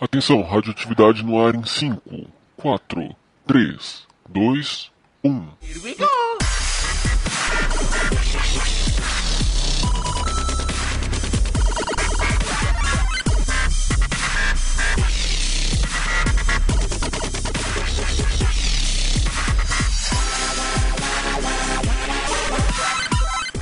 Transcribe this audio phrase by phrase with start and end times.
[0.00, 3.14] Atenção, radioatividade no ar em 5, 4,
[3.46, 4.90] 3, 2,
[5.22, 5.48] 1.
[5.60, 6.19] Here we go!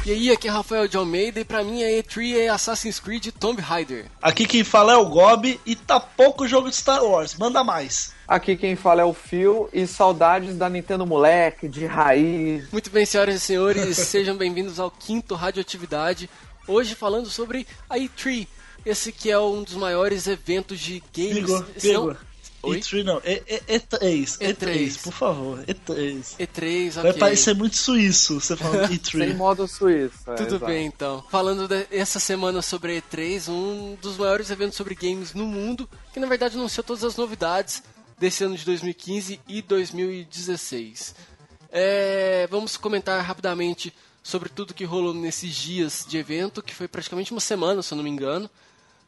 [0.09, 3.27] E aí, aqui é Rafael de Almeida e pra mim a E3 é Assassin's Creed
[3.39, 4.07] Tomb Raider.
[4.23, 8.15] Aqui quem fala é o Gob e tá pouco jogo de Star Wars, manda mais.
[8.27, 12.73] Aqui quem fala é o Phil e saudades da Nintendo moleque, de raiz.
[12.73, 16.31] Muito bem, senhoras e senhores, sejam bem-vindos ao quinto Radioatividade.
[16.67, 18.47] Hoje falando sobre a E3,
[18.87, 21.37] esse que é um dos maiores eventos de games.
[21.37, 22.17] Igor, Igor.
[22.63, 22.81] Oi?
[22.81, 26.37] E3 não, E, e, E3, E3, E3, por favor, E3.
[26.39, 27.03] E3, ok.
[27.03, 29.11] Vai parecer muito suíço você falando E3.
[29.11, 30.19] Sem modo suíço.
[30.27, 30.67] É, Tudo exato.
[30.67, 31.25] bem, então.
[31.31, 36.27] Falando dessa semana sobre E3, um dos maiores eventos sobre games no mundo, que na
[36.27, 37.83] verdade anunciou todas as novidades
[38.19, 41.15] desse ano de 2015 e 2016.
[41.71, 43.93] É, vamos comentar rapidamente
[44.23, 47.97] sobre tudo que rolou nesses dias de evento, que foi praticamente uma semana, se eu
[47.97, 48.51] não me engano.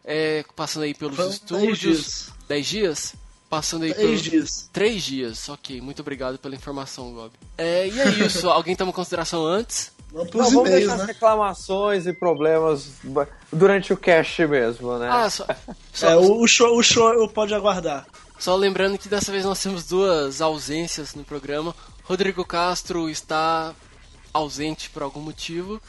[0.05, 1.67] É, passando aí pelos Foi estúdios.
[1.67, 2.33] 10 dias.
[2.49, 3.15] 10 dias?
[3.51, 4.31] Passando aí Três por...
[4.31, 4.71] dias.
[4.73, 5.81] Três dias, ok.
[5.81, 7.33] Muito obrigado pela informação, Gob.
[7.59, 8.49] É, e é isso.
[8.49, 9.91] Alguém tem uma consideração antes?
[10.13, 11.03] Vamos, Não, vamos deixar né?
[11.03, 12.89] as reclamações e problemas
[13.53, 15.09] durante o cast mesmo, né?
[15.11, 15.47] Ah, só,
[15.93, 16.11] só...
[16.11, 18.07] É, o show, o show pode aguardar.
[18.39, 21.75] Só lembrando que dessa vez nós temos duas ausências no programa.
[22.05, 23.75] Rodrigo Castro está
[24.33, 25.81] ausente por algum motivo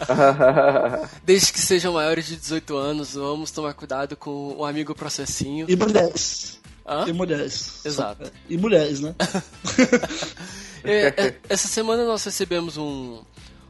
[1.24, 5.66] Desde que sejam maiores de 18 anos, vamos tomar cuidado com o amigo processinho.
[5.68, 6.60] E mulheres.
[6.86, 7.06] Hã?
[7.08, 7.80] E mulheres.
[7.84, 8.30] Exato.
[8.48, 9.14] E mulheres, né?
[10.84, 13.22] é, é, essa semana nós recebemos um,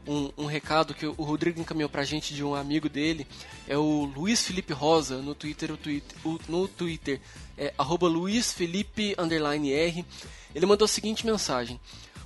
[0.07, 3.27] um, um, recado que o Rodrigo encaminhou pra gente de um amigo dele.
[3.67, 7.19] É o Luiz Felipe Rosa no Twitter, o Twitter o, no Twitter
[7.57, 10.05] é arroba Luiz Felipe R.
[10.53, 11.79] Ele mandou a seguinte mensagem.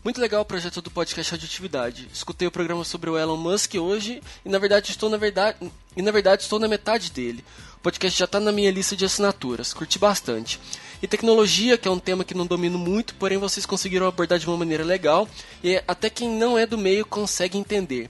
[0.04, 2.08] Muito legal o projeto do podcast Radioatividade.
[2.14, 5.58] Escutei o programa sobre o Elon Musk hoje e na verdade estou na verdade
[5.96, 7.44] e na verdade estou na metade dele.
[7.76, 9.74] O podcast já está na minha lista de assinaturas.
[9.74, 10.60] Curti bastante.
[11.02, 14.48] E tecnologia, que é um tema que não domino muito, porém vocês conseguiram abordar de
[14.48, 15.28] uma maneira legal
[15.64, 18.10] e até quem não é do meio consegue entender.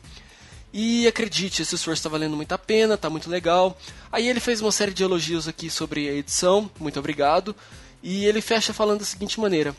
[0.74, 3.78] E acredite, esse esforço está valendo muito a pena, está muito legal.
[4.12, 7.56] Aí ele fez uma série de elogios aqui sobre a edição, muito obrigado.
[8.02, 9.76] E ele fecha falando da seguinte maneira: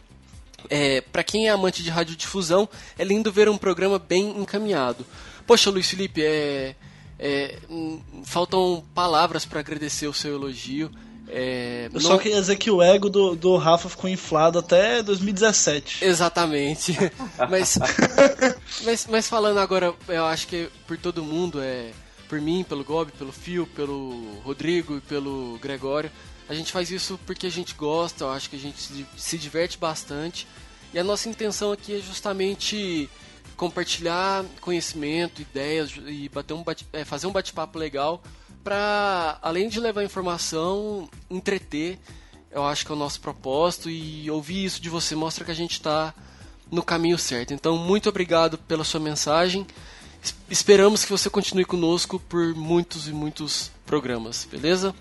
[0.68, 5.06] é, para quem é amante de radiodifusão, é lindo ver um programa bem encaminhado.
[5.46, 6.74] Poxa, Luiz Felipe, é,
[7.18, 10.90] é, hum, faltam palavras para agradecer o seu elogio.
[11.32, 12.00] É, eu não...
[12.00, 16.04] só queria dizer que o ego do, do Rafa ficou inflado até 2017.
[16.04, 16.96] Exatamente.
[17.48, 17.78] mas,
[18.84, 21.92] mas, mas falando agora, eu acho que por todo mundo, é,
[22.28, 26.10] por mim, pelo Gob, pelo Fio, pelo Rodrigo e pelo Gregório,
[26.48, 29.78] a gente faz isso porque a gente gosta, eu acho que a gente se, diverte
[29.78, 30.48] bastante.
[30.92, 33.08] E a nossa intenção aqui é justamente
[33.56, 38.20] compartilhar conhecimento, ideias e bater um bate, é, fazer um bate-papo legal
[38.62, 41.98] para além de levar informação, entreter.
[42.50, 45.54] Eu acho que é o nosso propósito e ouvir isso de você mostra que a
[45.54, 46.14] gente está
[46.70, 47.54] no caminho certo.
[47.54, 49.66] Então, muito obrigado pela sua mensagem.
[50.48, 54.94] Esperamos que você continue conosco por muitos e muitos programas, beleza?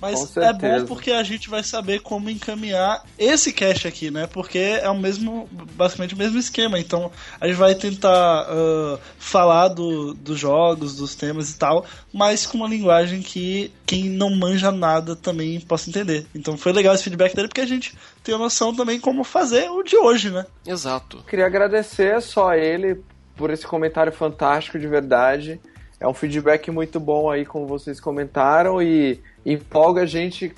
[0.00, 4.26] Mas é bom porque a gente vai saber como encaminhar esse cache aqui, né?
[4.26, 6.78] Porque é o mesmo, basicamente o mesmo esquema.
[6.78, 7.10] Então
[7.40, 12.56] a gente vai tentar uh, falar do, dos jogos, dos temas e tal, mas com
[12.58, 16.26] uma linguagem que quem não manja nada também possa entender.
[16.34, 17.94] Então foi legal esse feedback dele porque a gente
[18.24, 20.46] tem a noção também como fazer o de hoje, né?
[20.66, 21.22] Exato.
[21.28, 23.02] Queria agradecer só a ele
[23.36, 25.60] por esse comentário fantástico de verdade.
[25.98, 30.54] É um feedback muito bom aí, como vocês comentaram, e empolga a gente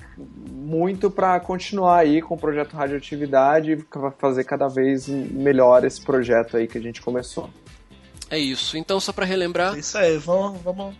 [0.50, 3.84] muito para continuar aí com o projeto Radioatividade e
[4.19, 7.49] fazer cada vez melhor esse projeto aí que a gente começou.
[8.32, 8.79] É isso.
[8.79, 9.75] Então, só para relembrar.
[9.75, 10.94] É isso aí, vamos, vamos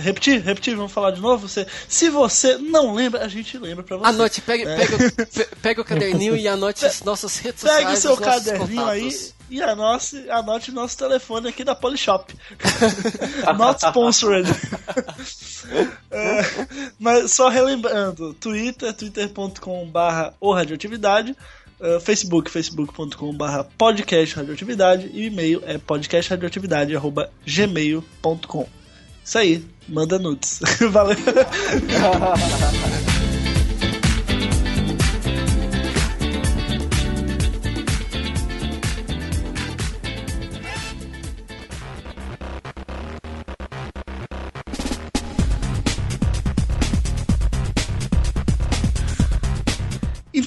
[0.00, 1.48] repetir, repetir, vamos falar de novo.
[1.48, 4.06] Você, se você não lembra, a gente lembra para você.
[4.06, 4.76] Anote, pega, é.
[4.76, 8.02] pega, pega o caderninho e anote as nossas redes pega sociais.
[8.02, 9.10] Pega o seu caderninho aí
[9.52, 12.34] e anote, anote nosso telefone aqui da Polishop.
[13.58, 14.48] Not sponsored.
[16.10, 16.40] é,
[16.98, 21.36] mas só relembrando, Twitter, twitter.com/barra radioatividade.
[21.78, 28.68] Uh, Facebook, facebook.com.br podcast radioatividade e e-mail é podcastradioatividade.gmail.com.
[29.24, 30.60] Isso aí, manda nudes.
[30.90, 31.16] Valeu!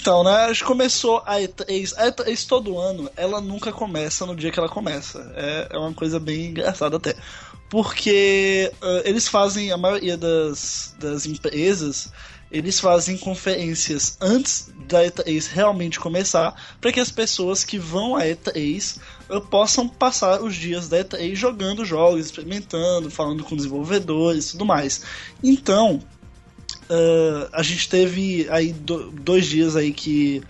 [0.06, 0.46] Então, né?
[0.46, 1.94] A gente começou a E3.
[1.98, 5.34] A E3 todo ano, ela nunca começa no dia que ela começa.
[5.36, 7.16] É, é uma coisa bem engraçada até.
[7.72, 12.13] Porque uh, eles fazem, a maioria das, das empresas,
[12.52, 18.25] eles fazem conferências antes da E3 realmente começar, para que as pessoas que vão à
[18.25, 24.51] E3 uh, possam passar os dias da E3 jogando jogos, experimentando, falando com desenvolvedores e
[24.51, 25.01] tudo mais.
[25.44, 26.00] Então,
[26.90, 30.42] uh, a gente teve aí do, dois dias aí que,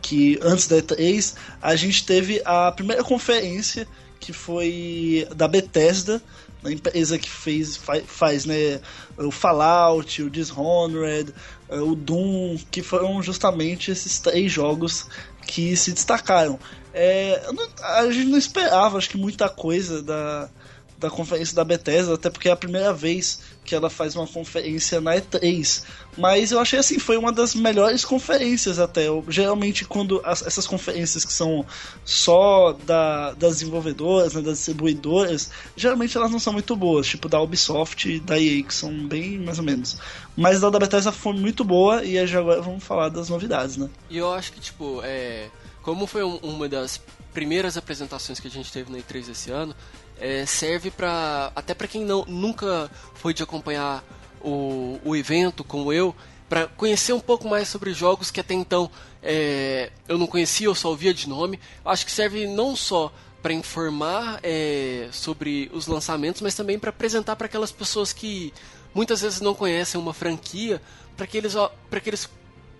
[0.00, 3.86] que antes da E3, a gente teve a primeira conferência
[4.20, 6.20] que foi da Bethesda,
[6.64, 8.80] a empresa que fez, faz, né,
[9.16, 11.32] o Fallout, o Dishonored,
[11.68, 15.06] uh, o Doom, que foram justamente esses três jogos
[15.46, 16.58] que se destacaram.
[16.92, 17.40] É,
[17.80, 20.50] a gente não esperava, acho que muita coisa da,
[20.98, 25.00] da conferência da Bethesda, até porque é a primeira vez que ela faz uma conferência
[25.00, 25.84] na E3.
[26.16, 29.06] Mas eu achei assim, foi uma das melhores conferências até.
[29.06, 31.64] Eu, geralmente, quando as, essas conferências que são
[32.04, 37.40] só da, das desenvolvedoras, né, das distribuidoras, geralmente elas não são muito boas, tipo da
[37.40, 39.98] Ubisoft e da EA, que são bem mais ou menos.
[40.36, 43.88] Mas a da Bethesda foi muito boa e agora vamos falar das novidades, né?
[44.10, 45.48] E eu acho que, tipo, é,
[45.82, 47.00] como foi uma das
[47.32, 49.74] primeiras apresentações que a gente teve na E3 esse ano,
[50.20, 54.04] é, serve para até para quem não nunca foi de acompanhar
[54.40, 56.14] o, o evento como eu
[56.48, 58.90] para conhecer um pouco mais sobre jogos que até então
[59.22, 61.60] é, eu não conhecia eu só ouvia de nome.
[61.84, 63.12] Acho que serve não só
[63.42, 68.52] para informar é, sobre os lançamentos mas também para apresentar para aquelas pessoas que
[68.94, 70.80] muitas vezes não conhecem uma franquia
[71.16, 71.54] para que eles
[71.90, 72.28] para que eles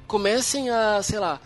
[0.06, 1.40] comecem a sei lá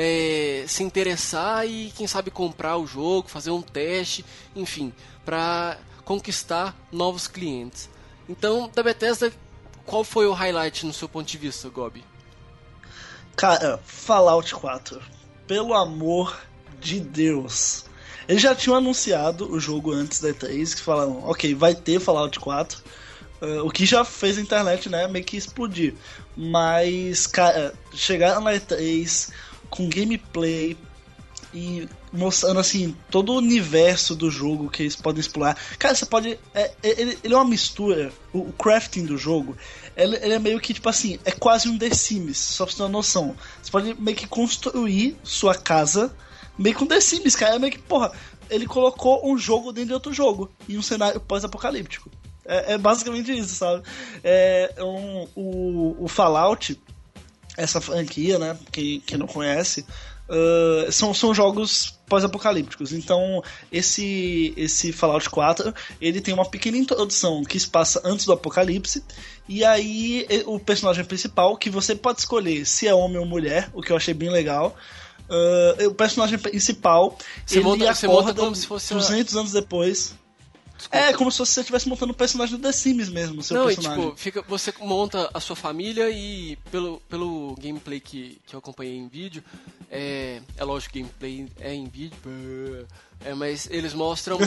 [0.00, 4.24] é, se interessar e quem sabe comprar o jogo, fazer um teste,
[4.54, 4.92] enfim,
[5.28, 7.90] para conquistar novos clientes.
[8.26, 9.30] Então, da Bethesda,
[9.84, 12.02] qual foi o highlight no seu ponto de vista, Gobi?
[13.36, 15.02] Cara, Fallout 4.
[15.46, 16.34] Pelo amor
[16.80, 17.84] de Deus.
[18.26, 22.40] Eles já tinham anunciado o jogo antes da E3, que falaram, ok, vai ter Fallout
[22.40, 22.82] 4.
[23.42, 25.94] Uh, o que já fez a internet, né, meio que explodir.
[26.34, 29.30] Mas, cara, chegaram na E3
[29.68, 30.74] com gameplay,
[31.52, 35.56] e mostrando assim todo o universo do jogo que eles podem explorar.
[35.78, 36.38] Cara, você pode.
[36.54, 38.12] É, é, ele, ele, é uma mistura.
[38.32, 39.56] O, o crafting do jogo
[39.96, 42.76] ele, ele, é meio que tipo assim, é quase um The Sims, só pra você
[42.76, 43.34] ter uma noção.
[43.60, 46.14] Você pode meio que construir sua casa
[46.56, 47.56] meio com The Sims, cara.
[47.56, 48.12] É meio que, porra,
[48.48, 52.10] ele colocou um jogo dentro de outro jogo em um cenário pós-apocalíptico.
[52.44, 53.82] É, é, basicamente isso, sabe?
[54.22, 56.80] É, um, o, o Fallout,
[57.56, 58.56] essa franquia, né?
[58.72, 59.84] Quem, quem não conhece,
[60.28, 62.92] Uh, são, são jogos pós-apocalípticos.
[62.92, 63.42] Então,
[63.72, 69.02] esse esse Fallout 4, ele tem uma pequena introdução que se passa antes do apocalipse,
[69.48, 73.80] e aí o personagem principal, que você pode escolher se é homem ou mulher, o
[73.80, 74.76] que eu achei bem legal.
[75.28, 80.14] Uh, o personagem principal, você ele monta, acorda como se fosse 200 anos depois.
[80.90, 84.02] É, como se você estivesse montando um personagem do The Sims mesmo, seu Não, personagem.
[84.02, 88.58] e tipo, fica, você monta a sua família e pelo, pelo gameplay que, que eu
[88.58, 89.42] acompanhei em vídeo,
[89.90, 92.16] é, é lógico que gameplay é em vídeo,
[93.24, 94.38] é, mas eles mostram,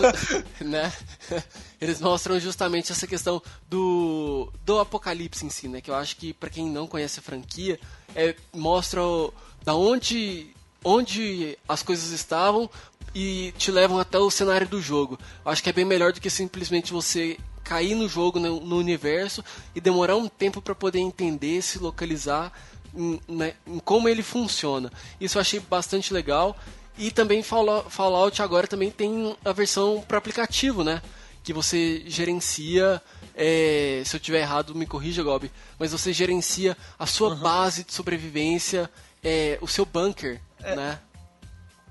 [0.60, 0.92] né?
[1.80, 5.82] Eles mostram justamente essa questão do, do apocalipse em si, né?
[5.82, 7.78] Que eu acho que para quem não conhece a franquia,
[8.16, 12.68] é, mostra o, da onde onde as coisas estavam
[13.14, 15.18] e te levam até o cenário do jogo.
[15.44, 18.76] Eu acho que é bem melhor do que simplesmente você cair no jogo, no, no
[18.76, 19.42] universo
[19.74, 22.52] e demorar um tempo para poder entender, se localizar
[22.94, 24.92] em, né, em, como ele funciona.
[25.20, 26.56] Isso eu achei bastante legal.
[26.96, 31.02] E também Fallout agora também tem a versão para aplicativo, né?
[31.42, 33.02] Que você gerencia.
[33.34, 35.50] É, se eu tiver errado, me corrija, Gob.
[35.76, 37.40] Mas você gerencia a sua uhum.
[37.40, 38.88] base de sobrevivência,
[39.24, 41.00] é, o seu bunker, é, né?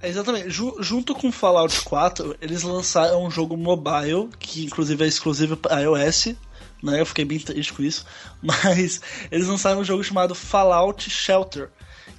[0.04, 0.50] É exatamente.
[0.50, 6.36] junto com Fallout 4, eles lançaram um jogo mobile, que inclusive é exclusivo para iOS,
[6.84, 7.00] né?
[7.00, 8.06] Eu fiquei bem triste com isso.
[8.44, 9.00] Mas
[9.32, 11.70] eles lançaram um jogo chamado Fallout Shelter.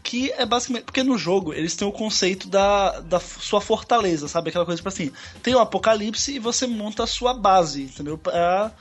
[0.02, 0.84] Que é basicamente.
[0.84, 4.48] Porque no jogo eles têm o conceito da, da sua fortaleza, sabe?
[4.48, 5.12] Aquela coisa tipo assim:
[5.42, 8.16] tem o um apocalipse e você monta a sua base, entendeu?
[8.16, 8.72] Pra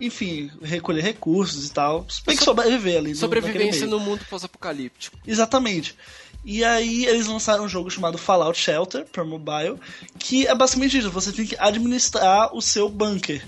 [0.00, 2.06] enfim, recolher recursos e tal.
[2.24, 3.14] Tem que sobreviver ali.
[3.14, 5.16] Sobrevivência no, no mundo pós-apocalíptico.
[5.26, 5.96] Exatamente.
[6.44, 9.78] E aí eles lançaram um jogo chamado Fallout Shelter para mobile,
[10.18, 13.42] que é basicamente isso, você tem que administrar o seu bunker.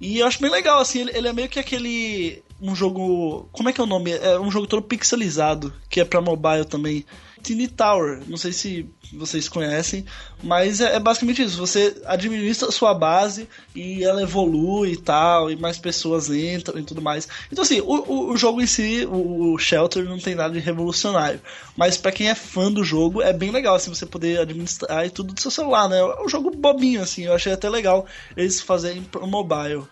[0.00, 2.42] E eu acho bem legal, assim, ele, ele é meio que aquele.
[2.60, 3.48] Um jogo.
[3.52, 4.12] Como é que é o nome?
[4.12, 7.04] É um jogo todo pixelizado, que é para mobile também.
[7.42, 8.20] Tiny Tower.
[8.26, 10.04] Não sei se vocês conhecem,
[10.42, 11.58] mas é, é, basicamente isso.
[11.58, 16.82] Você administra a sua base e ela evolui e tal, e mais pessoas entram e
[16.82, 17.28] tudo mais.
[17.50, 21.40] Então, assim, o, o jogo em si, o, o Shelter, não tem nada de revolucionário.
[21.76, 25.10] Mas para quem é fã do jogo, é bem legal, assim, você poder administrar e
[25.10, 25.98] tudo do seu celular, né?
[25.98, 27.24] É um jogo bobinho, assim.
[27.24, 28.06] Eu achei até legal
[28.36, 29.84] eles fazerem pro mobile.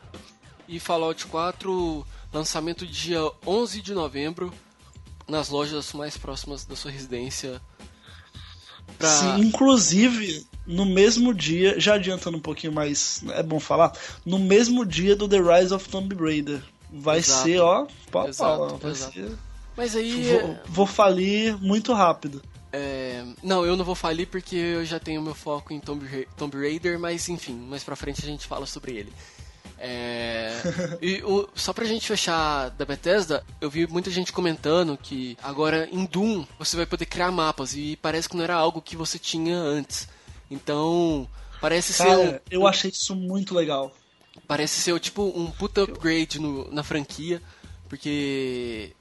[0.68, 4.52] E Fallout 4, lançamento dia 11 de novembro
[5.28, 7.60] nas lojas mais próximas da sua residência.
[8.98, 9.08] Pra...
[9.08, 13.92] Sim, inclusive, no mesmo dia, já adiantando um pouquinho mais, é bom falar,
[14.24, 16.62] no mesmo dia do The Rise of Tomb Raider.
[16.90, 17.42] Vai exato.
[17.42, 19.12] ser, ó, pau, exato, pau, exato.
[19.12, 19.32] ser...
[19.76, 20.40] Mas aí...
[20.40, 22.42] Vou, vou falir muito rápido.
[22.72, 23.24] É...
[23.42, 26.98] Não, eu não vou falir porque eu já tenho meu foco em Tomb, Tomb Raider,
[26.98, 29.12] mas enfim, mais pra frente a gente fala sobre ele.
[29.80, 30.52] É,
[31.00, 35.88] e o, só pra gente fechar da Bethesda, eu vi muita gente comentando que agora
[35.92, 39.18] em Doom você vai poder criar mapas e parece que não era algo que você
[39.18, 40.08] tinha antes.
[40.50, 41.28] Então,
[41.60, 42.34] parece Cara, ser.
[42.34, 43.92] Um, eu achei isso muito legal.
[44.46, 47.40] Parece ser tipo um puta upgrade no, na franquia,
[47.88, 48.92] porque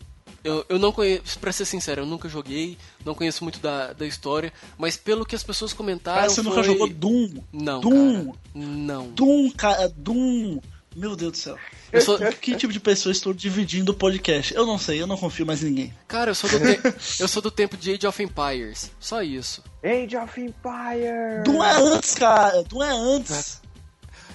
[0.48, 4.08] eu, eu não conheço, pra ser sincero, eu nunca joguei, não conheço muito da, da
[4.08, 6.22] história, mas pelo que as pessoas comentaram.
[6.22, 6.50] Cara, você foi...
[6.50, 7.42] nunca jogou Doom?
[7.52, 7.82] Não.
[7.82, 8.26] Doom!
[8.28, 9.08] Cara, não.
[9.10, 10.60] Doom, cara, Doom!
[10.96, 11.58] Meu Deus do céu.
[11.92, 12.18] Eu sou...
[12.42, 14.56] que tipo de pessoa estou dividindo o podcast?
[14.56, 15.94] Eu não sei, eu não confio mais em ninguém.
[16.08, 16.80] Cara, eu sou do, te...
[17.22, 18.90] eu sou do tempo de Age of Empires.
[19.00, 19.62] Só isso.
[19.84, 21.44] Age of Empires!
[21.44, 22.64] Doom é antes, cara!
[22.64, 23.62] Doom é antes!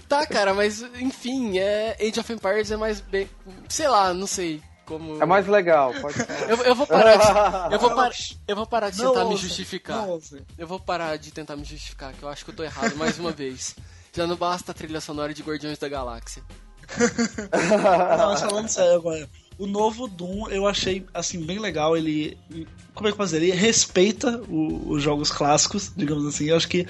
[0.06, 1.96] Tá, cara, mas enfim, é...
[1.98, 3.26] Age of Empires é mais bem.
[3.66, 5.22] Sei lá, não sei como.
[5.22, 6.16] É mais legal, pode
[6.48, 7.74] eu, eu vou parar de.
[7.74, 8.12] Eu vou, par...
[8.48, 10.06] eu vou parar de não tentar ouça, me justificar.
[10.58, 13.18] Eu vou parar de tentar me justificar, que eu acho que eu tô errado mais
[13.18, 13.76] uma vez.
[14.14, 16.42] Já não basta a trilha sonora de Guardiões da Galáxia.
[18.18, 19.28] não, falando sério agora.
[19.58, 21.96] O novo Doom eu achei assim bem legal.
[21.96, 22.36] Ele.
[22.94, 23.42] Como é que eu dizer?
[23.42, 26.46] Ele respeita o, os jogos clássicos, digamos assim.
[26.46, 26.86] Eu acho que,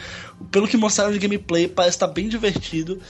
[0.51, 3.01] pelo que mostraram de gameplay, parece estar bem divertido.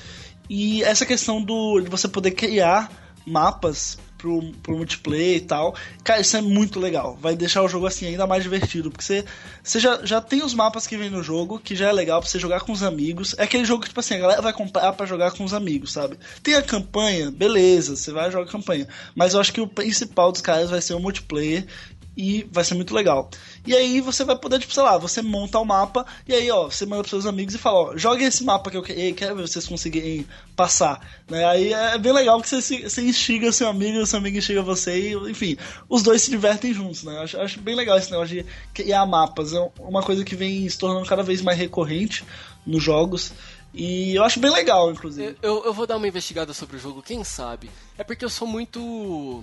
[0.51, 2.91] E essa questão do, de você poder criar
[3.25, 5.75] mapas pro, pro multiplayer e tal.
[6.05, 7.19] Cara, isso é muito legal.
[7.21, 8.89] Vai deixar o jogo assim ainda mais divertido.
[8.89, 9.25] Porque você,
[9.63, 12.31] você já, já tem os mapas que vem no jogo, que já é legal pra
[12.31, 13.35] você jogar com os amigos.
[13.37, 15.93] É aquele jogo que, tipo assim, a galera vai comprar para jogar com os amigos,
[15.93, 16.17] sabe?
[16.43, 18.87] Tem a campanha, beleza, você vai jogar campanha.
[19.15, 21.67] Mas eu acho que o principal dos caras vai ser o multiplayer
[22.17, 23.31] e vai ser muito legal.
[23.67, 26.65] E aí você vai poder, tipo, sei lá, você monta o mapa e aí, ó,
[26.65, 29.43] você manda pros seus amigos e fala, ó, joga esse mapa que eu quero ver
[29.43, 31.01] vocês conseguirem passar.
[31.29, 31.45] Né?
[31.45, 35.31] Aí é bem legal que você, você instiga seu amigo seu amigo instiga você e,
[35.31, 35.57] enfim,
[35.89, 37.19] os dois se divertem juntos, né?
[37.21, 39.53] Acho, acho bem legal esse negócio de criar mapas.
[39.53, 42.25] É uma coisa que vem se tornando cada vez mais recorrente
[42.67, 43.33] nos jogos.
[43.75, 45.37] E eu acho bem legal, inclusive.
[45.41, 47.71] Eu, eu vou dar uma investigada sobre o jogo, quem sabe?
[47.97, 49.43] É porque eu sou muito.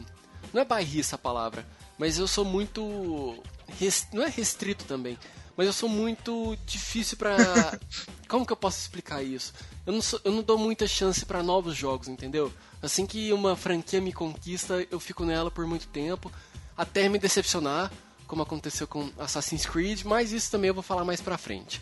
[0.53, 1.65] Não é bairrista a palavra
[1.99, 2.81] mas eu sou muito.
[4.13, 5.19] Não é restrito também,
[5.55, 7.37] mas eu sou muito difícil para
[8.29, 9.53] Como que eu posso explicar isso?
[9.85, 12.53] Eu não, sou, eu não dou muita chance para novos jogos, entendeu?
[12.79, 16.31] Assim que uma franquia me conquista, eu fico nela por muito tempo,
[16.77, 17.91] até me decepcionar,
[18.27, 21.81] como aconteceu com Assassin's Creed, mas isso também eu vou falar mais pra frente.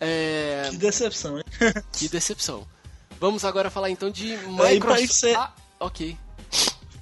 [0.00, 0.68] É...
[0.70, 1.44] Que decepção, hein?
[1.92, 2.66] que decepção.
[3.20, 5.12] Vamos agora falar então de Microsoft.
[5.12, 5.36] Ser...
[5.36, 6.16] Ah, ok.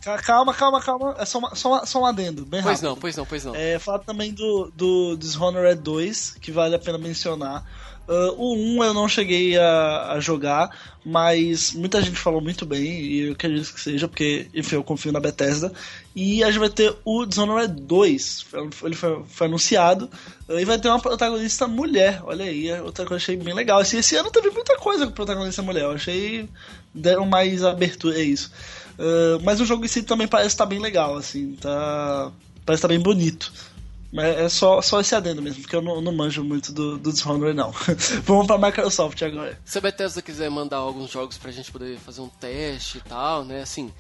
[0.02, 1.14] Calma, calma, calma.
[1.18, 2.88] É só, uma, só, uma, só um adendo, bem pois rápido.
[2.88, 3.54] não, pois não, pois não.
[3.54, 7.64] É, falar também do, do Dishonored 2, que vale a pena mencionar.
[8.08, 12.82] Uh, o 1 eu não cheguei a, a, jogar, mas muita gente falou muito bem,
[12.82, 15.72] e eu acredito que seja, porque, enfim, eu confio na Bethesda.
[16.14, 18.46] E a gente vai ter o Dishonored 2,
[18.82, 20.10] ele foi, foi anunciado,
[20.48, 23.36] uh, e vai ter uma protagonista mulher, olha aí, é outra coisa que eu achei
[23.36, 23.80] bem legal.
[23.80, 26.48] Esse, esse ano teve muita coisa com protagonista mulher, eu achei
[26.92, 28.50] deram mais abertura, é isso.
[29.02, 32.30] Uh, mas o jogo em si também parece estar tá bem legal, assim, tá.
[32.64, 33.52] Parece estar tá bem bonito.
[34.12, 37.12] Mas é só, só esse adendo mesmo, porque eu não, não manjo muito do, do
[37.12, 37.72] Dishonored, não.
[38.24, 39.58] Vamos pra Microsoft agora.
[39.64, 43.44] Se a Bethesda quiser mandar alguns jogos pra gente poder fazer um teste e tal,
[43.44, 43.90] né, assim,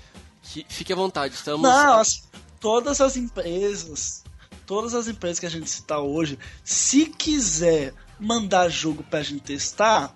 [0.68, 1.62] fique à vontade, estamos...
[1.62, 2.28] Não, as,
[2.60, 4.22] todas as empresas,
[4.66, 10.14] todas as empresas que a gente citar hoje, se quiser mandar jogo pra gente testar,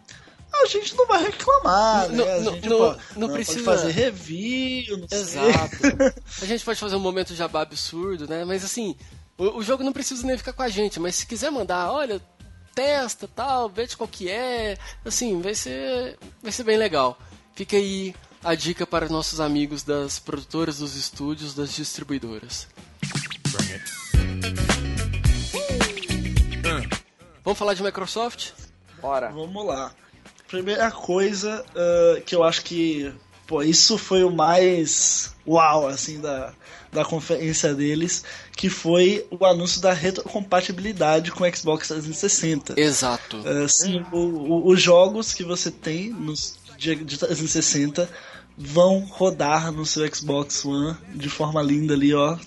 [0.63, 2.25] a gente não vai reclamar, né?
[2.25, 5.77] A gente não, pode, não, precisa pode fazer review, não Exato.
[6.43, 8.45] a gente pode fazer um momento jabá absurdo, né?
[8.45, 8.97] Mas assim,
[9.39, 12.21] o, o, jogo não precisa nem ficar com a gente, mas se quiser mandar, olha,
[12.75, 17.19] testa, tal, veja qual que é, assim, vai ser vai ser bem legal.
[17.55, 22.69] Fica aí a dica para nossos amigos das produtoras, dos estúdios, das distribuidoras.
[27.43, 28.51] Vamos falar de Microsoft?
[29.01, 29.31] Bora.
[29.31, 29.93] Vamos lá.
[30.49, 33.13] Primeira coisa uh, que eu acho que,
[33.47, 36.53] pô, isso foi o mais uau, assim, da,
[36.93, 38.25] da conferência deles,
[38.57, 42.81] que foi o anúncio da retrocompatibilidade com o Xbox 360.
[42.81, 43.39] Exato.
[43.39, 48.09] Uh, sim, o, o, os jogos que você tem nos de, de 360
[48.57, 52.39] vão rodar no seu Xbox One de forma linda ali, ó.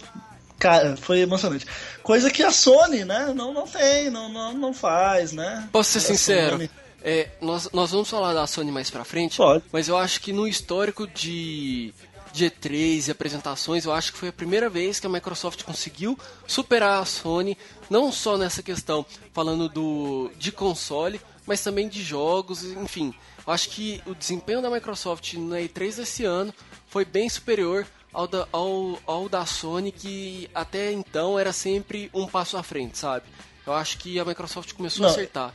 [0.58, 1.66] Cara, foi emocionante.
[2.04, 5.70] Coisa que a Sony, né, não, não tem, não, não, não faz, né?
[5.72, 6.52] Posso ser a sincero?
[6.52, 6.70] Sony...
[7.02, 9.64] É, nós, nós vamos falar da Sony mais pra frente, Pode.
[9.72, 11.94] mas eu acho que no histórico de,
[12.34, 16.18] de E3 e apresentações, eu acho que foi a primeira vez que a Microsoft conseguiu
[16.46, 17.58] superar a Sony,
[17.90, 23.14] não só nessa questão, falando do, de console, mas também de jogos, enfim.
[23.46, 26.54] Eu acho que o desempenho da Microsoft na E3 desse ano
[26.88, 32.28] foi bem superior ao da, ao, ao da Sony, que até então era sempre um
[32.28, 33.26] passo à frente, sabe?
[33.66, 35.10] Eu acho que a Microsoft começou não.
[35.10, 35.54] a acertar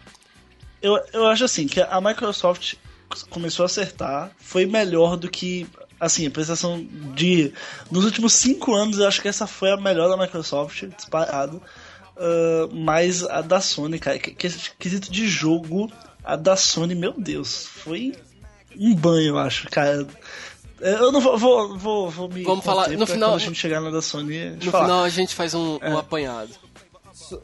[0.84, 2.74] eu, eu acho assim, que a Microsoft
[3.30, 5.66] começou a acertar, foi melhor do que.
[5.98, 7.54] Assim, a prestação de.
[7.90, 11.62] Nos últimos cinco anos, eu acho que essa foi a melhor da Microsoft, disparado.
[12.16, 15.90] Uh, mas a da Sony, cara, que, que, quesito de jogo,
[16.22, 18.14] a da Sony, meu Deus, foi
[18.78, 20.06] um banho, eu acho, cara.
[20.80, 22.42] Eu não vou, vou, vou, vou me.
[22.42, 22.90] Vamos falar.
[22.90, 23.30] No final.
[23.30, 24.50] Quando a gente chegar na da Sony.
[24.50, 24.84] No falar.
[24.84, 25.88] final a gente faz um, é.
[25.88, 26.63] um apanhado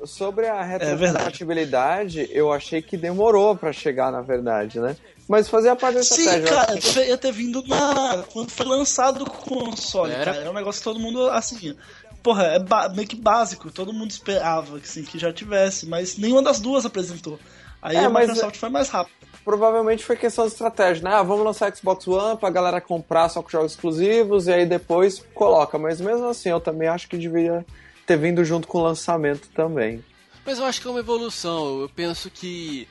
[0.05, 4.97] sobre a é retrocompatibilidade, é eu achei que demorou para chegar, na verdade, né?
[5.29, 6.81] Mas fazia parte da Sim, estratégia.
[6.81, 8.25] Sim, cara, ia ter vindo na...
[8.33, 10.33] quando foi lançado o console, Era?
[10.33, 10.45] cara.
[10.45, 11.77] É um negócio que todo mundo, assim...
[12.23, 12.59] Porra, é
[12.95, 17.39] meio que básico, todo mundo esperava assim, que já tivesse, mas nenhuma das duas apresentou.
[17.81, 19.15] Aí é, a Microsoft foi mais rápido.
[19.43, 21.15] Provavelmente foi questão de estratégia, né?
[21.15, 25.25] Ah, vamos lançar Xbox One pra galera comprar só com jogos exclusivos e aí depois
[25.35, 25.79] coloca.
[25.79, 27.65] Mas mesmo assim, eu também acho que deveria
[28.11, 30.05] ter vindo junto com o lançamento também.
[30.45, 31.83] Mas eu acho que é uma evolução.
[31.83, 32.89] Eu penso que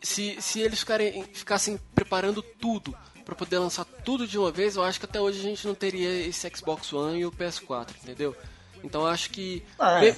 [0.00, 4.82] se, se eles ficarem, ficassem preparando tudo para poder lançar tudo de uma vez, eu
[4.82, 8.34] acho que até hoje a gente não teria esse Xbox One e o PS4, entendeu?
[8.82, 9.62] Então eu acho que.
[9.78, 10.16] Ah, veio...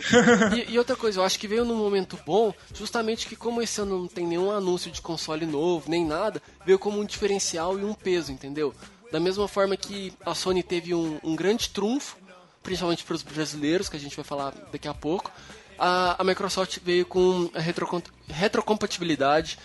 [0.56, 3.80] e, e, outra coisa, eu acho que veio num momento bom, justamente que como esse
[3.80, 7.84] ano não tem nenhum anúncio de console novo, nem nada, veio como um diferencial e
[7.84, 8.72] um peso, entendeu?
[9.10, 12.21] Da mesma forma que a Sony teve um, um grande trunfo
[12.62, 15.30] principalmente para os brasileiros, que a gente vai falar daqui a pouco,
[15.78, 19.58] a, a Microsoft veio com a retro, retrocompatibilidade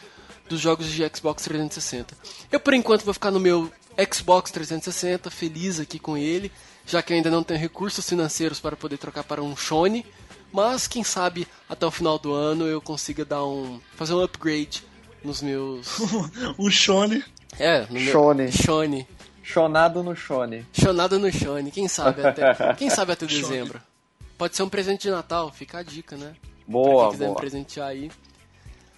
[0.49, 2.15] dos jogos de Xbox 360.
[2.51, 3.71] Eu, por enquanto, vou ficar no meu
[4.11, 6.51] Xbox 360, feliz aqui com ele,
[6.85, 10.05] já que eu ainda não tenho recursos financeiros para poder trocar para um Sony,
[10.51, 14.83] mas quem sabe até o final do ano eu consiga dar um fazer um upgrade
[15.23, 15.99] nos meus
[16.57, 17.23] um Sony.
[17.59, 19.07] É, no meu Sony.
[19.47, 20.65] Chonado no Shone.
[20.73, 23.81] Chonado no Shone, quem sabe até, quem sabe até dezembro.
[24.37, 26.35] Pode ser um presente de Natal, fica a dica, né?
[26.67, 27.33] Boa, pra quem quiser boa.
[27.33, 28.11] me presentear aí.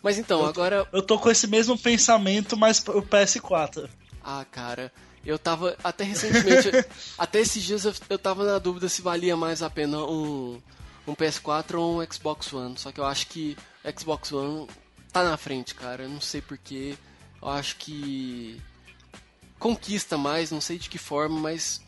[0.02, 0.88] Mas então, eu, agora.
[0.92, 3.88] Eu tô com esse mesmo pensamento, mas o PS4.
[4.24, 4.92] Ah, cara,
[5.24, 5.78] eu tava.
[5.84, 6.72] Até recentemente.
[7.16, 10.60] até esses dias eu, eu tava na dúvida se valia mais a pena um,
[11.06, 12.76] um PS4 ou um Xbox One.
[12.76, 13.56] Só que eu acho que
[13.96, 14.68] Xbox One
[15.14, 16.04] tá na frente, cara.
[16.04, 16.98] Eu não sei porquê.
[17.40, 18.60] Eu acho que
[19.60, 21.82] conquista mais, não sei de que forma, mas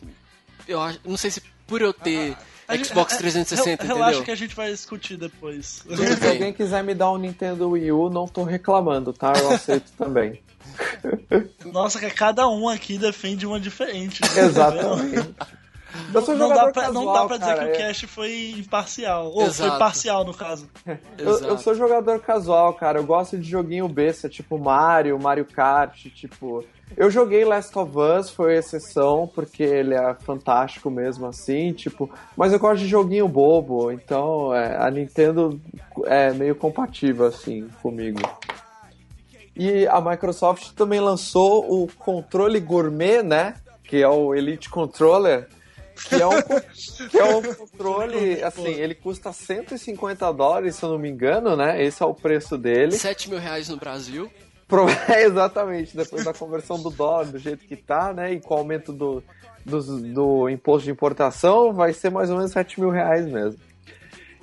[0.67, 3.95] eu acho, não sei se por eu ter ah, Xbox 360, re, entendeu?
[3.95, 5.83] Relaxa que a gente vai discutir depois.
[5.87, 9.33] Se alguém quiser me dar um Nintendo Wii U, não tô reclamando, tá?
[9.37, 10.41] Eu aceito também.
[11.71, 14.21] Nossa, que cada um aqui defende uma diferente.
[14.21, 14.41] Né?
[14.43, 15.35] Exatamente.
[16.13, 19.31] Eu não, dá pra, casual, não dá pra dizer cara, que o Cash foi imparcial.
[19.31, 19.69] Ou Exato.
[19.69, 20.69] foi parcial, no caso.
[21.17, 22.99] Eu, eu, sou jogador casual, cara.
[22.99, 26.63] Eu gosto de joguinho besta, tipo Mario, Mario Kart, tipo.
[26.97, 32.09] Eu joguei Last of Us, foi exceção, porque ele é fantástico mesmo assim, tipo.
[32.35, 35.59] Mas eu gosto de joguinho bobo, então é, a Nintendo
[36.05, 38.19] é meio compatível assim comigo.
[39.55, 43.55] E a Microsoft também lançou o controle gourmet, né?
[43.83, 45.47] Que é o Elite Controller
[46.07, 46.31] que é um,
[47.09, 51.83] que é um controle, assim, ele custa 150 dólares, se eu não me engano, né?
[51.83, 52.93] Esse é o preço dele.
[52.93, 54.31] 7 mil reais no Brasil.
[55.09, 58.33] É, exatamente, depois da conversão do dólar, do jeito que tá, né?
[58.33, 59.23] E com o aumento do,
[59.65, 59.81] do,
[60.13, 63.59] do imposto de importação, vai ser mais ou menos 7 mil reais mesmo.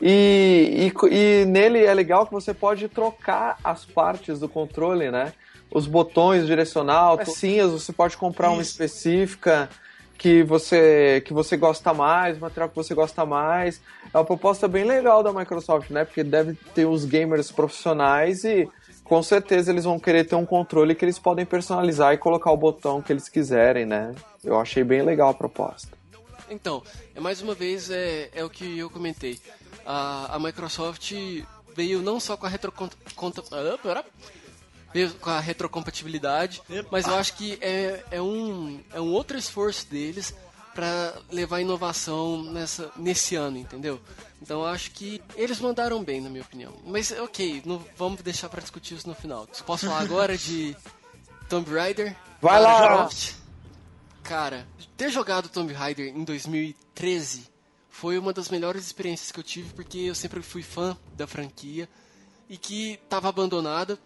[0.01, 5.33] E, e, e, nele é legal que você pode trocar as partes do controle, né?
[5.71, 8.57] Os botões direcional, sim, você pode comprar Isso.
[8.57, 9.69] uma específica
[10.17, 13.81] que você que você gosta mais, material que você gosta mais.
[14.13, 16.05] É uma proposta bem legal da Microsoft, né?
[16.05, 18.69] Porque deve ter os gamers profissionais e
[19.09, 22.57] com certeza eles vão querer ter um controle que eles podem personalizar e colocar o
[22.57, 24.15] botão que eles quiserem, né?
[24.45, 25.97] Eu achei bem legal a proposta.
[26.51, 26.83] Então,
[27.15, 29.41] é mais uma vez é, é o que eu comentei.
[29.85, 31.13] A, a Microsoft
[31.75, 32.97] veio não só com a retroconta,
[35.21, 40.35] com a retrocompatibilidade, mas eu acho que é, é, um, é um outro esforço deles
[40.79, 44.01] para levar inovação nessa, nesse ano, entendeu?
[44.41, 46.73] Então acho que eles mandaram bem, na minha opinião.
[46.87, 49.49] Mas ok, não, vamos deixar para discutir isso no final.
[49.67, 50.77] Posso falar agora de
[51.49, 52.15] Tomb Raider?
[52.41, 53.09] Vai lá!
[54.23, 57.49] Cara, ter jogado Tomb Raider em 2013
[57.91, 61.89] foi uma das melhores experiências que eu tive porque eu sempre fui fã da franquia
[62.49, 63.99] e que estava abandonada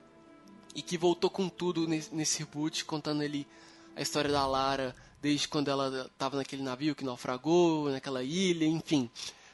[0.75, 3.47] e que voltou com tudo nesse reboot, contando ali
[3.95, 9.09] a história da Lara desde quando ela estava naquele navio que naufragou, naquela ilha, enfim.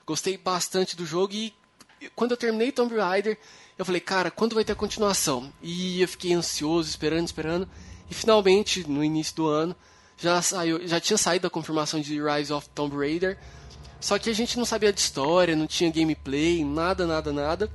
[0.06, 1.52] Gostei bastante do jogo e
[2.16, 3.38] quando eu terminei Tomb Raider,
[3.76, 5.52] eu falei, cara, quando vai ter a continuação?
[5.62, 7.68] E eu fiquei ansioso, esperando, esperando.
[8.10, 9.76] E finalmente, no início do ano,
[10.16, 13.38] já saiu, já tinha saído a confirmação de Rise of Tomb Raider.
[14.00, 17.70] Só que a gente não sabia de história, não tinha gameplay, nada, nada, nada.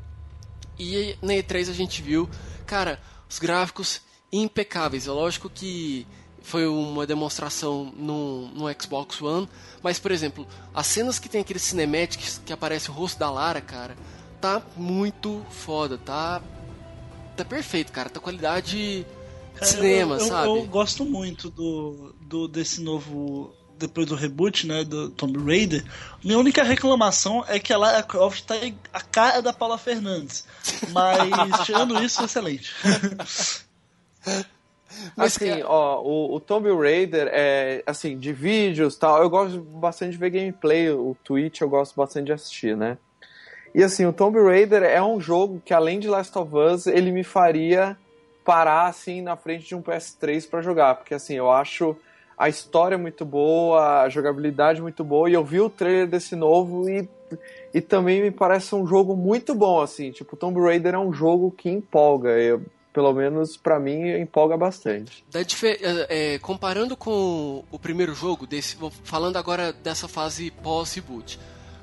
[0.79, 2.27] E na E3 a gente viu,
[2.65, 4.01] cara, os gráficos
[4.31, 5.07] impecáveis.
[5.07, 6.07] É lógico que
[6.43, 9.49] foi uma demonstração no, no Xbox One,
[9.81, 13.61] mas por exemplo, as cenas que tem aqueles cinematics que aparece o rosto da Lara,
[13.61, 13.95] cara,
[14.39, 16.41] tá muito foda, tá
[17.35, 19.07] tá perfeito, cara, tá qualidade
[19.55, 20.47] cara, cinema, eu, eu, sabe?
[20.49, 25.83] Eu gosto muito do, do desse novo depois do reboot, né, do Tomb Raider,
[26.23, 28.55] minha única reclamação é que a Lara Croft tá
[28.93, 30.45] a cara da Paula Fernandes.
[30.91, 32.71] Mas, tirando isso, excelente.
[35.15, 40.11] Mas assim, ó, o, o Tomb Raider é assim, de vídeos tal, eu gosto bastante
[40.11, 42.97] de ver gameplay, o Twitch eu gosto bastante de assistir, né?
[43.73, 47.11] E assim, o Tomb Raider é um jogo que além de Last of Us, ele
[47.11, 47.97] me faria
[48.45, 51.95] parar assim na frente de um PS3 para jogar, porque assim, eu acho
[52.37, 56.89] a história muito boa, a jogabilidade muito boa, e eu vi o trailer desse novo
[56.89, 57.07] e,
[57.73, 61.51] e também me parece um jogo muito bom, assim, tipo, Tomb Raider é um jogo
[61.51, 62.61] que empolga, eu,
[62.93, 65.25] pelo menos para mim empolga bastante.
[66.09, 71.39] É, comparando com o primeiro jogo, desse, falando agora dessa fase pós-reboot,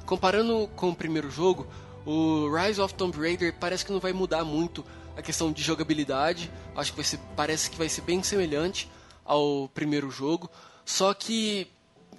[0.07, 1.66] comparando com o primeiro jogo,
[2.07, 4.85] o Rise of Tomb Raider parece que não vai mudar muito
[5.16, 8.88] a questão de jogabilidade, acho que vai ser, parece que vai ser bem semelhante,
[9.25, 10.51] ao primeiro jogo.
[10.85, 11.68] Só que.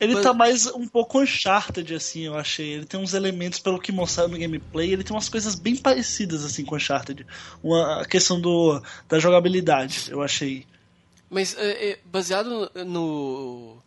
[0.02, 2.74] Ele tá mais um pouco Uncharted, assim, eu achei.
[2.74, 6.44] Ele tem uns elementos, pelo que mostraram no gameplay, ele tem umas coisas bem parecidas,
[6.44, 7.24] assim, com Uncharted.
[7.64, 10.66] Uma, a questão do, da jogabilidade, eu achei.
[11.30, 13.78] Mas, é, é, baseado no,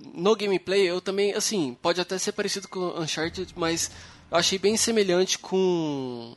[0.00, 3.92] no gameplay, eu também, assim, pode até ser parecido com Uncharted, mas
[4.32, 6.34] eu achei bem semelhante com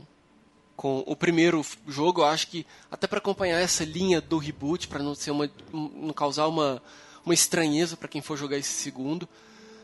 [0.75, 5.01] com o primeiro jogo, eu acho que até para acompanhar essa linha do reboot, para
[5.01, 6.80] não ser uma não causar uma
[7.27, 9.27] uma estranheza para quem for jogar esse segundo.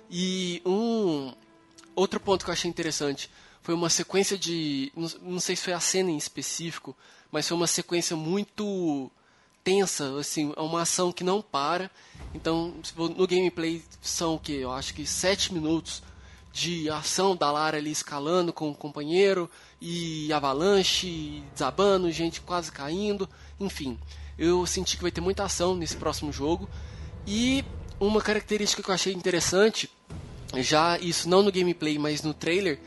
[0.09, 1.33] E um
[1.93, 3.29] outro ponto que eu achei interessante
[3.61, 6.95] foi uma sequência de não, sei se foi a cena em específico,
[7.31, 9.11] mas foi uma sequência muito
[9.63, 11.91] tensa, assim, é uma ação que não para.
[12.33, 14.53] Então, no gameplay são o que?
[14.53, 16.01] Eu acho que sete minutos
[16.51, 19.49] de ação da Lara ali escalando com o companheiro
[19.81, 23.27] e avalanche, desabando, gente quase caindo,
[23.59, 23.97] enfim.
[24.37, 26.69] Eu senti que vai ter muita ação nesse próximo jogo.
[27.25, 27.63] E
[27.99, 29.89] uma característica que eu achei interessante,
[30.57, 32.79] já isso não no gameplay, mas no trailer,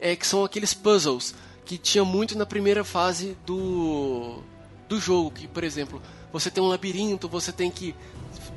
[0.00, 4.42] é que são aqueles puzzles que tinha muito na primeira fase do
[4.88, 6.00] do jogo, que por exemplo,
[6.32, 7.94] você tem um labirinto, você tem que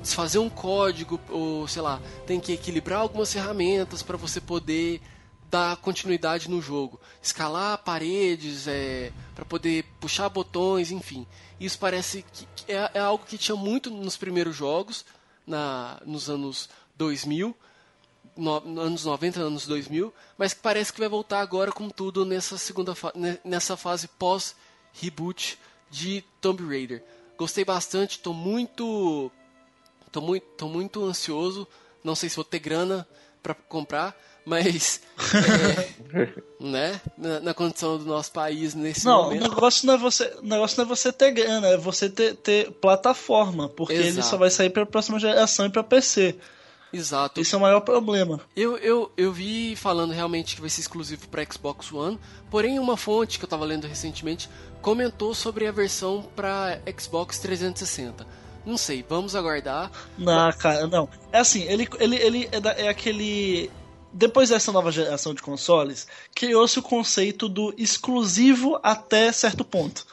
[0.01, 5.01] desfazer um código, ou sei lá, tem que equilibrar algumas ferramentas para você poder
[5.49, 6.99] dar continuidade no jogo.
[7.21, 11.25] Escalar paredes, é, para poder puxar botões, enfim.
[11.59, 15.05] Isso parece que é, é, algo que tinha muito nos primeiros jogos,
[15.49, 17.53] na, nos anos 2000,
[18.37, 22.57] no, anos 90, anos 2000, mas que parece que vai voltar agora com tudo nessa
[22.57, 23.11] segunda fa
[23.43, 25.59] nessa fase pós-reboot
[25.89, 27.03] de Tomb Raider.
[27.37, 29.31] Gostei bastante, estou muito
[30.11, 31.67] Tô muito, tô muito ansioso.
[32.03, 33.07] Não sei se vou ter grana
[33.43, 35.01] para comprar, mas
[36.13, 39.41] é, né, na, na, condição do nosso país nesse não, momento.
[39.41, 42.09] Não, o negócio não é você, o negócio não é você ter grana, é você
[42.09, 44.09] ter, ter plataforma, porque Exato.
[44.09, 46.35] ele só vai sair para a próxima geração e para PC.
[46.91, 47.39] Exato.
[47.39, 48.41] Esse é o maior problema.
[48.55, 52.97] Eu, eu, eu vi falando realmente que vai ser exclusivo para Xbox One, porém uma
[52.97, 54.49] fonte que eu estava lendo recentemente
[54.81, 58.25] comentou sobre a versão para Xbox 360.
[58.65, 59.91] Não sei, vamos aguardar.
[60.17, 61.07] Não, cara, não.
[61.31, 63.71] É assim, ele, ele, ele é, da, é aquele.
[64.11, 70.05] Depois dessa nova geração de consoles, criou-se o conceito do exclusivo até certo ponto.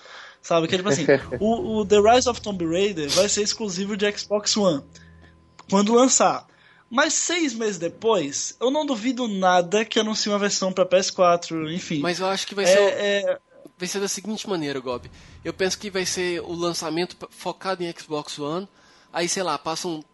[0.43, 0.69] Sabe?
[0.69, 1.07] Que tipo assim,
[1.41, 4.83] o, o The Rise of Tomb Raider vai ser exclusivo de Xbox One.
[5.69, 6.47] Quando lançar.
[6.89, 11.99] Mas seis meses depois, eu não duvido nada que anuncie uma versão para PS4, enfim.
[11.99, 12.81] Mas eu acho que vai é, ser.
[12.81, 13.39] É,
[13.77, 15.11] vai ser da seguinte maneira, Gob.
[15.45, 18.69] Eu penso que vai ser o lançamento focado em Xbox One.
[19.13, 20.05] Aí, sei lá, passam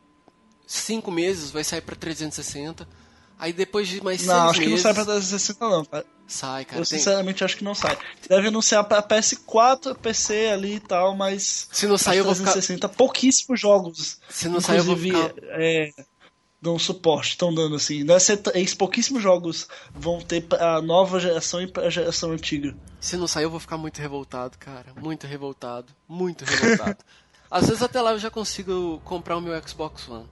[0.66, 2.88] cinco meses, vai sair para 360.
[3.38, 4.64] Aí depois de mais não, seis acho meses...
[4.64, 6.06] que não sai pra 360 não, cara.
[6.26, 6.80] Sai, cara.
[6.80, 6.98] Eu tem...
[6.98, 7.98] sinceramente acho que não sai.
[8.28, 11.68] Deve anunciar pra PS4, PC ali e tal, mas...
[11.72, 12.88] Se não sair eu vou ficar...
[12.88, 14.18] pouquíssimos jogos.
[14.28, 15.32] Se não sair eu vou ficar...
[15.50, 15.90] É,
[16.62, 18.06] dão suporte, estão dando assim.
[18.08, 22.76] É três, pouquíssimos jogos vão ter a nova geração e a geração antiga.
[23.00, 24.94] Se não sair, eu vou ficar muito revoltado, cara.
[24.96, 25.92] Muito revoltado.
[26.08, 26.98] Muito revoltado.
[27.50, 30.26] Às vezes até lá eu já consigo comprar o meu Xbox One.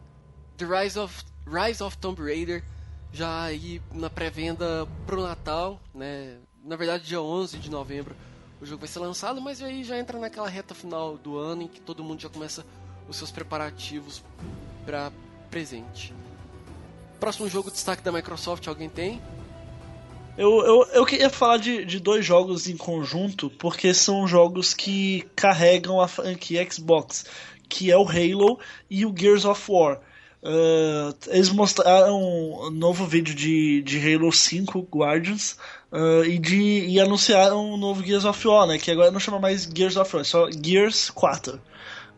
[0.57, 2.65] The Rise of, Rise of Tomb Raider
[3.12, 6.37] já aí na pré-venda pro Natal, né?
[6.64, 8.14] Na verdade, dia 11 de novembro
[8.61, 11.68] o jogo vai ser lançado, mas aí já entra naquela reta final do ano em
[11.68, 12.64] que todo mundo já começa
[13.09, 14.23] os seus preparativos
[14.85, 15.11] para
[15.51, 16.12] presente.
[17.18, 19.20] Próximo jogo de destaque da Microsoft, alguém tem?
[20.37, 25.23] Eu, eu, eu queria falar de, de dois jogos em conjunto, porque são jogos que
[25.35, 27.25] carregam a franquia Xbox,
[27.68, 28.59] que é o Halo
[28.90, 30.01] e o Gears of War.
[30.42, 35.59] Uh, eles mostraram um novo vídeo de, de Halo 5 Guardians
[35.92, 39.38] uh, e, de, e anunciaram um novo Gears of War, né, que agora não chama
[39.38, 41.61] mais Gears of War, é só Gears 4.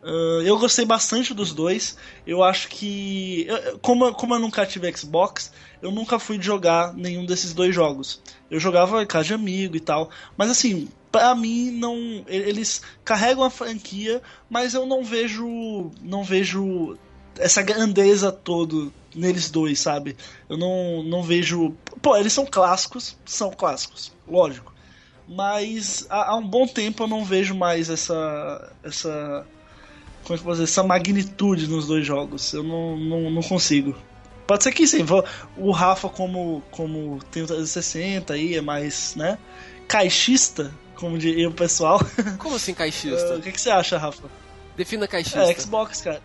[0.03, 1.97] Uh, eu gostei bastante dos dois.
[2.27, 3.45] Eu acho que.
[3.47, 8.21] Eu, como, como eu nunca tive Xbox, eu nunca fui jogar nenhum desses dois jogos.
[8.51, 10.09] Eu jogava em casa de amigo e tal.
[10.37, 11.95] Mas assim, pra mim, não.
[12.27, 15.89] Eles carregam a franquia, mas eu não vejo.
[16.01, 16.97] Não vejo
[17.37, 20.15] essa grandeza toda neles dois, sabe?
[20.49, 21.75] Eu não, não vejo.
[22.01, 24.73] Pô, eles são clássicos, são clássicos, lógico.
[25.27, 28.71] Mas há, há um bom tempo eu não vejo mais essa.
[28.83, 29.45] essa
[30.23, 32.53] como é que eu dizer, essa magnitude nos dois jogos.
[32.53, 33.95] Eu não, não, não consigo.
[34.47, 35.05] Pode ser que sim,
[35.57, 39.37] o Rafa como, como tem o 360 aí, é mais, né,
[39.87, 41.99] caixista, como diria o pessoal.
[42.37, 43.35] Como assim caixista?
[43.35, 44.29] O que, que, você acha, Rafa?
[44.75, 45.51] Defina caixista.
[45.51, 46.21] É, Xbox, cara.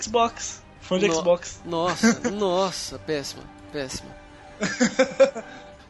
[0.00, 0.62] Xbox.
[0.80, 1.14] Fã de no...
[1.14, 1.60] Xbox.
[1.64, 4.14] Nossa, nossa, péssima, péssima.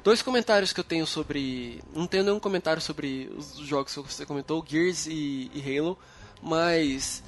[0.05, 1.83] Dois comentários que eu tenho sobre...
[1.95, 5.99] Não tenho nenhum comentário sobre os jogos que você comentou, Gears e, e Halo,
[6.41, 7.23] mas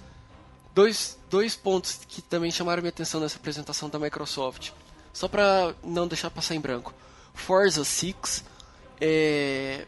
[0.75, 4.71] dois, dois pontos que também chamaram minha atenção nessa apresentação da Microsoft.
[5.13, 6.95] Só para não deixar passar em branco.
[7.35, 8.45] Forza 6
[9.01, 9.87] é,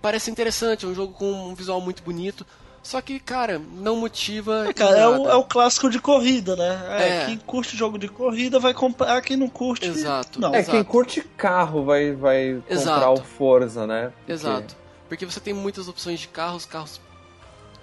[0.00, 2.46] parece interessante, é um jogo com um visual muito bonito.
[2.82, 4.68] Só que, cara, não motiva.
[4.68, 6.80] É, cara, é o, é o, clássico de corrida, né?
[6.88, 9.86] É, é, Quem curte jogo de corrida vai comprar, quem não curte.
[9.86, 10.40] Exato.
[10.40, 10.54] Não.
[10.54, 10.70] É, exato.
[10.70, 14.12] quem curte carro vai, vai comprar o Forza, né?
[14.16, 14.32] Porque...
[14.32, 14.76] Exato.
[15.08, 17.00] Porque você tem muitas opções de carros, carros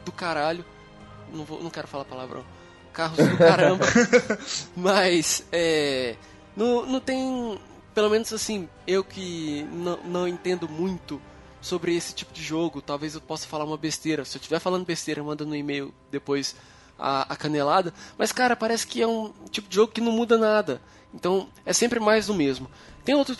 [0.04, 0.66] do caralho.
[1.32, 2.44] Não, vou, não quero falar palavrão.
[2.92, 3.86] Carros do caramba.
[4.76, 6.16] Mas, é.
[6.56, 7.60] Não, não tem.
[7.94, 11.22] Pelo menos assim, eu que não, não entendo muito
[11.62, 14.24] sobre esse tipo de jogo, talvez eu possa falar uma besteira.
[14.26, 16.56] Se eu estiver falando besteira, manda no e-mail depois
[16.98, 17.94] a, a, canelada.
[18.18, 20.82] Mas, cara, parece que é um tipo de jogo que não muda nada.
[21.14, 22.70] Então, é sempre mais do mesmo.
[23.04, 23.36] Tem outro,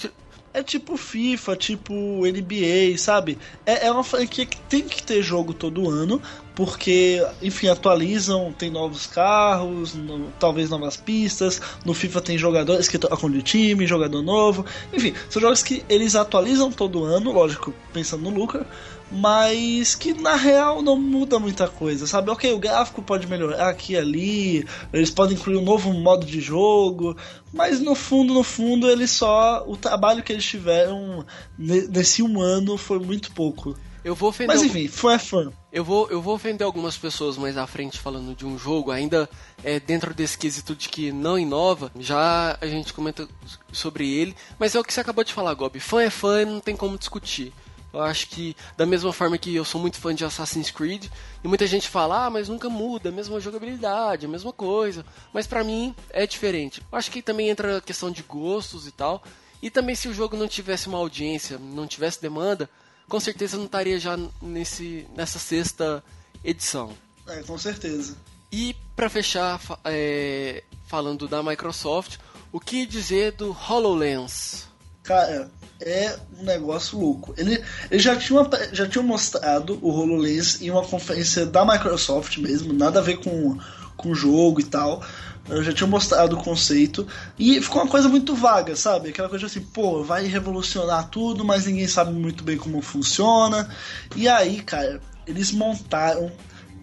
[0.58, 1.94] é tipo FIFA, tipo
[2.26, 3.38] NBA, sabe?
[3.66, 6.20] É, é uma franquia que tem que ter jogo todo ano,
[6.56, 11.62] porque, enfim, atualizam, tem novos carros, no, talvez novas pistas.
[11.86, 14.66] No FIFA tem jogadores que trocam de time, jogador novo.
[14.92, 18.66] Enfim, são jogos que eles atualizam todo ano, lógico, pensando no lucro,
[19.12, 22.30] mas que na real não muda muita coisa, sabe?
[22.30, 26.42] Ok, o gráfico pode melhorar aqui e ali, eles podem incluir um novo modo de
[26.42, 27.16] jogo,
[27.54, 29.64] mas no fundo, no fundo, eles só.
[29.68, 31.26] O trabalho que eles tiveram
[31.58, 33.76] nesse um ano foi muito pouco.
[34.04, 34.56] Eu vou ofender.
[34.56, 35.52] Mas enfim, fã é fã.
[35.72, 39.30] Eu vou, eu vou ofender algumas pessoas mais à frente falando de um jogo, ainda
[39.62, 41.92] é, dentro desse quesito de que não inova.
[42.00, 43.28] Já a gente comenta
[43.72, 45.78] sobre ele, mas é o que você acabou de falar, Gob.
[45.80, 47.52] Fã é fã, não tem como discutir.
[47.94, 51.08] Eu acho que, da mesma forma que eu sou muito fã de Assassin's Creed,
[51.44, 55.06] e muita gente fala, ah, mas nunca muda, a mesma jogabilidade, a mesma coisa.
[55.34, 56.82] Mas para mim é diferente.
[56.92, 59.24] Eu acho que também entra a questão de gostos e tal.
[59.62, 62.70] E também se o jogo não tivesse uma audiência, não tivesse demanda,
[63.08, 66.04] com certeza não estaria já nesse, nessa sexta
[66.44, 66.94] edição.
[67.28, 68.16] É, com certeza.
[68.52, 72.18] E para fechar, é, falando da Microsoft,
[72.52, 74.68] o que dizer do HoloLens?
[75.04, 77.34] Cara, é um negócio louco.
[77.38, 82.74] Ele, ele já, tinha, já tinha mostrado o HoloLens em uma conferência da Microsoft mesmo,
[82.74, 83.58] nada a ver com,
[83.96, 85.04] com jogo e tal.
[85.50, 87.08] Eu já tinha mostrado o conceito
[87.40, 89.10] e ficou uma coisa muito vaga, sabe?
[89.10, 93.70] Aquela coisa assim, pô, vai revolucionar tudo, mas ninguém sabe muito bem como funciona.
[94.16, 96.32] E aí, cara, eles montaram,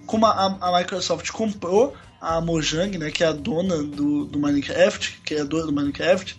[0.07, 5.21] como a, a Microsoft comprou a Mojang, né, que é a dona do, do Minecraft,
[5.25, 6.35] criadora do Minecraft,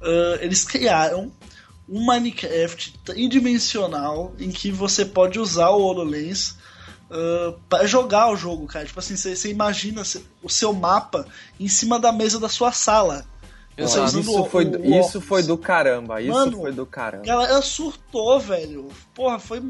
[0.00, 1.30] uh, eles criaram
[1.88, 6.56] um Minecraft tridimensional em que você pode usar o HoloLens
[7.10, 8.86] uh, para jogar o jogo, cara.
[8.86, 10.02] Tipo assim, você imagina
[10.42, 11.26] o seu mapa
[11.58, 13.24] em cima da mesa da sua sala.
[13.78, 17.28] Nossa, isso, foi, o, isso foi do caramba, isso Mano, foi do caramba.
[17.28, 18.88] Ela surtou, velho.
[19.14, 19.62] Porra, foi.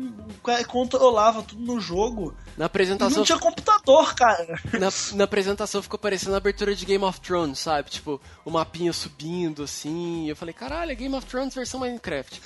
[0.68, 2.32] Controlava tudo no jogo.
[2.56, 3.18] Na apresentação.
[3.18, 4.60] não tinha computador, cara.
[4.74, 7.90] Na, na, apresentação ficou parecendo a abertura de Game of Thrones, sabe?
[7.90, 10.28] Tipo, o mapinha subindo assim.
[10.28, 12.40] Eu falei, caralho, é Game of Thrones versão Minecraft.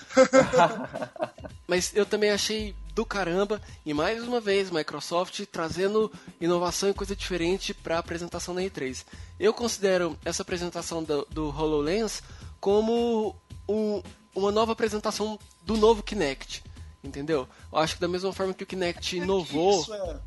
[1.68, 3.62] Mas eu também achei do caramba.
[3.84, 9.06] E mais uma vez, Microsoft trazendo inovação e coisa diferente para a apresentação da E3.
[9.38, 12.22] Eu considero essa apresentação do, do HoloLens
[12.60, 13.34] como
[13.66, 14.02] um,
[14.34, 16.62] uma nova apresentação do novo Kinect.
[17.02, 17.48] Entendeu?
[17.72, 19.86] Eu acho que da mesma forma que o Kinect inovou.
[19.94, 20.18] É.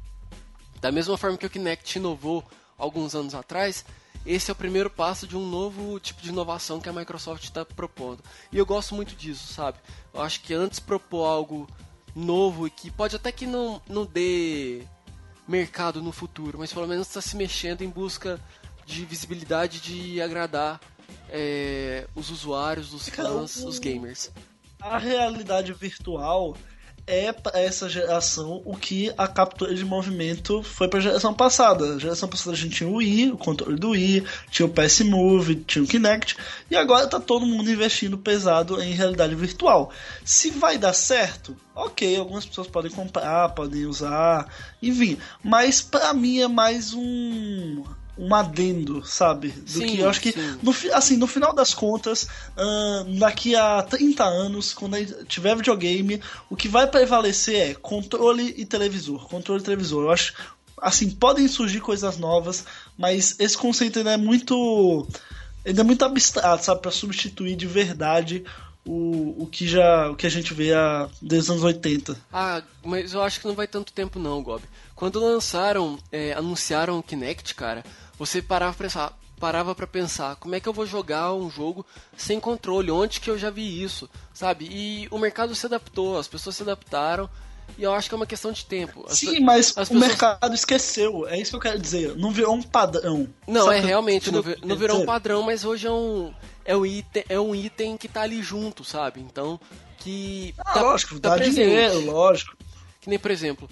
[0.82, 2.44] Da mesma forma que o Kinect inovou
[2.76, 3.86] alguns anos atrás,
[4.26, 7.64] esse é o primeiro passo de um novo tipo de inovação que a Microsoft está
[7.64, 8.24] propondo.
[8.52, 9.78] E eu gosto muito disso, sabe?
[10.12, 11.70] Eu acho que antes propor algo
[12.16, 14.84] novo e que pode até que não, não dê
[15.48, 18.40] mercado no futuro, mas pelo menos está se mexendo em busca
[18.86, 20.80] de visibilidade de agradar
[21.30, 24.32] é, os usuários, os fãs, os gamers.
[24.80, 26.56] A realidade virtual
[27.06, 31.96] é para essa geração o que a captura de movimento foi para a geração passada.
[31.96, 35.02] A geração passada a gente tinha o Wii, o controle do Wii, tinha o PS
[35.02, 36.38] Move, tinha o Kinect,
[36.72, 39.92] e agora tá todo mundo investindo pesado em realidade virtual.
[40.24, 44.48] Se vai dar certo, ok, algumas pessoas podem comprar, podem usar,
[44.82, 47.84] enfim, mas para mim é mais um
[48.18, 49.50] um adendo, sabe?
[49.50, 52.28] Do sim, que eu acho que, no, assim, no final das contas,
[53.20, 54.96] daqui a 30 anos, quando
[55.26, 59.28] tiver videogame, o que vai prevalecer é controle e televisor.
[59.28, 60.04] Controle e televisor.
[60.04, 60.34] Eu acho,
[60.80, 62.66] assim, podem surgir coisas novas,
[62.98, 65.08] mas esse conceito ainda é muito.
[65.66, 66.82] Ainda é muito abstrato, sabe?
[66.82, 68.44] Pra substituir de verdade
[68.86, 72.18] o, o que já o que a gente vê há, desde os anos 80.
[72.32, 74.62] Ah, mas eu acho que não vai tanto tempo não, Gob.
[74.96, 77.84] Quando lançaram, é, anunciaram o Kinect, cara,
[78.26, 81.86] você parava pra pensar, parava para pensar como é que eu vou jogar um jogo
[82.16, 84.68] sem controle, onde que eu já vi isso, sabe?
[84.72, 87.30] E o mercado se adaptou, as pessoas se adaptaram.
[87.78, 89.06] E eu acho que é uma questão de tempo.
[89.08, 90.00] As Sim, mas o pessoas...
[90.00, 91.28] mercado esqueceu.
[91.28, 92.16] É isso que eu quero dizer.
[92.18, 93.28] Não virou um padrão.
[93.48, 96.34] Não, é realmente, não, não virou um padrão, mas hoje é um,
[96.66, 99.22] é um item, é um item que tá ali junto, sabe?
[99.22, 99.60] Então,
[99.98, 100.54] que.
[100.58, 101.56] Ah, tá, lógico, tá dá presente.
[101.56, 102.56] dinheiro, lógico.
[103.02, 103.70] Que nem, por exemplo,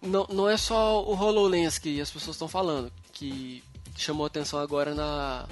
[0.00, 3.62] não, não é só o HoloLens que as pessoas estão falando, que
[3.96, 5.46] chamou atenção agora na,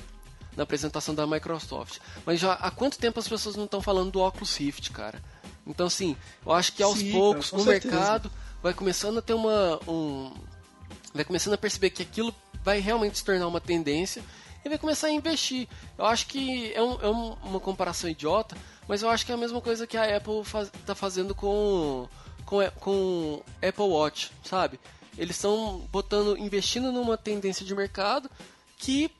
[0.57, 1.99] na apresentação da Microsoft.
[2.25, 5.23] Mas já há quanto tempo as pessoas não estão falando do Oculus Rift, cara?
[5.67, 7.95] Então, assim, eu acho que aos Sim, poucos no certeza.
[7.95, 8.31] mercado
[8.63, 9.79] vai começando a ter uma.
[9.89, 10.33] Um,
[11.15, 14.23] vai começando a perceber que aquilo vai realmente se tornar uma tendência
[14.65, 15.69] e vai começar a investir.
[15.97, 19.39] Eu acho que é, um, é uma comparação idiota, mas eu acho que é a
[19.39, 22.09] mesma coisa que a Apple está faz, fazendo com,
[22.45, 24.79] com, com Apple Watch, sabe?
[25.21, 28.31] Eles estão botando, investindo numa tendência de mercado
[28.79, 29.11] que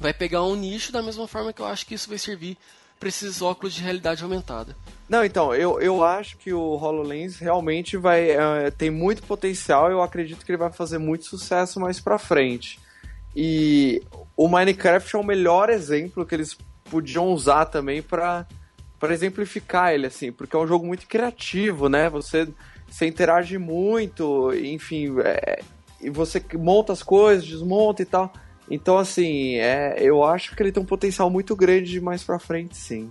[0.00, 2.56] vai pegar um nicho da mesma forma que eu acho que isso vai servir
[2.98, 4.74] para esses óculos de realidade aumentada.
[5.06, 10.00] Não, então, eu, eu acho que o HoloLens realmente vai é, tem muito potencial eu
[10.00, 12.80] acredito que ele vai fazer muito sucesso mais pra frente.
[13.36, 14.02] E
[14.34, 18.46] o Minecraft é o melhor exemplo que eles podiam usar também para
[18.98, 22.08] para exemplificar ele, assim, porque é um jogo muito criativo, né?
[22.08, 22.48] Você
[22.92, 25.60] você interage muito, enfim, é,
[25.98, 28.30] e você monta as coisas, desmonta e tal.
[28.70, 32.76] Então, assim, é, eu acho que ele tem um potencial muito grande mais pra frente,
[32.76, 33.10] sim.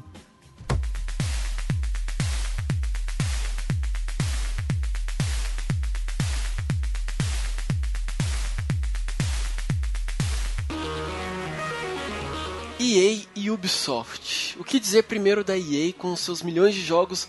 [12.79, 14.57] EA e Ubisoft.
[14.59, 17.27] O que dizer primeiro da EA com seus milhões de jogos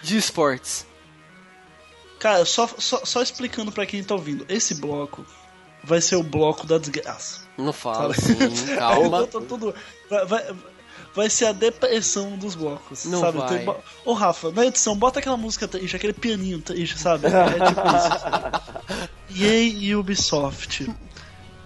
[0.00, 0.86] de esportes?
[2.22, 5.26] Cara, só, só, só explicando para quem tá ouvindo, esse bloco
[5.82, 7.40] vai ser o bloco da desgraça.
[7.58, 8.36] Não fala assim,
[8.78, 9.26] calma.
[9.26, 9.74] tudo,
[10.08, 10.56] vai, vai,
[11.12, 13.38] vai, ser a depressão dos blocos, Não sabe?
[13.38, 13.64] vai.
[13.64, 17.26] Tem, ô Rafa, na edição, bota aquela música triste, aquele pianinho triste, sabe?
[17.26, 19.42] É tipo isso.
[19.42, 20.88] EA e Ubisoft.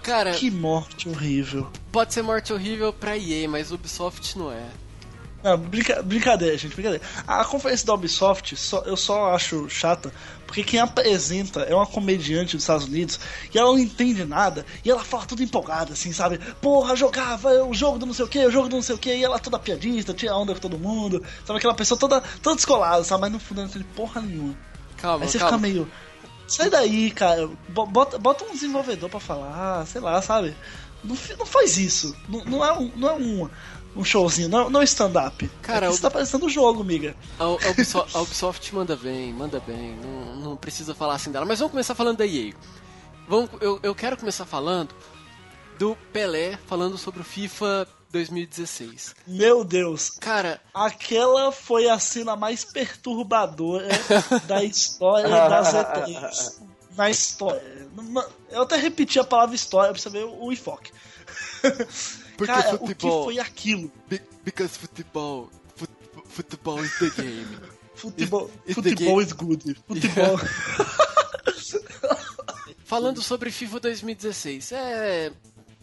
[0.02, 1.70] Cara, que morte horrível.
[1.92, 4.64] Pode ser morte horrível pra EA, mas Ubisoft não é.
[5.46, 7.04] Não, brinca, brincadeira, gente, brincadeira.
[7.24, 10.12] A conferência da Ubisoft só, eu só acho chata
[10.44, 13.20] porque quem apresenta é uma comediante dos Estados Unidos
[13.54, 16.40] e ela não entende nada e ela fala tudo empolgada, assim, sabe?
[16.60, 18.98] Porra, jogava o jogo do não sei o que, o jogo do não sei o
[18.98, 21.58] que, e ela toda piadista, tira onda com todo mundo, sabe?
[21.58, 23.20] Aquela pessoa toda, toda descolada, sabe?
[23.20, 24.56] Mas no fundo não entende porra nenhuma.
[24.96, 25.58] Calma, Aí você calma.
[25.58, 25.88] fica meio.
[26.48, 27.48] Sai daí, cara.
[27.68, 30.56] Bota, bota um desenvolvedor pra falar, sei lá, sabe?
[31.04, 32.16] Não, não faz isso.
[32.28, 33.48] Não, não é não é um,
[33.96, 35.48] um showzinho, não, não stand-up.
[35.62, 37.16] Cara, é que o- tá parecendo o jogo, miga.
[37.38, 41.46] A, a Ubisoft, a Ubisoft manda bem, manda bem, não, não precisa falar assim dela.
[41.46, 42.52] Mas vamos começar falando da EA.
[43.28, 44.94] Vamos, eu, eu quero começar falando
[45.78, 49.14] do Pelé falando sobre o FIFA 2016.
[49.26, 50.10] Meu Deus.
[50.20, 53.88] Cara, Aquela foi a cena mais perturbadora
[54.46, 56.60] da história das E3.
[56.96, 57.86] Na história.
[58.50, 60.92] Eu até repeti a palavra história pra você ver o enfoque.
[62.36, 63.90] Porque Cara, o que futebol- foi aquilo?
[64.44, 65.50] because futebol,
[66.26, 67.58] futebol is the game.
[67.94, 69.74] Futebol, the futebol is good.
[69.86, 70.38] Futebol.
[72.84, 75.32] Falando sobre FIFA 2016, é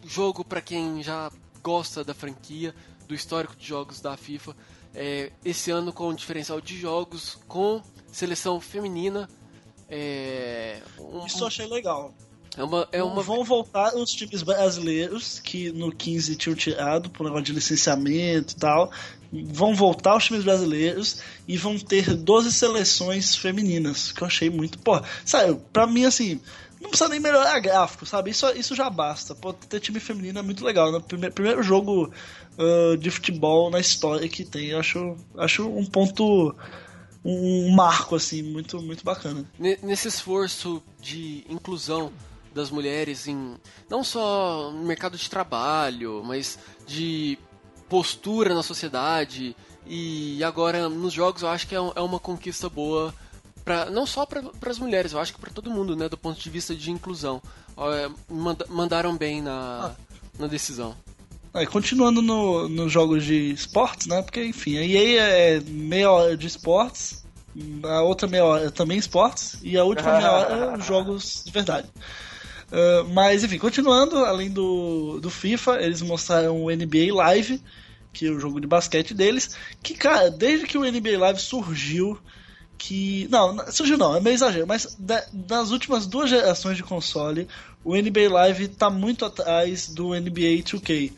[0.05, 1.31] jogo pra quem já
[1.61, 2.73] gosta da franquia,
[3.07, 4.55] do histórico de jogos da FIFA.
[4.95, 7.81] É, esse ano com um diferencial de jogos, com
[8.11, 9.29] seleção feminina.
[9.89, 12.13] É, um- Isso eu achei legal.
[12.57, 17.23] É uma, é uma Vão voltar os times brasileiros que no 15 tinham tirado por
[17.23, 18.91] negócio de licenciamento e tal.
[19.31, 24.77] Vão voltar os times brasileiros e vão ter 12 seleções femininas, que eu achei muito.
[24.79, 26.39] Pô, sabe, pra mim assim,
[26.79, 28.29] não precisa nem melhorar gráfico, sabe?
[28.29, 29.33] Isso, isso já basta.
[29.33, 30.91] Pô, ter time feminino é muito legal.
[30.91, 32.11] No primeiro, primeiro jogo
[32.57, 36.55] ah, de futebol na história que tem, eu acho, acho um ponto.
[37.25, 39.45] Um marco, assim, muito, muito bacana.
[39.57, 42.11] Ne- nesse esforço de inclusão
[42.53, 43.55] das mulheres em
[43.89, 47.37] não só no mercado de trabalho, mas de
[47.89, 53.13] postura na sociedade e agora nos jogos eu acho que é, é uma conquista boa
[53.65, 56.39] para não só para as mulheres, eu acho que para todo mundo, né, do ponto
[56.39, 57.41] de vista de inclusão.
[57.77, 59.95] É, manda- mandaram bem na,
[60.37, 60.95] na decisão.
[61.53, 64.21] Aí, continuando no- nos jogos de esportes, né?
[64.21, 67.23] Porque, enfim, a EA é meia hora de esportes,
[67.83, 71.51] a outra meia hora é também esportes, e a última meia hora é jogos de
[71.51, 71.87] verdade.
[72.73, 77.61] Ah, mas, enfim, continuando, além do, do FIFA, eles mostraram o NBA Live,
[78.11, 82.17] que é o jogo de basquete deles, que, cara, desde que o NBA Live surgiu,
[82.77, 83.27] que.
[83.29, 87.47] Não, surgiu não, é meio exagero, mas da- nas últimas duas gerações de console,
[87.83, 91.13] o NBA Live tá muito atrás do NBA 2K.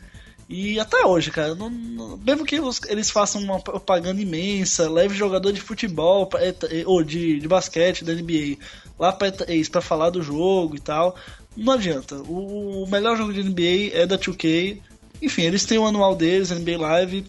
[0.48, 2.54] E até hoje, cara, não- não- mesmo que
[2.88, 8.04] eles façam uma propaganda imensa, leve jogador de futebol pra E3 ou de, de basquete
[8.04, 8.56] da NBA
[8.98, 11.16] lá pra E3 pra falar do jogo e tal,
[11.56, 12.16] não adianta.
[12.16, 14.78] O, o melhor jogo de NBA é da 2K.
[15.22, 17.26] Enfim, eles têm o anual deles, NBA Live.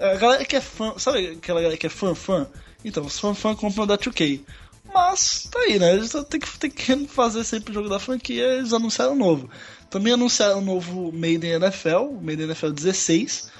[0.00, 2.46] A galera que é fã, sabe aquela galera que é fã, fã?
[2.84, 4.40] Então, os fã, fã compram da 2K.
[4.92, 5.92] Mas, tá aí, né?
[5.94, 9.48] Eles têm que, têm que fazer sempre o jogo da franquia, eles anunciaram novo.
[9.90, 13.50] Também anunciaram um novo Made in NFL, o Made in NFL 16.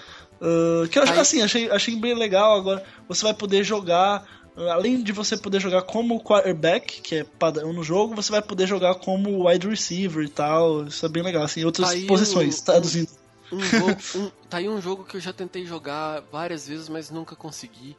[0.41, 2.57] ah, que eu Aí- assim, achei, achei bem legal.
[2.57, 4.25] Agora você vai poder jogar.
[4.57, 8.67] Além de você poder jogar como quarterback, que é padrão no jogo, você vai poder
[8.69, 10.85] jogar como wide receiver e tal.
[10.85, 13.09] Isso é bem legal, assim, outras Aí posições, o- traduzindo.
[13.51, 17.11] Um jogo, um- tá aí um jogo que eu já tentei jogar várias vezes, mas
[17.11, 17.97] nunca consegui.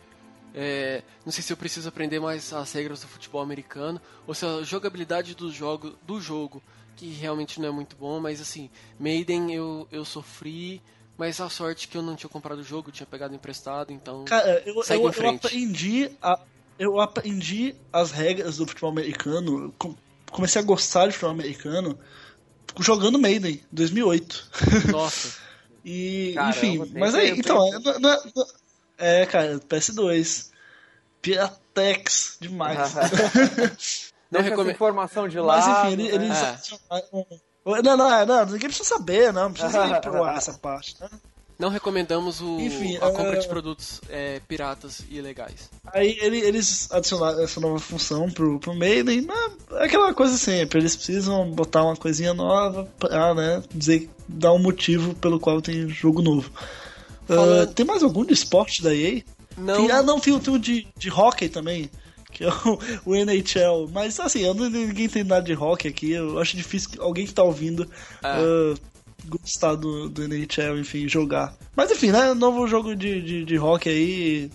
[0.53, 4.45] É, não sei se eu preciso aprender mais as regras do futebol americano ou se
[4.45, 6.63] a jogabilidade do jogo, do jogo
[6.95, 10.81] que realmente não é muito bom, mas assim, Maiden eu, eu sofri,
[11.17, 14.25] mas a sorte que eu não tinha comprado o jogo, eu tinha pegado emprestado, então.
[14.25, 16.39] Cara, eu, Segue eu, em eu aprendi a,
[16.77, 19.73] eu aprendi as regras do futebol americano.
[20.31, 21.97] comecei a gostar de futebol americano
[22.79, 24.49] jogando Maiden, 2008.
[24.91, 25.43] Nossa.
[25.87, 28.47] E, Caramba, enfim, mas aí, tempo, então, é, não- não- não-
[28.97, 30.49] é, cara, PS2.
[31.21, 32.93] Piratex demais.
[34.31, 35.57] não recomendo informação de lá.
[35.57, 36.37] Mas enfim, eles.
[36.37, 36.57] É.
[37.65, 39.45] Não, não, não, ninguém precisa saber, não.
[39.45, 41.09] Não precisa ir pro essa parte, né?
[41.57, 45.69] Não recomendamos o, Enfim, a compra de produtos é, piratas e ilegais.
[45.93, 49.25] Aí ele, eles adicionaram essa nova função pro, pro Maiden,
[49.71, 54.59] é aquela coisa sempre, eles precisam botar uma coisinha nova pra né, dizer, dar um
[54.59, 56.51] motivo pelo qual tem jogo novo.
[57.29, 59.23] Uh, tem mais algum de esporte da EA?
[59.57, 59.77] Não.
[59.77, 61.89] Tem, ah, não, tem, tem um de, de hockey também
[62.35, 63.89] que é o, o, NHL.
[63.91, 66.11] Mas assim, eu não, ninguém tem nada de hockey aqui.
[66.11, 67.89] Eu acho difícil que alguém que tá ouvindo
[68.21, 68.37] ah.
[68.41, 68.79] uh,
[69.25, 71.55] gostar do, do NHL, enfim, jogar.
[71.73, 72.33] Mas enfim, né?
[72.33, 74.51] Novo jogo de, de, de hockey aí.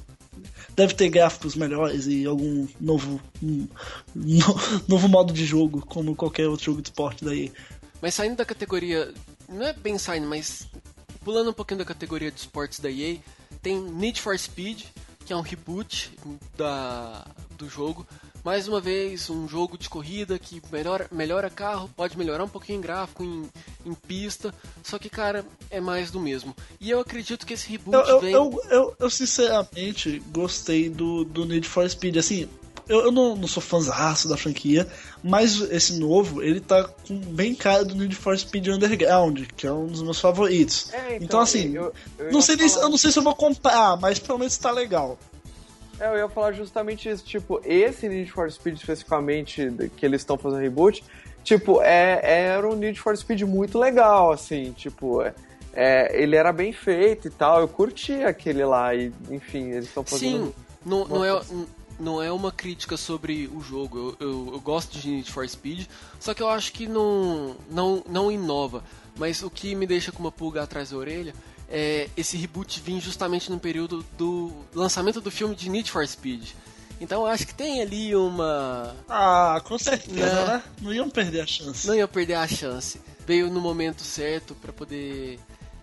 [0.76, 3.66] Deve ter gráficos melhores e algum novo, um,
[4.14, 7.50] no, novo modo de jogo, como qualquer outro jogo de esporte daí.
[8.00, 9.12] Mas saindo da categoria.
[9.48, 10.68] Não é bem saindo, mas
[11.24, 13.16] pulando um pouquinho da categoria de esportes da EA,
[13.60, 14.84] tem Need for Speed,
[15.26, 16.12] que é um reboot
[16.56, 17.26] da,
[17.60, 18.06] do jogo.
[18.42, 22.78] Mais uma vez, um jogo de corrida que melhora, melhora carro, pode melhorar um pouquinho
[22.78, 23.48] em gráfico, em,
[23.84, 24.52] em pista,
[24.82, 26.56] só que, cara, é mais do mesmo.
[26.80, 28.32] E eu acredito que esse reboot eu, eu, vem...
[28.32, 32.48] Eu, eu, eu, sinceramente, gostei do, do Need for Speed, assim...
[32.88, 34.84] Eu, eu não, não sou fãzaço da franquia,
[35.22, 39.72] mas esse novo, ele tá com bem cara do Need for Speed Underground, que é
[39.72, 40.92] um dos meus favoritos.
[40.92, 41.92] É, então, então, assim, eu,
[42.32, 42.82] não sei falar...
[42.82, 45.16] eu não sei se eu vou comprar, mas pelo menos tá legal.
[46.00, 50.38] É, eu ia falar justamente isso, tipo, esse Need for Speed especificamente, que eles estão
[50.38, 51.04] fazendo reboot,
[51.44, 55.34] tipo, é, era um Need for Speed muito legal, assim, tipo, é,
[55.74, 60.02] é, ele era bem feito e tal, eu curti aquele lá, e enfim, eles estão
[60.02, 60.46] fazendo...
[60.46, 61.40] Sim, não, não é...
[62.00, 65.86] Não é uma crítica sobre o jogo, eu, eu, eu gosto de Need for Speed,
[66.18, 68.82] só que eu acho que não, não, não inova.
[69.18, 71.34] Mas o que me deixa com uma pulga atrás da orelha
[71.70, 76.50] é, esse reboot vir justamente no período do lançamento do filme de Need for Speed.
[77.00, 78.94] Então eu acho que tem ali uma.
[79.08, 80.54] Ah, com certeza, né?
[80.54, 80.62] né?
[80.82, 81.86] Não iam perder a chance.
[81.86, 83.00] Não iam perder a chance.
[83.26, 85.38] Veio no momento certo para poder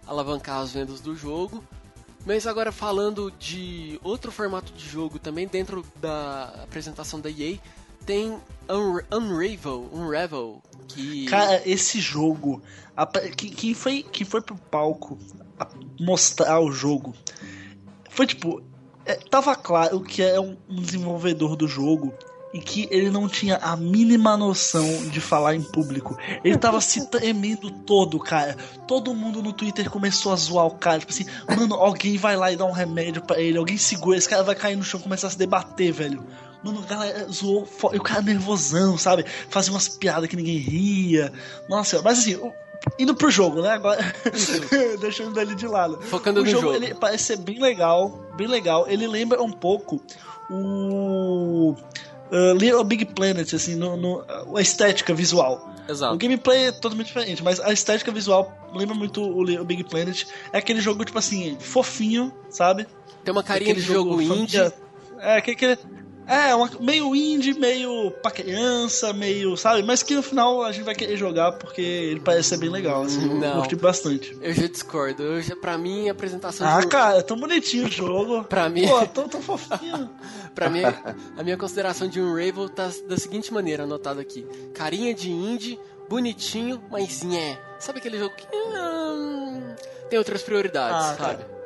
[0.05, 1.63] alavancar as vendas do jogo.
[2.25, 7.57] Mas agora falando de outro formato de jogo também dentro da apresentação da EA,
[8.07, 8.39] tem
[8.69, 12.61] Un Unravel, Unravel, que Cara, esse jogo,
[12.95, 15.19] a, que, que foi que foi pro palco
[15.99, 17.13] mostrar o jogo.
[18.09, 18.63] Foi tipo,
[19.05, 22.13] é, tava claro que é um, um desenvolvedor do jogo
[22.53, 26.17] e que ele não tinha a mínima noção de falar em público.
[26.43, 28.55] Ele tava se tremendo todo, cara.
[28.87, 30.99] Todo mundo no Twitter começou a zoar o cara.
[30.99, 34.29] Tipo assim, mano, alguém vai lá e dá um remédio para ele, alguém segura, esse
[34.29, 36.25] cara vai cair no chão e começar a se debater, velho.
[36.67, 39.25] Mano, a galera zoou, e o cara nervosão, sabe?
[39.49, 41.31] Fazia umas piadas que ninguém ria.
[41.69, 42.37] Nossa, mas assim,
[42.99, 43.69] indo pro jogo, né?
[43.69, 44.01] Agora
[44.99, 46.01] deixando ele de lado.
[46.01, 46.75] Focando o no jogo, jogo.
[46.75, 48.85] Ele parece ser bem legal, bem legal.
[48.89, 50.01] Ele lembra um pouco
[50.49, 51.73] o
[52.31, 55.73] uh, Little Big Planet, assim, no, no, a estética visual.
[55.87, 56.15] Exato.
[56.15, 60.25] O gameplay é totalmente diferente, mas a estética visual lembra muito o Little Big Planet.
[60.51, 62.85] É aquele jogo, tipo assim, fofinho, sabe?
[63.23, 64.57] Tem uma carinha de jogo, jogo indie.
[65.19, 65.77] É, aquele,
[66.27, 69.81] é, uma, meio indie, meio pra criança, meio, sabe?
[69.81, 73.03] Mas que no final a gente vai querer jogar porque ele parece ser bem legal,
[73.03, 73.33] assim.
[73.39, 74.37] Não, eu curti bastante.
[74.41, 75.23] Eu já discordo.
[75.23, 76.67] Eu já, pra mim, a apresentação.
[76.67, 76.87] Ah, de...
[76.87, 78.43] cara, é tão bonitinho o jogo.
[78.43, 78.85] pra mim.
[78.87, 80.09] Pô, tão, tão fofinho.
[80.53, 80.81] pra mim,
[81.37, 86.83] a minha consideração de Unravel tá da seguinte maneira, anotado aqui: carinha de indie, bonitinho,
[86.91, 87.57] mas nhé.
[87.79, 88.45] Sabe aquele jogo que.
[88.53, 89.75] Hum,
[90.09, 91.43] tem outras prioridades, ah, sabe?
[91.43, 91.56] Cara.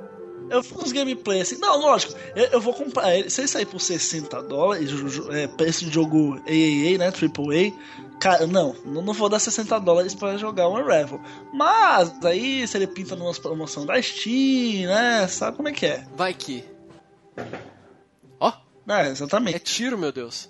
[0.52, 1.58] Eu fiz uns gameplay assim.
[1.58, 3.30] Não, lógico, eu, eu vou comprar ele.
[3.30, 4.92] Se ele sair por 60 dólares,
[5.30, 7.08] é, preço de jogo AAA, né?
[7.08, 7.72] AAA.
[8.20, 11.22] Cara, não, não vou dar 60 dólares para jogar um Unravel.
[11.54, 15.26] Mas aí, se ele pinta numa promoção da Steam, né?
[15.28, 16.06] Sabe como é que é?
[16.16, 16.66] Vai que.
[18.38, 18.52] Ó!
[18.52, 19.56] Oh, é, exatamente.
[19.56, 20.50] É tiro, meu Deus.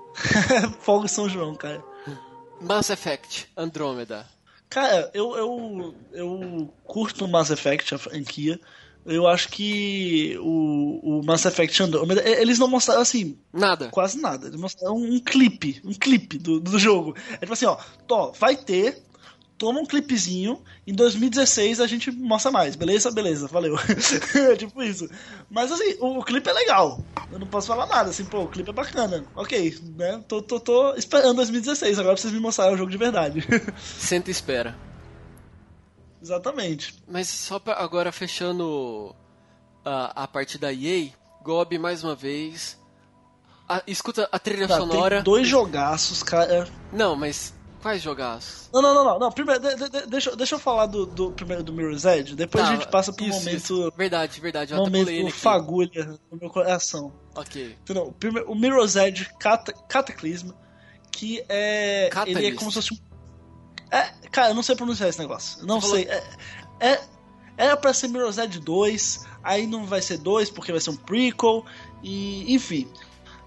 [0.80, 1.84] Fogo São João, cara.
[2.58, 4.26] Mass Effect Andromeda.
[4.70, 8.58] Cara, eu, eu, eu curto Mass Effect, a franquia
[9.06, 13.38] eu acho que o, o Mass Effect Andromeda, eles não mostraram assim.
[13.52, 13.88] Nada.
[13.88, 14.46] Quase nada.
[14.46, 15.80] Eles mostraram um, clipe.
[15.84, 17.14] Um clipe do, do jogo.
[17.32, 17.76] É tipo assim, ó.
[18.06, 19.02] Tó, vai ter.
[19.56, 20.62] Toma um clipezinho.
[20.86, 22.76] Em 2016 a gente mostra mais.
[22.76, 23.10] Beleza?
[23.10, 23.46] Beleza.
[23.46, 23.76] Valeu.
[24.34, 25.08] é tipo isso.
[25.50, 27.02] Mas assim, o, o, clipe é legal.
[27.32, 28.10] Eu não posso falar nada.
[28.10, 29.24] Assim, pô, o clipe é bacana.
[29.34, 30.22] Ok, né?
[30.28, 31.98] Tô, tô, tô esperando 2016.
[31.98, 33.44] Agora pra vocês me mostrarem o jogo de verdade.
[33.80, 34.89] Senta e espera.
[36.22, 36.94] Exatamente.
[37.08, 39.14] Mas só pra agora fechando
[39.84, 41.10] a, a parte da EA,
[41.42, 42.78] Gob mais uma vez.
[43.68, 45.16] A, escuta a trilha tá, sonora.
[45.16, 46.68] Tem dois jogaços, cara.
[46.92, 48.68] Não, mas Quais jogaços?
[48.72, 49.18] Não, não, não, não.
[49.18, 49.32] não.
[49.32, 52.70] Primeiro, de, de, deixa, deixa eu falar do, do primeiro do Mirror's Edge, depois tá,
[52.70, 53.56] a gente passa pro isso, momento.
[53.56, 53.92] Isso.
[53.96, 54.72] Verdade, verdade.
[54.74, 57.12] Eu momento fagulha no meu coração.
[57.34, 57.76] Ok.
[57.82, 60.50] Então, o, primeiro, o Mirror's Edge Cata, Cataclysm,
[61.10, 62.10] que é.
[62.12, 62.38] Catalyst.
[62.38, 63.09] Ele é como se fosse um.
[63.90, 65.64] É, cara, eu não sei pronunciar esse negócio.
[65.66, 66.06] Não Você sei.
[66.06, 66.22] Falou...
[66.80, 67.00] É, é,
[67.56, 70.96] era pra ser Mirror's Edge 2, aí não vai ser 2 porque vai ser um
[70.96, 71.64] prequel,
[72.02, 72.88] e enfim.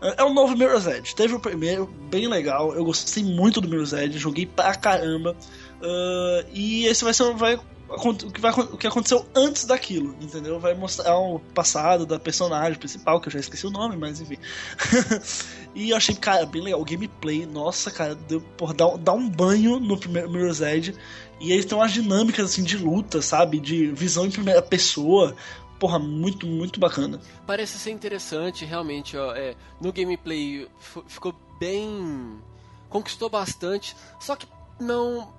[0.01, 1.15] É, é um novo Mirror's Edge.
[1.15, 2.75] Teve o primeiro, bem legal.
[2.75, 5.35] Eu gostei muito do Mirror's Edge, joguei pra caramba.
[5.81, 10.59] Uh, e esse vai ser vai, o, que vai, o que aconteceu antes daquilo, entendeu?
[10.59, 14.37] Vai mostrar o passado da personagem principal, que eu já esqueci o nome, mas enfim.
[15.75, 16.81] e eu achei, cara, bem legal.
[16.81, 20.95] O gameplay, nossa, cara, deu, porra, dá, dá um banho no primeiro Mirror's Edge.
[21.39, 23.59] E eles têm umas dinâmicas assim de luta, sabe?
[23.59, 25.35] De visão em primeira pessoa
[25.83, 27.19] porra, muito, muito bacana.
[27.45, 29.35] Parece ser interessante, realmente, ó.
[29.35, 30.65] É, no gameplay
[31.07, 32.39] ficou bem.
[32.87, 34.47] conquistou bastante, só que
[34.79, 35.33] não,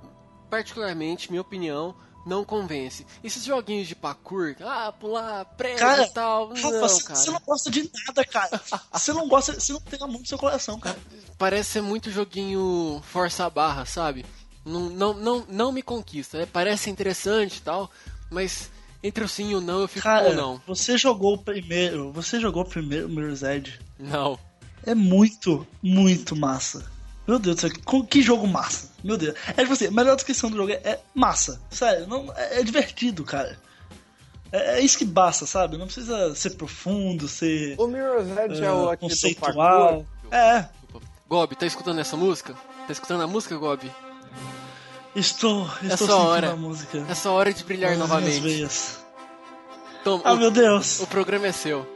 [0.51, 1.95] particularmente, minha opinião,
[2.25, 3.07] não convence.
[3.22, 6.49] Esses joguinhos de parkour, ah, pular, prédio e tal.
[6.49, 7.18] Rafa, não, você, cara.
[7.18, 8.61] Você não gosta de nada, cara.
[8.93, 10.99] Você não gosta, você não tem a mão no seu coração, cara.
[11.39, 14.25] Parece ser muito joguinho força a barra, sabe?
[14.64, 16.39] Não, não, não, não me conquista.
[16.39, 17.91] É, parece interessante e tal,
[18.31, 18.70] mas
[19.03, 20.62] entre o sim e o não, eu fico Cara, com o não.
[20.66, 22.11] Você jogou o primeiro.
[22.12, 23.79] Você jogou o primeiro Mirror's Edge?
[23.99, 24.39] Não.
[24.83, 26.91] É muito, muito massa.
[27.27, 27.70] Meu Deus do céu,
[28.09, 28.91] que jogo massa.
[29.03, 29.35] Meu Deus.
[29.49, 31.61] É tipo assim, a melhor descrição do jogo é, é massa.
[31.70, 33.59] Sério, não, é, é divertido, cara.
[34.53, 35.77] É, é, isso que basta, sabe?
[35.77, 37.75] Não precisa ser profundo, ser.
[37.79, 40.05] O Mirror's Edge uh, é o ah, conceitual.
[40.31, 40.66] É.
[41.29, 42.55] Gob, tá escutando essa música?
[42.87, 43.91] Tá escutando a música, Gob?
[45.16, 47.07] Estou, estou essa sentindo hora, a música.
[47.09, 48.41] Essa hora de brilhar novamente.
[48.41, 48.99] Veias.
[50.03, 51.01] Tom, ah, o, meu Deus.
[51.01, 51.94] O programa é seu.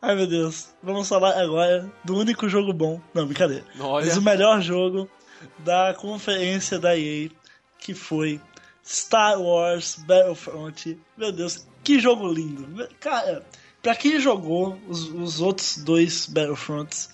[0.00, 0.68] Ai, meu Deus.
[0.82, 3.00] Vamos falar agora do único jogo bom.
[3.12, 3.64] Não, brincadeira.
[3.80, 4.06] Olha.
[4.06, 5.10] Mas o melhor jogo
[5.58, 7.30] da conferência da EA,
[7.78, 8.40] que foi
[8.84, 10.98] Star Wars Battlefront.
[11.16, 12.88] Meu Deus, que jogo lindo.
[13.00, 13.44] Cara,
[13.82, 17.10] pra quem jogou os, os outros dois Battlefronts,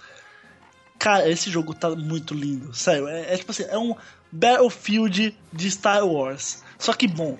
[0.99, 2.75] cara, esse jogo tá muito lindo.
[2.75, 3.95] Sério, é, é tipo assim, é um
[4.31, 6.63] Battlefield de Star Wars.
[6.79, 7.39] Só que bom,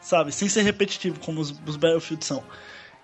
[0.00, 0.32] sabe?
[0.32, 2.42] Sem ser repetitivo como os, os Battlefield são.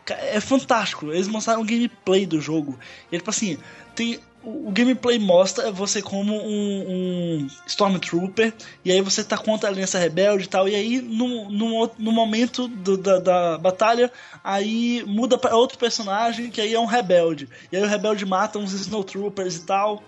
[0.09, 1.13] É fantástico.
[1.13, 2.79] Eles mostraram o gameplay do jogo.
[3.11, 3.59] E tipo assim,
[3.95, 8.53] tem o, o gameplay mostra você como um, um, Stormtrooper,
[8.85, 12.13] e aí você tá contra a Aliança Rebelde e tal, e aí no, no, no
[12.13, 14.11] momento do, da, da batalha,
[14.43, 17.49] aí muda para outro personagem que aí é um rebelde.
[17.71, 20.03] E aí o rebelde mata uns Snowtroopers e tal.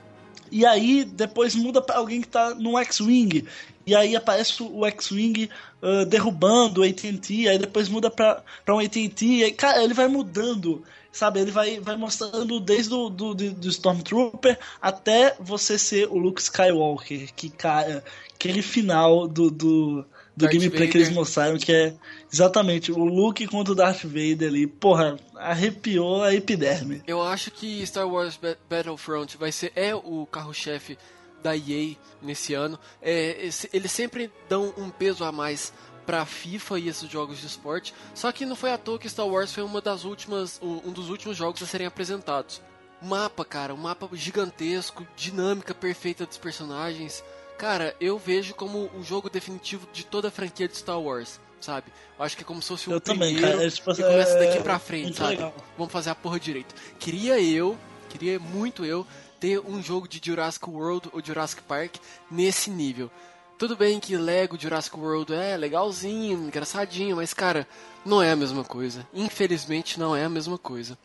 [0.50, 3.44] E aí depois muda para alguém que tá no X-Wing.
[3.86, 5.48] E aí aparece o X-Wing
[5.82, 9.92] uh, derrubando o AT&T, aí depois muda pra, pra um AT&T, e aí, cara, ele
[9.92, 10.82] vai mudando,
[11.12, 11.40] sabe?
[11.40, 16.40] Ele vai, vai mostrando desde o do, do, do Stormtrooper até você ser o Luke
[16.40, 18.02] Skywalker, que, cara,
[18.34, 20.06] aquele final do, do,
[20.36, 20.90] do gameplay Vader.
[20.90, 21.94] que eles mostraram, que é
[22.32, 24.66] exatamente o Luke contra o Darth Vader ali.
[24.66, 27.02] Porra, arrepiou a epiderme.
[27.06, 30.98] Eu acho que Star Wars Battlefront vai ser é o carro-chefe
[31.44, 32.78] da EA nesse ano.
[33.02, 35.74] É, eles sempre dão um peso a mais
[36.06, 37.94] para FIFA e esses jogos de esporte.
[38.14, 41.10] Só que não foi à toa que Star Wars foi uma das últimas, um dos
[41.10, 42.62] últimos jogos a serem apresentados.
[43.02, 47.22] Mapa, cara, um mapa gigantesco, dinâmica perfeita dos personagens.
[47.58, 51.92] Cara, eu vejo como o jogo definitivo de toda a franquia de Star Wars, sabe?
[52.18, 53.70] Eu acho que é como se fosse o eu primeiro também, cara.
[53.70, 55.30] Tipo, e começa daqui pra frente, sabe?
[55.32, 55.54] Legal.
[55.76, 56.74] Vamos fazer a porra direito.
[56.98, 57.78] Queria eu,
[58.08, 59.06] queria muito eu
[59.44, 61.96] ter um jogo de Jurassic World ou Jurassic Park
[62.30, 63.10] nesse nível.
[63.58, 67.68] Tudo bem que Lego Jurassic World é legalzinho, engraçadinho, mas cara,
[68.06, 69.06] não é a mesma coisa.
[69.12, 70.96] Infelizmente não é a mesma coisa.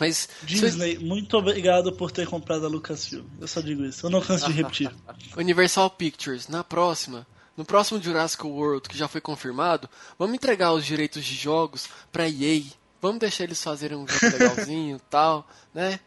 [0.00, 3.24] Mas Disney, muito obrigado por ter comprado a Lucasfilm.
[3.40, 4.04] Eu só digo isso.
[4.04, 4.92] Eu não canso de repetir.
[5.38, 7.24] Universal Pictures, na próxima,
[7.56, 12.28] no próximo Jurassic World que já foi confirmado, vamos entregar os direitos de jogos para
[12.28, 12.64] EA.
[13.00, 16.00] Vamos deixar eles fazerem um jogo legalzinho, tal, né?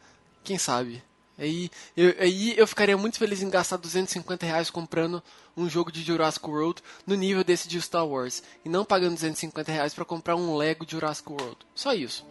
[0.43, 1.01] Quem sabe?
[1.37, 5.21] Aí eu, aí eu ficaria muito feliz em gastar 250 reais comprando
[5.57, 9.71] um jogo de Jurassic World no nível desse de Star Wars e não pagando 250
[9.71, 11.57] reais para comprar um Lego Jurassic World.
[11.73, 12.25] Só isso.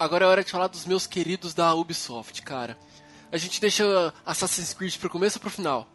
[0.00, 2.74] Agora é hora de falar dos meus queridos da Ubisoft, cara.
[3.30, 5.86] A gente deixa Assassin's Creed pro começo ou pro final?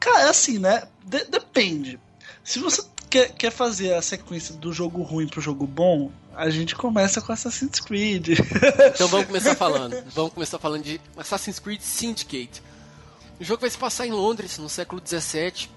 [0.00, 0.82] Cara, é assim, né?
[1.04, 2.00] De depende.
[2.42, 6.74] Se você quer, quer fazer a sequência do jogo ruim pro jogo bom, a gente
[6.74, 8.30] começa com Assassin's Creed.
[8.94, 10.02] então vamos começar falando.
[10.14, 12.62] Vamos começar falando de Assassin's Creed Syndicate.
[13.38, 15.68] O jogo vai se passar em Londres, no século XVII.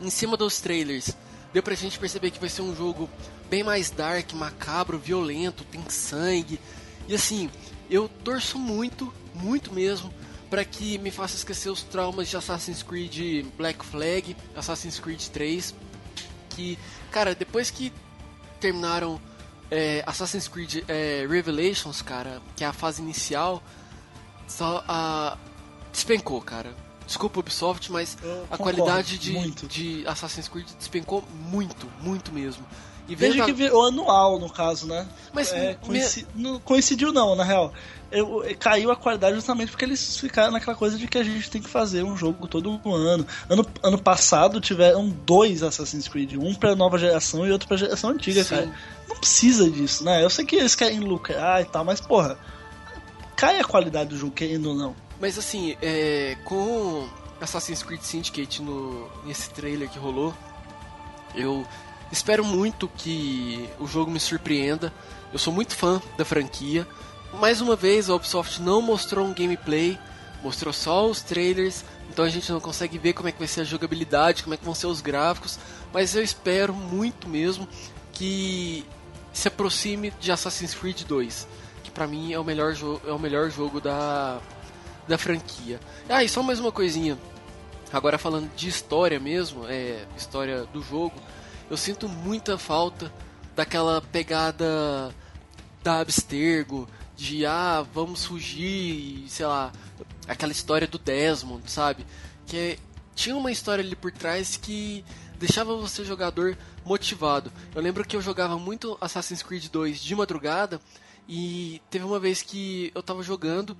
[0.00, 1.16] em cima dos trailers,
[1.52, 3.08] deu pra gente perceber que vai ser um jogo
[3.48, 6.60] bem mais dark, macabro, violento, tem sangue.
[7.08, 7.50] E assim,
[7.88, 10.12] eu torço muito, muito mesmo,
[10.48, 15.74] para que me faça esquecer os traumas de Assassin's Creed Black Flag, Assassin's Creed 3,
[16.50, 16.78] que,
[17.10, 17.92] cara, depois que
[18.60, 19.20] terminaram
[19.70, 23.62] é, Assassin's Creed é, Revelations, cara, que é a fase inicial,
[24.46, 25.36] só a
[25.92, 26.74] despencou, cara.
[27.06, 28.18] Desculpa Ubisoft, mas
[28.50, 32.66] a qualidade de, de Assassin's Creed despencou muito, muito mesmo.
[33.08, 35.06] E veja que virou anual, no caso, né?
[35.32, 36.00] Mas é, me...
[36.34, 37.72] não, coincidiu não, na real.
[38.10, 41.60] Eu, caiu a qualidade justamente porque eles ficaram naquela coisa de que a gente tem
[41.60, 43.26] que fazer um jogo todo ano.
[43.48, 48.10] Ano, ano passado tiveram dois Assassin's Creed, um pra nova geração e outro pra geração
[48.10, 48.50] antiga, Sim.
[48.50, 48.74] cara.
[49.08, 50.22] Não precisa disso, né?
[50.22, 52.38] Eu sei que eles querem lucrar e tal, mas porra,
[53.34, 54.94] cai a qualidade do jogo, querendo ou não.
[55.20, 57.08] Mas assim, é, com
[57.40, 60.34] Assassin's Creed Syndicate no, nesse trailer que rolou,
[61.34, 61.66] eu
[62.10, 64.92] espero muito que o jogo me surpreenda.
[65.32, 66.86] Eu sou muito fã da franquia.
[67.38, 69.98] Mais uma vez, a Ubisoft não mostrou um gameplay,
[70.42, 73.60] mostrou só os trailers, então a gente não consegue ver como é que vai ser
[73.60, 75.58] a jogabilidade, como é que vão ser os gráficos,
[75.92, 77.68] mas eu espero muito mesmo
[78.12, 78.86] que
[79.34, 81.46] se aproxime de Assassin's Creed 2,
[81.84, 82.74] que para mim é o melhor
[83.06, 84.40] é o melhor jogo da
[85.06, 85.78] da franquia.
[86.08, 87.18] Ah, e só mais uma coisinha.
[87.92, 91.14] Agora falando de história mesmo, é história do jogo,
[91.70, 93.12] eu sinto muita falta
[93.54, 95.14] daquela pegada
[95.82, 99.72] da Abstergo, de ah, vamos fugir, sei lá,
[100.28, 102.06] aquela história do Desmond, sabe?
[102.46, 102.78] Que é,
[103.14, 105.04] tinha uma história ali por trás que
[105.38, 107.50] deixava você jogador motivado.
[107.74, 110.80] Eu lembro que eu jogava muito Assassin's Creed 2 de madrugada
[111.28, 113.76] e teve uma vez que eu tava jogando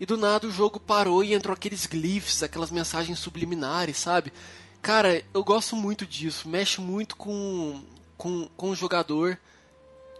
[0.00, 4.32] e do nada o jogo parou e entrou aqueles glyphs, aquelas mensagens subliminares, sabe?
[4.80, 7.84] Cara, eu gosto muito disso, mexe muito com,
[8.16, 9.38] com, com o jogador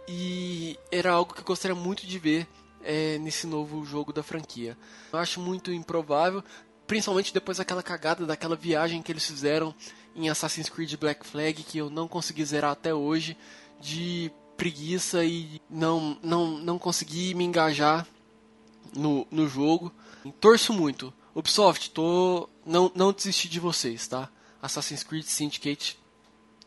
[0.07, 2.47] e era algo que eu gostaria muito de ver
[2.83, 4.77] é, nesse novo jogo da franquia.
[5.11, 6.43] Eu acho muito improvável,
[6.85, 9.73] principalmente depois daquela cagada, daquela viagem que eles fizeram
[10.15, 13.37] em Assassin's Creed Black Flag, que eu não consegui zerar até hoje,
[13.79, 18.07] de preguiça e não, não, não consegui me engajar
[18.95, 19.91] no, no jogo.
[20.39, 21.13] Torço muito.
[21.35, 22.47] Ubisoft, tô.
[22.65, 24.29] Não, não desisti de vocês, tá?
[24.61, 25.99] Assassin's Creed Syndicate,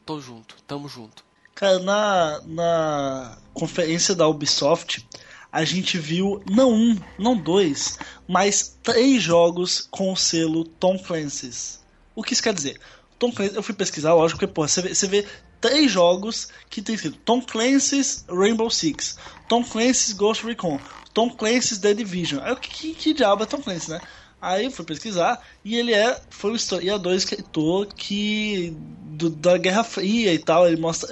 [0.05, 1.25] tô junto, tamo junto.
[1.57, 5.09] Cara, na, na conferência da Ubisoft,
[5.51, 7.99] a gente viu não um, não dois,
[8.29, 11.81] mas três jogos com o selo Tom Clancy's.
[12.15, 12.79] O que isso quer dizer?
[13.19, 15.27] Tom Clancy, eu fui pesquisar, lógico, porque, porra, você vê, você vê
[15.59, 19.17] três jogos que tem escrito Tom Clancy's Rainbow Six,
[19.49, 20.79] Tom Clancy's Ghost Recon,
[21.15, 22.43] Tom Clancy's The Division.
[22.45, 24.01] Aí que, que, que diabo é Tom Clancy, né?
[24.41, 30.33] Aí fui pesquisar e ele é foi o historiador escritor que do, da Guerra Fria
[30.33, 31.09] e tal, ele mostra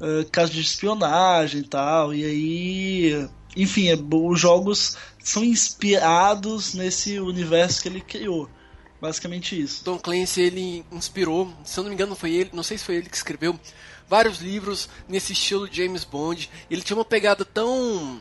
[0.00, 6.74] uh, uh, casos de espionagem e tal, e aí enfim, é, os jogos são inspirados
[6.74, 8.48] nesse universo que ele criou.
[9.00, 9.84] Basicamente isso.
[9.84, 12.96] Tom Clancy ele inspirou, se eu não me engano, foi ele, não sei se foi
[12.96, 13.58] ele que escreveu
[14.08, 16.48] vários livros nesse estilo James Bond.
[16.70, 18.20] Ele tinha uma pegada tão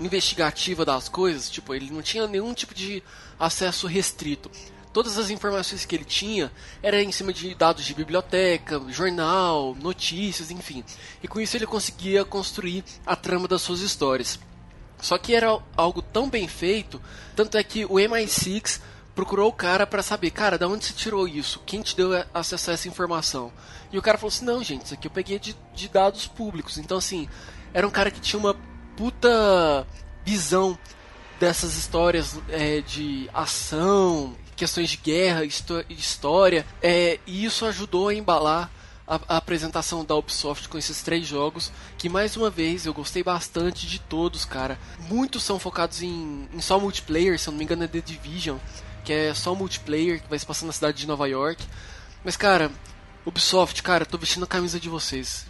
[0.00, 3.02] investigativa das coisas, tipo, ele não tinha nenhum tipo de
[3.38, 4.50] acesso restrito.
[4.92, 10.52] Todas as informações que ele tinha eram em cima de dados de biblioteca, jornal, notícias,
[10.52, 10.84] enfim.
[11.22, 14.38] E com isso ele conseguia construir a trama das suas histórias.
[15.00, 17.02] Só que era algo tão bem feito,
[17.34, 18.80] tanto é que o MI6
[19.14, 21.60] procurou o cara para saber, cara, da onde você tirou isso?
[21.66, 23.52] Quem te deu acesso a essa informação?
[23.92, 26.78] E o cara falou assim: não, gente, isso aqui eu peguei de, de dados públicos.
[26.78, 27.28] Então, assim,
[27.72, 28.56] era um cara que tinha uma
[28.96, 29.86] puta
[30.24, 30.78] visão
[31.38, 38.70] dessas histórias é, de ação, questões de guerra, história, é, e isso ajudou a embalar
[39.06, 43.22] a, a, apresentação da Ubisoft com esses três jogos, que mais uma vez eu gostei
[43.22, 44.78] bastante de todos, cara.
[45.08, 48.58] Muitos são focados em, em só multiplayer, se eu não me engano é The Division,
[49.04, 51.62] que é só multiplayer, que vai se passar na cidade de Nova York.
[52.24, 52.70] Mas, cara,
[53.26, 55.46] Ubisoft, cara, tô vestindo a camisa de vocês.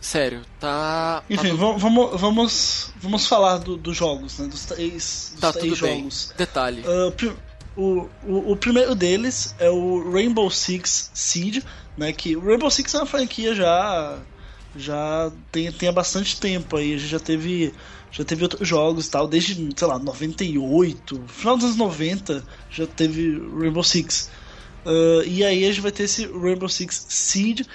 [0.00, 1.20] Sério, tá.
[1.20, 1.78] tá Enfim, tá tudo...
[1.78, 4.48] vamos, vamos, vamos falar dos do jogos, né?
[4.48, 6.26] Dos três, dos tá três jogos.
[6.28, 6.36] Bem.
[6.38, 6.82] Detalhe.
[6.82, 7.36] Uh,
[7.76, 11.62] o, o, o, primeiro deles é o Rainbow Six Siege,
[11.96, 12.12] né?
[12.12, 14.18] Que o Rainbow Six é uma franquia já
[14.74, 16.94] já tem, tem há bastante tempo aí.
[16.94, 17.74] A gente já teve
[18.10, 22.86] já teve outros jogos e tal, desde, sei lá, 98, final dos anos 90 já
[22.86, 24.30] teve Rainbow Six.
[24.86, 27.66] Uh, e aí a gente vai ter esse Rainbow Six Siege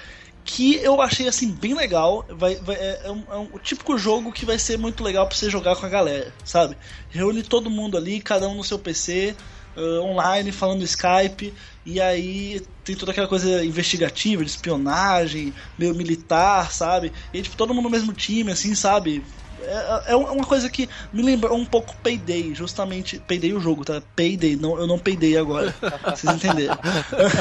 [0.44, 2.24] que eu achei assim bem legal.
[2.30, 5.36] Vai, vai é, é, um, é, um, típico jogo que vai ser muito legal para
[5.36, 6.76] você jogar com a galera, sabe?
[7.08, 9.36] Reúne todo mundo ali, cada um no seu PC,
[9.76, 16.72] uh, online, falando Skype E aí tem toda aquela coisa investigativa, de espionagem, meio militar,
[16.72, 17.12] sabe?
[17.32, 19.24] E tipo, todo mundo no mesmo time, assim, sabe?
[19.62, 23.18] É, é, é uma coisa que me lembrou um pouco Payday, justamente.
[23.20, 24.02] Payday o jogo, tá?
[24.14, 25.74] Payday, não, eu não peidei agora.
[26.04, 26.78] vocês entenderam.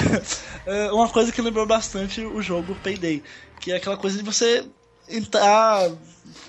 [0.65, 3.23] é uma coisa que lembrou bastante o jogo Payday.
[3.59, 4.65] Que é aquela coisa de você
[5.09, 5.89] entrar,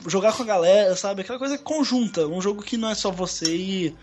[0.07, 1.23] jogar com a galera, sabe?
[1.23, 2.27] Aquela coisa conjunta.
[2.27, 3.95] Um jogo que não é só você e,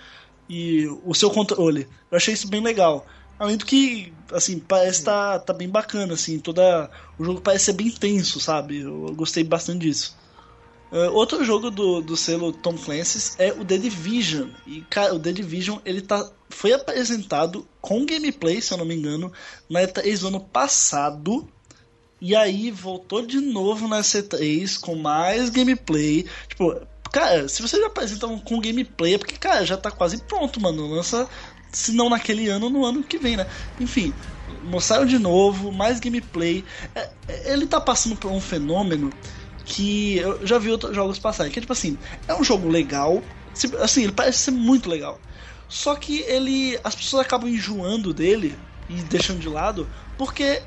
[0.50, 1.88] e o seu controle.
[2.12, 3.06] Eu achei isso bem legal.
[3.40, 6.92] Além do que, assim, parece tá, tá bem bacana, assim, toda.
[7.18, 8.82] O jogo parece ser bem intenso, sabe?
[8.82, 10.18] Eu gostei bastante disso.
[10.92, 14.50] Uh, outro jogo do, do selo Tom Clancy é o The Division.
[14.66, 18.96] E, cara, o The Division ele tá, foi apresentado com gameplay, se eu não me
[18.96, 19.32] engano,
[19.70, 21.48] na E3 do ano passado.
[22.22, 26.26] E aí voltou de novo na C3 com mais gameplay.
[26.50, 26.76] Tipo,
[27.12, 30.88] cara, se você já apresenta com gameplay, é porque, cara, já tá quase pronto, mano.
[30.88, 31.30] Lança,
[31.72, 33.48] se não naquele ano, no ano que vem, né?
[33.80, 34.14] Enfim,
[34.64, 36.66] mostraram de novo, mais gameplay.
[36.94, 39.12] É, é ele tá passando por um fenômeno
[39.70, 41.98] que eu já vi outros jogos passarem, que é tipo assim,
[42.28, 43.22] é um jogo legal,
[43.80, 45.20] assim, ele parece ser muito legal.
[45.70, 46.80] Só que ele.
[46.84, 48.58] As pessoas acabam enjoando dele
[48.90, 50.64] e deixando de lado, porque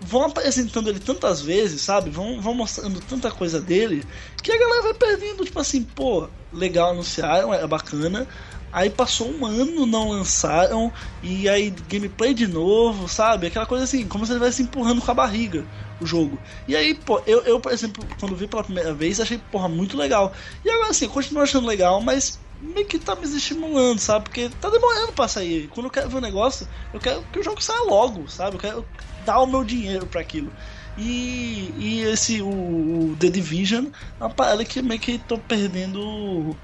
[0.00, 2.10] vão apresentando ele tantas vezes, sabe?
[2.10, 4.04] Vão, vão mostrando tanta coisa dele,
[4.40, 8.28] que a galera vai perdendo, tipo assim, pô, legal anunciaram, é bacana.
[8.72, 10.92] Aí passou um ano, não lançaram,
[11.22, 13.46] e aí gameplay de novo, sabe?
[13.46, 15.64] Aquela coisa assim, como se ele estivesse empurrando com a barriga
[16.00, 16.38] o jogo.
[16.68, 19.96] E aí, pô, eu, eu, por exemplo, quando vi pela primeira vez, achei, porra, muito
[19.96, 20.32] legal.
[20.64, 24.24] E agora, assim, eu continuo achando legal, mas meio que tá me estimulando, sabe?
[24.24, 25.68] Porque tá demorando pra sair.
[25.68, 28.56] Quando eu quero ver um negócio, eu quero que o jogo saia logo, sabe?
[28.56, 28.86] Eu quero
[29.24, 30.52] dar o meu dinheiro para aquilo.
[30.96, 33.86] E, e esse, o, o, The Division,
[34.18, 36.56] é uma parada que meio que tô perdendo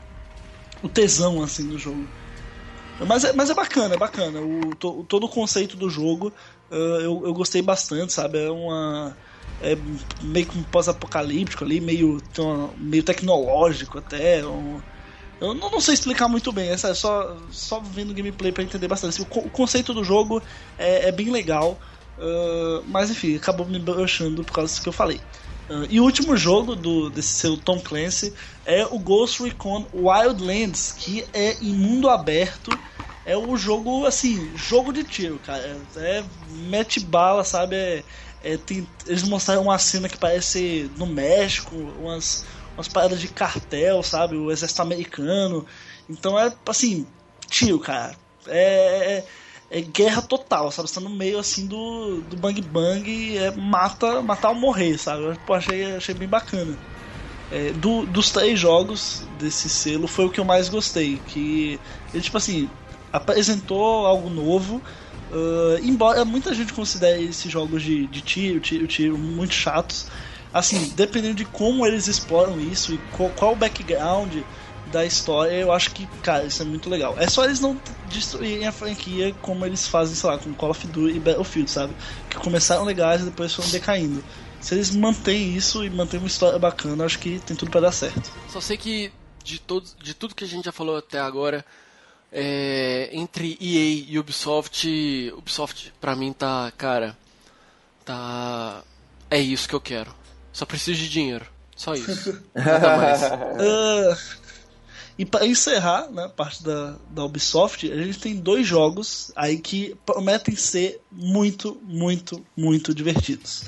[0.82, 2.06] o, tesão, assim, do jogo.
[3.06, 4.40] Mas é, mas é bacana, é bacana.
[4.40, 6.32] O, to, todo o conceito do jogo
[6.70, 8.38] uh, eu, eu gostei bastante, sabe?
[8.38, 9.16] É uma.
[9.60, 9.76] É
[10.22, 12.20] meio que um pós-apocalíptico ali, meio,
[12.76, 14.44] meio tecnológico até.
[14.44, 14.80] Um,
[15.40, 19.20] eu não, não, sei explicar muito bem, é só, só vendo gameplay para entender bastante.
[19.20, 20.42] O, o, conceito do jogo
[20.78, 21.78] é, é bem legal,
[22.18, 25.20] uh, mas enfim, acabou me broxando por causa do que eu falei.
[25.68, 28.34] Uh, e o último jogo do, desse seu Tom Clancy
[28.64, 32.80] é o Ghost Recon Wildlands, que é em mundo aberto.
[33.24, 35.86] É o jogo, assim, jogo de tiro, cara.
[35.96, 37.76] É mete bala, sabe?
[37.76, 38.04] É,
[38.40, 42.44] é, tem, eles mostraram uma cena que parece no México, umas,
[42.76, 44.36] umas paradas de cartel, sabe?
[44.36, 45.64] O exército americano.
[46.08, 47.06] Então é, assim,
[47.48, 48.16] tiro, cara.
[48.46, 49.26] É, é
[49.72, 50.88] é guerra total, sabe?
[50.88, 55.22] Você tá no meio assim do, do bang bang, é mata, matar ou morrer, sabe?
[55.24, 56.78] Eu pô, achei, achei bem bacana.
[57.50, 61.18] É, do, dos três jogos desse selo foi o que eu mais gostei.
[61.26, 61.80] Que
[62.12, 62.68] ele, tipo assim,
[63.10, 64.82] apresentou algo novo.
[65.30, 70.06] Uh, embora muita gente considere esses jogos de, de tiro, tiro, tiro muito chatos.
[70.52, 74.36] Assim, dependendo de como eles exploram isso e qual, qual o background
[74.92, 77.16] da história, eu acho que, cara, isso é muito legal.
[77.18, 80.86] É só eles não destruírem a franquia como eles fazem, sei lá, com Call of
[80.86, 81.94] Duty e Battlefield, sabe?
[82.28, 84.22] Que começaram legais e depois foram decaindo.
[84.60, 87.92] Se eles mantêm isso e mantêm uma história bacana, acho que tem tudo para dar
[87.92, 88.30] certo.
[88.48, 89.10] Só sei que
[89.42, 91.64] de, todo, de tudo que a gente já falou até agora,
[92.30, 94.86] é, entre EA e Ubisoft,
[95.36, 97.16] Ubisoft pra mim tá, cara,
[98.04, 98.82] tá.
[99.28, 100.14] É isso que eu quero.
[100.52, 101.46] Só preciso de dinheiro.
[101.74, 102.40] Só isso.
[102.54, 104.41] Nada mais.
[105.22, 109.94] E para encerrar, né, parte da, da Ubisoft, a gente tem dois jogos aí que
[110.04, 113.62] prometem ser muito, muito, muito divertidos.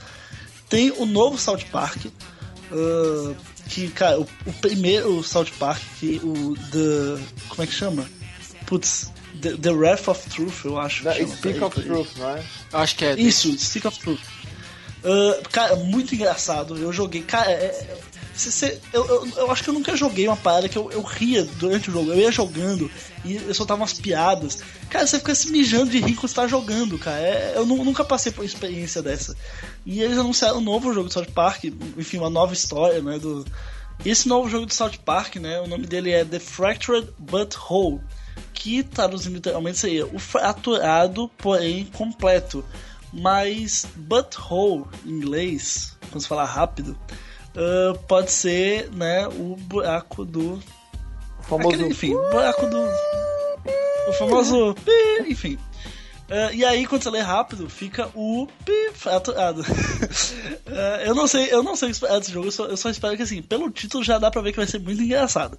[0.68, 3.36] Tem o novo South Park, uh,
[3.68, 7.22] que, cara, o, o, primeiro South Park, que o The.
[7.46, 8.04] Como é que chama?
[8.66, 11.04] Putz, The, The Wrath of Truth, eu acho.
[11.04, 12.44] The Stick of Truth, não é?
[12.72, 13.14] Acho que é.
[13.14, 14.18] Isso, Stick of Truth.
[15.04, 16.76] Uh, cara, muito engraçado.
[16.76, 17.22] Eu joguei.
[17.22, 18.00] Cara, é, é
[18.34, 21.44] você, eu, eu, eu, acho que eu nunca joguei uma parada que eu, eu ria
[21.44, 22.10] durante o jogo.
[22.10, 22.90] Eu ia jogando
[23.24, 24.58] e eu soltava umas piadas.
[24.90, 27.20] Cara, você fica se mijando de rir quando você tá jogando, cara.
[27.20, 29.36] É, eu nunca passei por uma experiência dessa.
[29.86, 31.64] E eles anunciaram um novo jogo de South Park,
[31.96, 33.18] enfim, uma nova história, né?
[33.18, 33.44] Do...
[34.04, 35.60] Esse novo jogo de South Park, né?
[35.60, 38.00] O nome dele é The Fractured But Whole.
[38.52, 42.64] Que traduzindo literalmente seria o fraturado, porém completo.
[43.14, 46.98] Mas butthole em inglês, vamos falar rápido,
[47.54, 50.60] uh, pode ser, né, o buraco do.
[51.38, 51.76] O famoso.
[51.76, 52.88] Aquele, enfim, o buraco do.
[54.08, 54.74] O famoso.
[55.26, 55.58] enfim.
[56.28, 59.60] Uh, e aí, quando você lê rápido, fica o pi fraturado.
[59.60, 63.16] uh, eu não sei, eu não sei esperar desse jogo, eu só, eu só, espero
[63.16, 65.58] que assim, pelo título já dá pra ver que vai ser muito engraçado.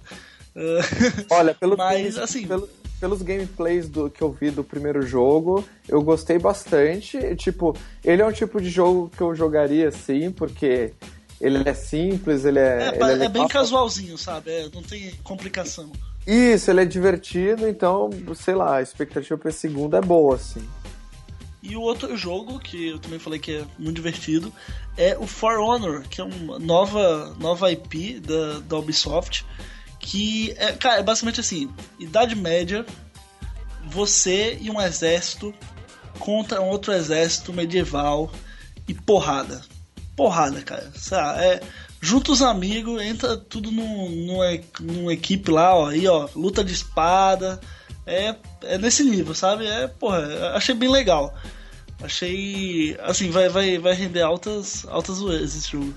[0.56, 2.46] Uh, Olha, pelo Mas, assim.
[2.46, 2.68] Pelo,
[3.00, 7.36] pelos gameplays do, que eu vi do primeiro jogo, eu gostei bastante.
[7.36, 10.92] Tipo, ele é um tipo de jogo que eu jogaria sim, porque
[11.40, 12.92] ele é simples, ele é.
[12.94, 14.50] É, ele é, é bem casualzinho, sabe?
[14.50, 15.90] É, não tem complicação.
[16.26, 20.66] Isso, ele é divertido, então, sei lá, a expectativa pra esse segundo é boa, assim.
[21.62, 24.52] E o outro jogo, que eu também falei que é muito divertido,
[24.96, 29.44] é o For Honor, que é uma nova, nova IP da, da Ubisoft,
[30.06, 32.86] que é, cara, é basicamente assim, Idade Média,
[33.84, 35.52] você e um exército
[36.20, 38.30] contra um outro exército medieval
[38.86, 39.62] e porrada.
[40.14, 40.92] Porrada, cara.
[40.94, 41.40] Sabe?
[41.40, 41.60] É,
[42.00, 44.08] junta os amigos, entra tudo num,
[44.80, 47.60] numa equipe lá, ó, aí, ó, luta de espada.
[48.06, 49.66] É, é nesse nível, sabe?
[49.66, 51.34] É, porra, achei bem legal.
[52.00, 52.96] Achei.
[53.02, 55.92] Assim, vai, vai, vai render altas, altas zoeiras esse jogo.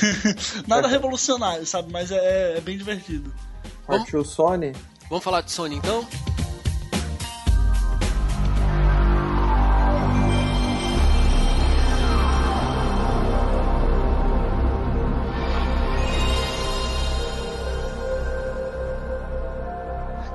[0.66, 1.92] Nada revolucionário, sabe?
[1.92, 3.32] Mas é, é bem divertido.
[3.86, 4.72] Partiu Sony?
[5.08, 6.06] Vamos falar de Sony então?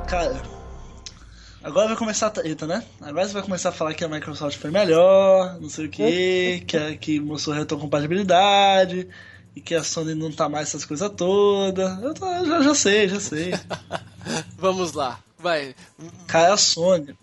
[0.08, 0.42] Cara,
[1.68, 2.82] Agora vai começar a treta, né?
[3.02, 6.64] Agora você vai começar a falar que a Microsoft foi melhor, não sei o que,
[6.66, 9.10] que, a, que mostrou retrocompatibilidade
[9.58, 12.04] e que a Sony não tá mais essas coisas todas.
[12.04, 13.52] Eu, tô, já, já sei, já sei.
[14.56, 15.76] Vamos lá, vai.
[16.28, 17.18] Cara, a Sony.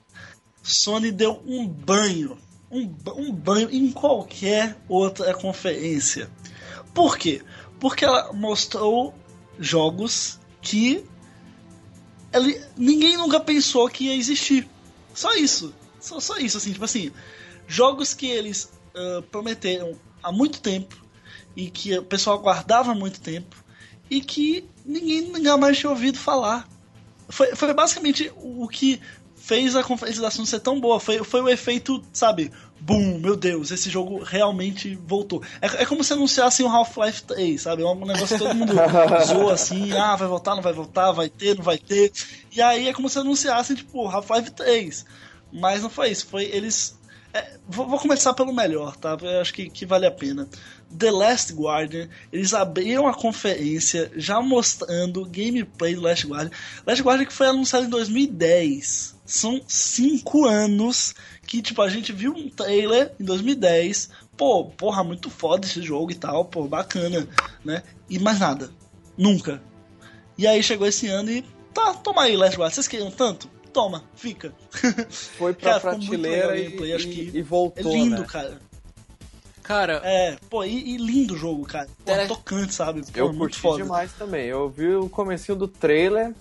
[0.60, 2.36] Sony deu um banho.
[2.72, 6.28] Um, um banho em qualquer outra conferência.
[6.92, 7.40] Por quê?
[7.78, 9.14] Porque ela mostrou
[9.60, 11.04] jogos que
[12.32, 14.68] ele, ninguém nunca pensou que ia existir.
[15.14, 15.72] Só isso.
[16.00, 17.12] Só, só isso, assim, tipo assim.
[17.68, 21.03] Jogos que eles uh, prometeram há muito tempo
[21.56, 23.56] e que o pessoal guardava muito tempo
[24.10, 26.68] e que ninguém nunca mais tinha ouvido falar.
[27.28, 29.00] Foi, foi basicamente o que
[29.44, 30.98] fez a conferência da Sony ser tão boa.
[30.98, 32.50] Foi, foi o efeito, sabe?
[32.80, 35.42] Boom, meu Deus, esse jogo realmente voltou.
[35.60, 37.82] É, é como se anunciasse um Half-Life 3, sabe?
[37.82, 38.72] É um negócio que todo mundo
[39.26, 42.10] zoa assim, ah, vai voltar, não vai voltar, vai ter, não vai ter.
[42.52, 45.04] E aí é como se anunciassem, tipo, Half-Life 3.
[45.52, 46.98] Mas não foi isso, foi eles.
[47.34, 49.18] É, vou, vou, começar pelo melhor, tá?
[49.20, 50.48] Eu acho que, que vale a pena.
[50.96, 56.52] The Last Guardian, eles abriram a conferência já mostrando gameplay do Last Guardian.
[56.86, 61.12] Last Guardian que foi anunciado em 2010 são cinco anos
[61.44, 64.10] que, tipo, a gente viu um trailer em 2010.
[64.36, 67.28] Pô, porra, muito foda esse jogo e tal, pô, bacana,
[67.64, 67.82] né?
[68.08, 68.70] E mais nada.
[69.18, 69.60] Nunca.
[70.38, 71.42] E aí chegou esse ano e.
[71.72, 72.72] Tá, toma aí, Last Guard.
[72.72, 73.50] Vocês queriam tanto?
[73.74, 74.54] Toma, fica.
[75.36, 77.90] Foi pra cara, prateleira e, e, acho que e voltou.
[77.90, 78.26] É lindo, né?
[78.26, 78.58] cara.
[79.64, 80.00] Cara.
[80.04, 81.88] É, pô, e, e lindo o jogo, cara.
[82.04, 83.02] Pô, tocante, sabe?
[83.02, 83.82] Pô, eu curti foda.
[83.82, 84.46] demais também.
[84.46, 86.32] Eu vi o comecinho do trailer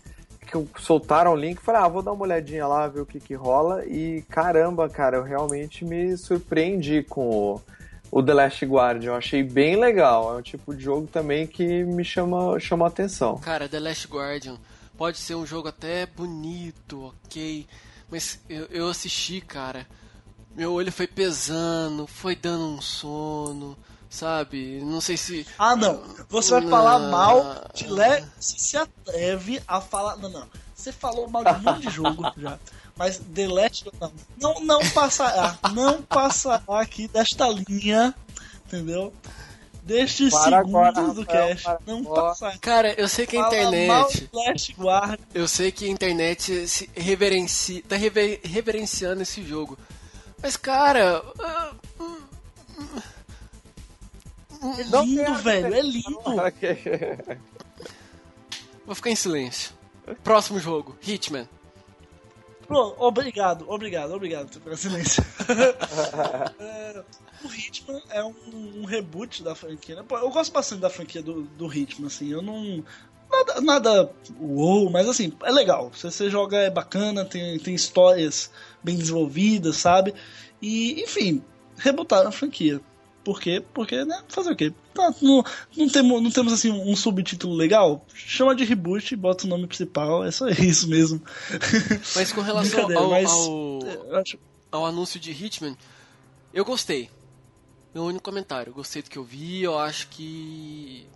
[0.41, 3.34] que soltaram o link, falei, ah, vou dar uma olhadinha lá, ver o que que
[3.34, 3.84] rola.
[3.88, 7.61] E caramba, cara, eu realmente me surpreendi com o,
[8.11, 9.11] o The Last Guardian.
[9.11, 10.36] Eu achei bem legal.
[10.36, 13.39] É um tipo de jogo também que me chama, chama atenção.
[13.39, 14.57] Cara, The Last Guardian
[14.97, 17.67] pode ser um jogo até bonito, ok.
[18.09, 19.87] Mas eu, eu assisti, cara.
[20.55, 23.77] Meu olho foi pesando, foi dando um sono
[24.13, 24.79] sabe?
[24.85, 25.47] Não sei se.
[25.57, 26.03] Ah, não.
[26.29, 26.69] Você vai não.
[26.69, 28.23] falar mal de Le...
[28.39, 30.17] Se se atreve a falar.
[30.17, 30.47] Não, não.
[30.75, 32.59] Você falou mal de um monte de jogo já.
[32.95, 34.13] Mas The Last não.
[34.39, 35.57] Não, não passará.
[35.73, 38.13] Não passará aqui desta linha.
[38.67, 39.11] Entendeu?
[39.84, 41.67] Deste segundo agora, do cast.
[41.86, 42.57] Não passará.
[42.59, 44.29] Cara, eu sei que a internet.
[45.34, 49.77] Eu sei que a internet se reverencia, tá rever, reverenciando esse jogo.
[50.41, 51.21] Mas, cara.
[51.21, 52.15] Uh, uh,
[54.61, 56.21] uh, é lindo, velho, é lindo.
[58.86, 59.73] Vou ficar em silêncio.
[60.23, 61.49] Próximo jogo, Hitman.
[62.65, 65.21] Pronto, obrigado, obrigado, obrigado pelo silêncio.
[67.47, 69.95] o Hitman é um, um, reboot da franquia.
[69.95, 70.03] Né?
[70.09, 72.31] Eu gosto bastante da franquia do, do Hitman, assim.
[72.31, 72.83] Eu não.
[73.31, 75.91] Nada, nada uou, mas assim, é legal.
[75.93, 78.51] Se você joga é bacana, tem, tem histórias
[78.83, 80.13] bem desenvolvidas, sabe?
[80.61, 81.43] E, enfim,
[81.77, 82.79] rebutaram a franquia.
[83.23, 83.63] Por quê?
[83.73, 84.21] Porque, né?
[84.27, 84.73] Fazer o quê?
[84.93, 85.43] Tá, não,
[85.75, 88.05] não, temos, não temos assim um subtítulo legal?
[88.13, 91.21] Chama de reboot, bota o nome principal, é só isso mesmo.
[92.15, 93.79] Mas com relação ao, mas, ao,
[94.11, 94.37] é, acho...
[94.71, 95.75] ao anúncio de Hitman,
[96.53, 97.09] eu gostei.
[97.93, 101.07] Meu único comentário, gostei do que eu vi, eu acho que.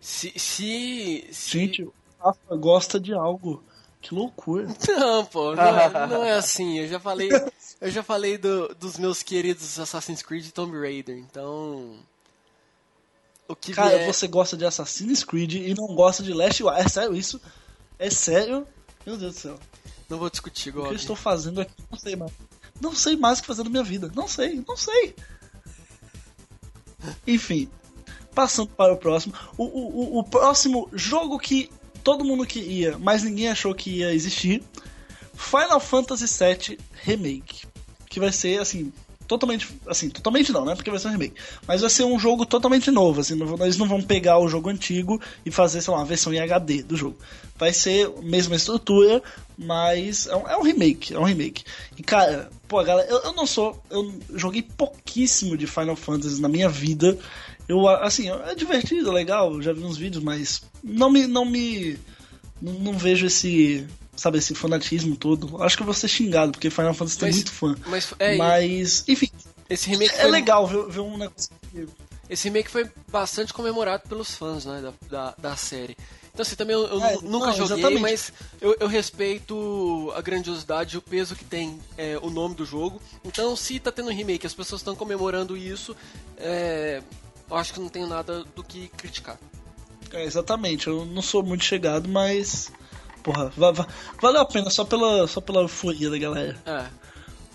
[0.00, 0.32] Se.
[0.36, 1.58] se, se...
[1.58, 3.62] Gente, o Rafa gosta de algo.
[4.00, 4.66] Que loucura.
[4.88, 6.78] Não, pô, não é, não é assim.
[6.78, 7.30] Eu já falei,
[7.80, 11.98] eu já falei do, dos meus queridos Assassin's Creed e Tomb Raider, então.
[13.48, 14.06] O que Cara, vier...
[14.06, 16.76] você gosta de Assassin's Creed e não gosta de Last Wire.
[16.78, 17.40] É sério isso?
[17.98, 18.66] É sério?
[19.04, 19.58] Meu Deus do céu.
[20.08, 20.84] Não vou discutir, Gog.
[20.84, 21.72] O que eu estou fazendo aqui?
[21.90, 22.32] Não sei mais.
[22.80, 24.10] Não sei mais o que fazer na minha vida.
[24.14, 25.16] Não sei, não sei.
[27.26, 27.68] Enfim,
[28.34, 29.34] passando para o próximo.
[29.56, 31.70] O, o, o próximo jogo que
[32.02, 34.62] todo mundo queria, mas ninguém achou que ia existir.
[35.34, 37.66] Final Fantasy VII Remake.
[38.06, 38.92] Que vai ser, assim,
[39.28, 39.68] totalmente.
[39.86, 40.74] Assim, totalmente não, né?
[40.74, 41.34] Porque vai ser um remake.
[41.66, 43.20] Mas vai ser um jogo totalmente novo.
[43.20, 46.32] Assim, não, eles não vão pegar o jogo antigo e fazer, sei lá, uma versão
[46.32, 47.16] em HD do jogo.
[47.56, 49.22] Vai ser a mesma estrutura,
[49.56, 51.14] mas é um, é um remake.
[51.14, 51.62] É um remake.
[51.96, 53.80] E, cara, pô, galera, eu, eu não sou.
[53.90, 57.16] Eu joguei pouquíssimo de Final Fantasy na minha vida.
[57.68, 61.26] Eu, assim, é divertido, legal, já vi uns vídeos, mas não me.
[61.26, 61.98] Não me.
[62.60, 63.86] Não, não vejo esse
[64.18, 65.62] sabe, esse fanatismo todo.
[65.62, 67.76] Acho que eu vou ser xingado, porque Final Fantasy tem muito fã.
[67.86, 69.30] Mas, é, mas enfim.
[69.70, 70.30] Esse remake é foi...
[70.30, 71.50] legal ver, ver, um negócio.
[72.28, 75.96] Esse remake foi bastante comemorado pelos fãs né, da, da, da série.
[76.32, 78.00] Então, assim, também eu, eu é, nunca não, joguei, exatamente.
[78.00, 82.64] mas eu, eu, respeito a grandiosidade e o peso que tem é, o nome do
[82.64, 83.00] jogo.
[83.24, 85.96] Então, se tá tendo remake as pessoas estão comemorando isso,
[86.36, 87.02] é,
[87.50, 89.38] eu acho que não tenho nada do que criticar.
[90.12, 92.70] É, exatamente, eu não sou muito chegado, mas
[93.22, 93.86] porra, va va
[94.20, 96.56] valeu a pena só pela, só pela euforia da galera.
[96.64, 96.86] É.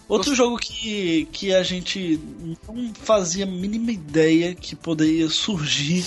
[0.08, 2.20] Outro jogo que, que a gente
[2.68, 6.06] não fazia a mínima ideia que poderia surgir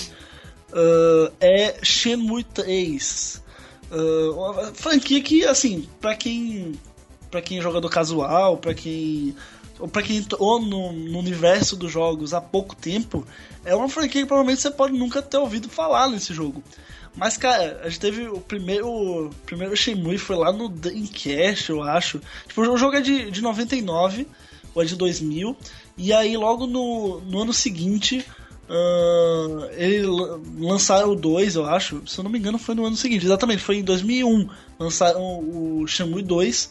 [0.71, 3.43] uh, é Shenmue 3.
[3.91, 6.73] Uh, uma franquia que, assim, pra quem,
[7.31, 9.35] pra quem é jogador casual, pra quem
[9.79, 13.25] ou para quem entrou no, no, universo dos jogos há pouco tempo,
[13.63, 16.63] é uma franquia que provavelmente você pode nunca ter ouvido falar nesse jogo.
[17.17, 18.87] Mas, cara, a gente teve o primeiro.
[18.87, 22.21] O primeiro Shenmue foi lá no Dreamcast, eu acho.
[22.47, 24.27] Tipo, o jogo é de, de 99,
[24.75, 25.57] ou é de 2000.
[25.97, 28.23] E aí, logo no, no ano seguinte,
[28.69, 30.03] uh, ele
[30.59, 32.03] lançaram o 2, eu acho.
[32.05, 33.25] Se eu não me engano, foi no ano seguinte.
[33.25, 34.47] Exatamente, foi em 2001.
[34.77, 36.69] Lançaram o Shenmue 2.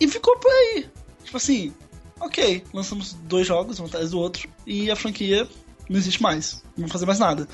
[0.00, 0.88] E ficou por aí.
[1.22, 1.72] Tipo assim,
[2.18, 4.48] ok, lançamos dois jogos, um atrás do outro.
[4.66, 5.46] E a franquia
[5.88, 6.64] não existe mais.
[6.76, 7.46] Não vão fazer mais nada.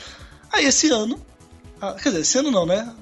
[0.50, 1.20] Aí, esse ano
[2.02, 2.94] quer dizer, esse ano não, né?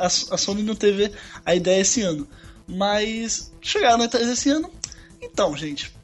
[0.00, 1.12] A, a, Sony não teve
[1.44, 2.26] a ideia esse ano.
[2.66, 4.70] Mas chegaram na E3 esse ano.
[5.20, 5.94] Então, gente,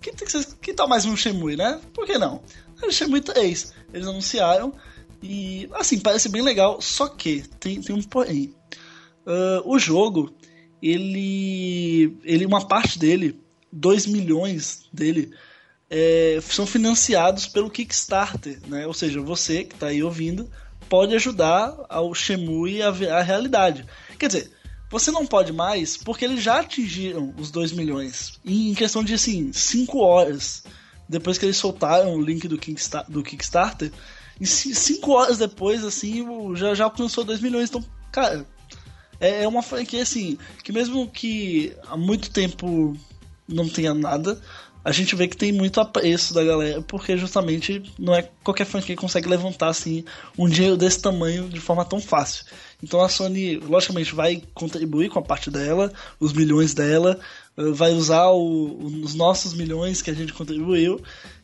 [0.00, 0.12] que,
[0.60, 1.80] que, tal mais um Shenmue, né?
[1.92, 2.42] Por que não?
[2.82, 3.74] O Shenmue 3.
[3.92, 4.72] Eles anunciaram
[5.22, 6.80] e, assim, parece bem legal.
[6.80, 8.54] Só que tem, tem um porém.
[9.26, 10.32] Uh, o jogo,
[10.82, 12.46] ele, ele.
[12.46, 13.40] Uma parte dele,
[13.72, 15.32] 2 milhões dele,
[15.90, 18.86] é, são financiados pelo Kickstarter, né?
[18.86, 20.48] Ou seja, você que está aí ouvindo
[20.88, 23.84] pode ajudar ao Shemui a ver a realidade.
[24.18, 24.52] Quer dizer,
[24.90, 28.38] você não pode mais porque eles já atingiram os 2 milhões.
[28.44, 30.64] Em questão de assim, 5 horas
[31.08, 33.90] depois que eles soltaram o link do, Kickstarter, do Kickstarter,
[34.40, 36.24] e 5 horas depois, assim,
[36.54, 37.70] já, já alcançou 2 milhões.
[37.70, 38.46] Então, cara,
[39.18, 42.96] é, é uma franquia assim, que mesmo que há muito tempo
[43.48, 44.40] não tenha nada,
[44.88, 48.96] a gente vê que tem muito apreço da galera, porque justamente não é qualquer franquia
[48.96, 50.02] que consegue levantar assim
[50.36, 52.46] um dinheiro desse tamanho de forma tão fácil.
[52.82, 57.20] Então a Sony, logicamente, vai contribuir com a parte dela, os milhões dela,
[57.58, 60.98] eh, vai usar o, os nossos milhões que a gente contribuiu.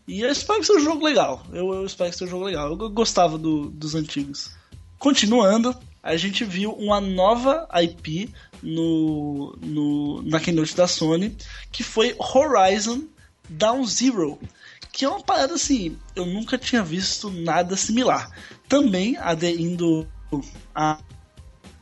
[0.08, 1.44] E eu espero que seja um jogo legal.
[1.52, 2.70] Eu, eu espero que seja um jogo legal.
[2.70, 4.52] Eu gostava do, dos antigos.
[4.98, 8.30] Continuando, a gente viu uma nova IP
[8.62, 11.36] no, no, na keynote da Sony,
[11.70, 13.02] que foi Horizon
[13.48, 14.38] Down Zero,
[14.92, 18.30] que é uma parada assim, eu nunca tinha visto nada similar.
[18.68, 20.06] Também aderindo
[20.74, 20.98] a,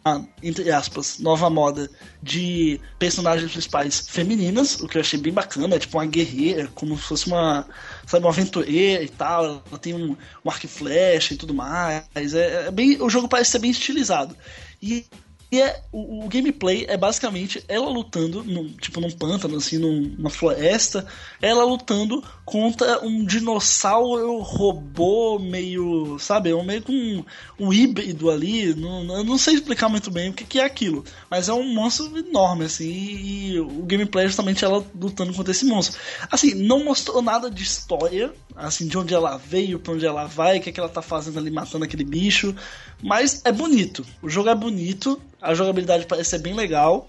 [0.05, 1.91] a, entre aspas, nova moda
[2.23, 6.97] de personagens principais femininas, o que eu achei bem bacana, é tipo uma guerreira, como
[6.97, 7.67] se fosse uma,
[8.07, 12.05] sabe, uma aventureira e tal, ela tem um, um arco e flecha e tudo mais,
[12.15, 14.37] é, é bem, o jogo parece ser bem estilizado.
[14.83, 15.07] E
[15.53, 20.01] e é, o, o, gameplay é basicamente ela lutando, no, tipo num pântano, assim, num,
[20.17, 21.07] numa floresta,
[21.43, 27.25] ela lutando contra um dinossauro robô meio, sabe, é um, meio com um,
[27.59, 31.05] um híbrido ali, não, eu não sei explicar muito bem o que, que é aquilo,
[31.31, 35.53] mas é um monstro enorme, assim, e, e o gameplay é justamente ela lutando contra
[35.53, 36.01] esse monstro.
[36.31, 40.59] Assim, não mostrou nada de história, assim, de onde ela veio, pra onde ela vai,
[40.59, 42.55] o que, é que ela tá fazendo ali matando aquele bicho,
[43.01, 47.09] mas é bonito, o jogo é bonito, a jogabilidade parece ser bem legal.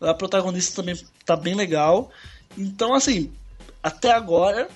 [0.00, 2.10] A protagonista também tá bem legal.
[2.56, 3.30] Então, assim,
[3.84, 4.66] até agora,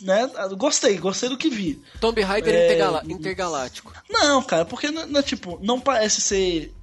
[0.00, 0.30] né?
[0.58, 1.82] Gostei, gostei do que vi.
[1.98, 2.66] Tomb Raider é...
[2.66, 3.92] intergala intergaláctico.
[4.10, 6.74] Não, cara, porque não, tipo, não parece ser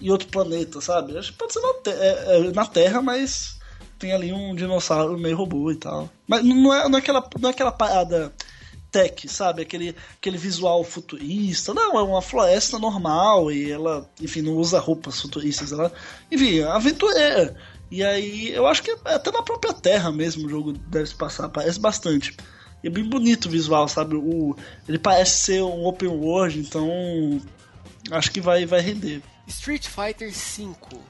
[0.00, 1.18] em outro planeta, sabe?
[1.18, 3.58] Acho que pode ser na, te é, é, na Terra, mas
[3.98, 6.08] tem ali um dinossauro meio robô e tal.
[6.26, 8.32] Mas não é, não é, aquela, não é aquela parada
[8.96, 9.62] high-tech, sabe?
[9.62, 11.74] Aquele, aquele visual futurista.
[11.74, 15.72] Não, é uma floresta normal e ela, enfim, não usa roupas futuristas.
[15.72, 15.92] Ela,
[16.30, 17.56] enfim, aventureira.
[17.90, 21.48] E aí, eu acho que até na própria Terra mesmo o jogo deve se passar,
[21.48, 22.36] parece bastante.
[22.82, 24.16] E é bem bonito o visual, sabe?
[24.16, 24.56] O,
[24.88, 26.88] ele parece ser um open world, então
[28.10, 29.22] acho que vai, vai render.
[29.46, 30.74] Street Fighter V.
[30.92, 31.00] O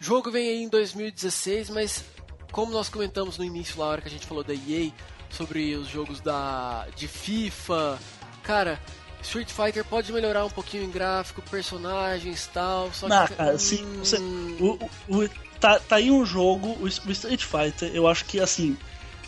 [0.00, 2.04] jogo vem aí em 2016, mas
[2.52, 4.90] como nós comentamos no início, na hora que a gente falou da EA,
[5.30, 7.98] sobre os jogos da de FIFA,
[8.42, 8.80] cara,
[9.22, 13.34] Street Fighter pode melhorar um pouquinho em gráfico, personagens e tal, só Não, que...
[13.34, 14.78] cara, assim, você, o,
[15.08, 15.28] o,
[15.60, 18.76] tá, tá aí um jogo, o Street Fighter, eu acho que assim,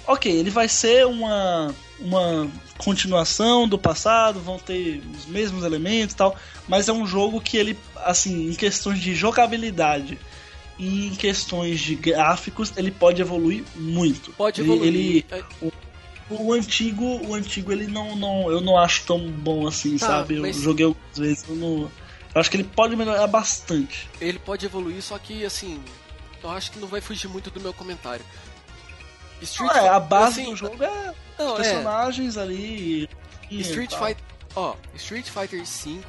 [0.06, 2.48] ok, ele vai ser uma, uma
[2.78, 6.36] continuação do passado, vão ter os mesmos elementos e tal,
[6.68, 10.18] mas é um jogo que ele, assim, em questões de jogabilidade
[10.78, 14.32] e em questões de gráficos, ele pode evoluir muito.
[14.32, 14.88] Pode Ele- evoluir.
[14.88, 15.44] ele- É,
[16.30, 20.36] O, antigo, o antigo ele não, não, eu não acho tão bom assim, Tá, sabe?
[20.36, 21.90] Eu mas- joguei algumas vezes, eu não,
[22.34, 24.08] eu acho que ele pode melhorar bastante.
[24.20, 25.82] ele pode evoluir, só que assim,
[26.42, 28.24] eu acho que não vai fugir muito do meu comentário.
[29.42, 33.08] Street É, a base assim, do jogo é não, os é, personagens ali.
[33.50, 33.90] e Street.
[33.92, 34.22] Fighter,
[34.54, 36.00] ó, Street Fighter V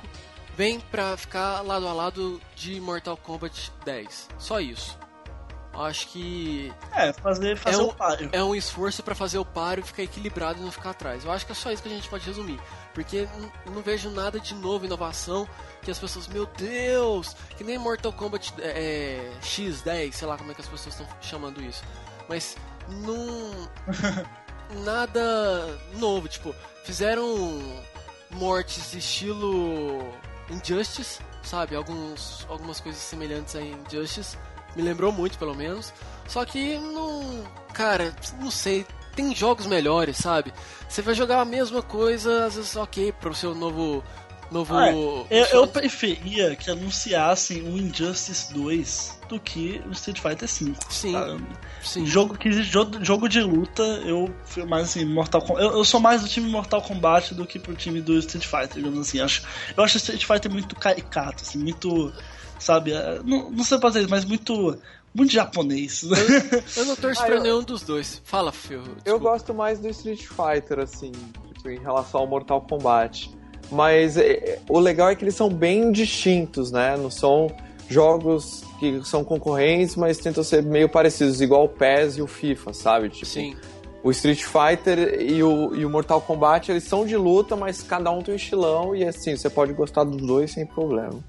[0.58, 4.28] vem pra ficar lado a lado de Mortal Kombat 10.
[4.38, 4.98] Só isso.
[5.74, 8.30] Acho que É, fazer, fazer É um- o páreo.
[8.34, 11.24] é um esforço pra fazer o páreo ficar equilibrado e não ficar atrás.
[11.24, 12.60] Eu acho que é só isso que a gente pode resumir.
[12.94, 13.26] Porque
[13.68, 15.48] não vejo nada de novo, inovação,
[15.82, 20.54] que as pessoas, meu Deus, que nem Mortal Kombat é, X10, sei lá como é
[20.54, 21.84] que as pessoas estão chamando isso.
[22.28, 22.58] Mas
[22.90, 23.70] não.
[24.84, 26.54] nada novo, tipo,
[26.84, 27.26] fizeram
[28.32, 30.02] mortes estilo
[30.50, 31.76] Injustice, sabe?
[31.76, 34.38] Alguns, algumas coisas semelhantes a Injustice.
[34.76, 35.94] Me lembrou muito, pelo menos.
[36.28, 37.44] Só que não.
[37.74, 38.86] Cara, não sei.
[39.16, 40.54] Tem jogos melhores, sabe?
[40.88, 44.04] Você vai jogar a mesma coisa, às vezes, ok, pro seu novo.
[44.50, 44.76] Novo.
[44.76, 44.90] Ah.
[45.30, 50.76] Eu, eu preferia que anunciassem o Injustice 2 do que o Street Fighter V.
[50.90, 51.38] Sim, cara.
[51.82, 52.06] sim.
[52.06, 55.64] Jogo, que, jogo, jogo de luta, eu fui mais assim, Mortal Kombat.
[55.64, 58.84] Eu, eu sou mais do time Mortal Kombat do que pro time do Street Fighter,
[58.84, 59.22] digamos assim.
[59.22, 59.42] Acho,
[59.76, 62.12] eu acho o Street Fighter muito caricato, assim, muito.
[62.62, 62.94] Sabe?
[62.94, 64.78] é, Não, não sei fazer isso, mas muito.
[65.14, 66.04] Muito japonês.
[66.78, 68.22] Eu não torço Ah, pra eu- nenhum dos dois.
[68.24, 68.80] Fala, Phil.
[68.80, 69.20] Eu desculpa.
[69.20, 71.12] gosto mais do Street Fighter, assim,
[71.54, 73.30] tipo, em relação ao Mortal Kombat.
[73.70, 76.96] Mas é, é, o legal é que eles são bem distintos, né?
[76.96, 77.48] Não são
[77.90, 82.74] jogos que são concorrentes, mas tentam ser meio parecidos, igual o PES e o FIFA,
[82.74, 83.10] sabe?
[83.10, 83.56] Tipo, Sim.
[84.02, 88.10] o Street Fighter e o, e o Mortal Kombat, eles são de luta, mas cada
[88.12, 91.20] um tem um estilão e assim, você pode gostar dos dois sem problema.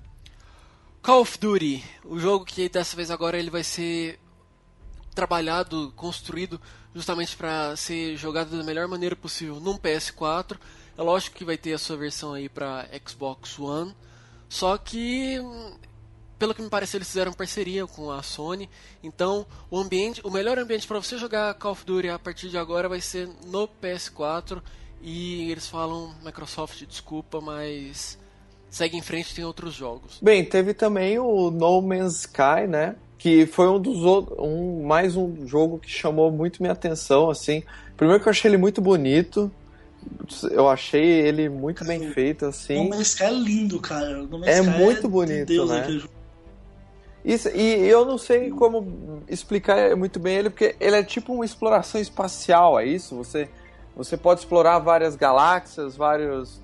[1.03, 4.20] Call of Duty, o jogo que dessa vez agora ele vai ser
[5.12, 6.61] trabalhado, construído
[6.95, 10.57] justamente para ser jogado da melhor maneira possível num PS4.
[10.97, 13.93] É lógico que vai ter a sua versão aí para Xbox One,
[14.49, 15.41] só que
[16.39, 18.70] pelo que me parece eles fizeram parceria com a Sony,
[19.03, 22.59] então o ambiente, o melhor ambiente para você jogar Call of Duty a partir de
[22.59, 24.62] agora vai ser no PS4
[25.01, 28.22] e eles falam Microsoft, desculpa, mas
[28.73, 30.19] segue em frente tem outros jogos.
[30.20, 32.97] Bem, teve também o No Man's Sky, né?
[33.19, 37.62] Que foi um dos outros, um, mais um jogo que chamou muito minha atenção, assim.
[37.97, 39.53] Primeiro que eu achei ele muito bonito,
[40.51, 42.82] eu achei ele muito bem feito, assim.
[42.82, 44.23] No Man's Sky é lindo, cara.
[44.23, 45.81] O No Man's É Sky muito de bonito, Deus, né?
[45.81, 46.12] aquele jogo.
[47.24, 51.44] Isso, e eu não sei como explicar muito bem ele, porque ele é tipo uma
[51.44, 53.15] exploração espacial, é isso?
[53.16, 53.49] Você,
[53.94, 56.61] você pode explorar várias galáxias, vários.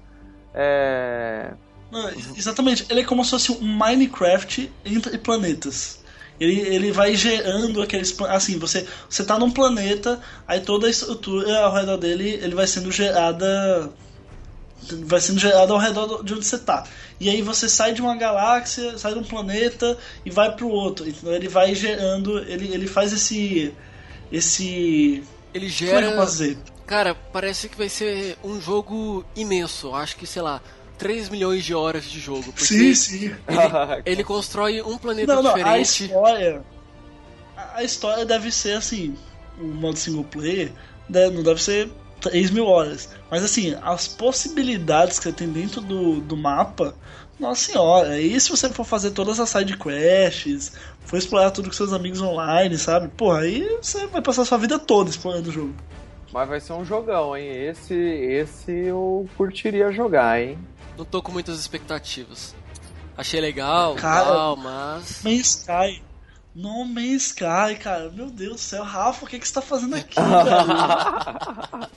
[0.53, 1.53] é,
[1.91, 5.99] Não, exatamente, ele é como se fosse um Minecraft entre planetas.
[6.41, 8.15] Ele, ele vai gerando aqueles.
[8.23, 12.67] Assim, você, você tá num planeta, aí toda a estrutura ao redor dele ele vai
[12.67, 13.91] sendo gerada.
[15.05, 16.85] Vai sendo gerada ao redor de onde você tá.
[17.19, 21.09] E aí você sai de uma galáxia, sai de um planeta e vai pro outro.
[21.09, 22.39] Então ele vai gerando.
[22.39, 23.75] Ele, ele faz esse.
[24.31, 25.25] Esse.
[25.53, 26.07] Ele Como é que gera.
[26.07, 26.59] eu posso dizer?
[26.87, 29.93] Cara, parece que vai ser um jogo imenso.
[29.93, 30.63] Acho que, sei lá,
[30.99, 32.45] 3 milhões de horas de jogo.
[32.45, 33.25] Porque Sim, sim.
[33.27, 36.05] Ele, ele constrói um planeta Não, não, a diferente.
[36.05, 36.63] história.
[37.57, 39.17] A a história deve ser assim.
[39.61, 40.71] O modo single player
[41.09, 43.09] né, não deve ser 3 mil horas.
[43.31, 46.95] Mas assim, as possibilidades que você tem dentro do, do mapa.
[47.39, 50.73] Nossa senhora, e se você for fazer todas as side quests,
[51.05, 53.07] for explorar tudo com seus amigos online, sabe?
[53.17, 55.73] Porra, aí você vai passar sua vida toda explorando o jogo.
[56.33, 57.49] Mas vai ser um jogão, hein?
[57.49, 60.59] Esse, esse eu curtiria jogar, hein?
[60.99, 62.55] Não tô com muitas expectativas.
[63.17, 65.23] Achei legal, Cara, tal, mas.
[65.25, 66.03] No Man's Sky.
[66.55, 68.11] No Man's Sky, cara.
[68.11, 68.83] Meu Deus do céu.
[68.85, 71.89] Rafa, o que, que você tá fazendo aqui, cara?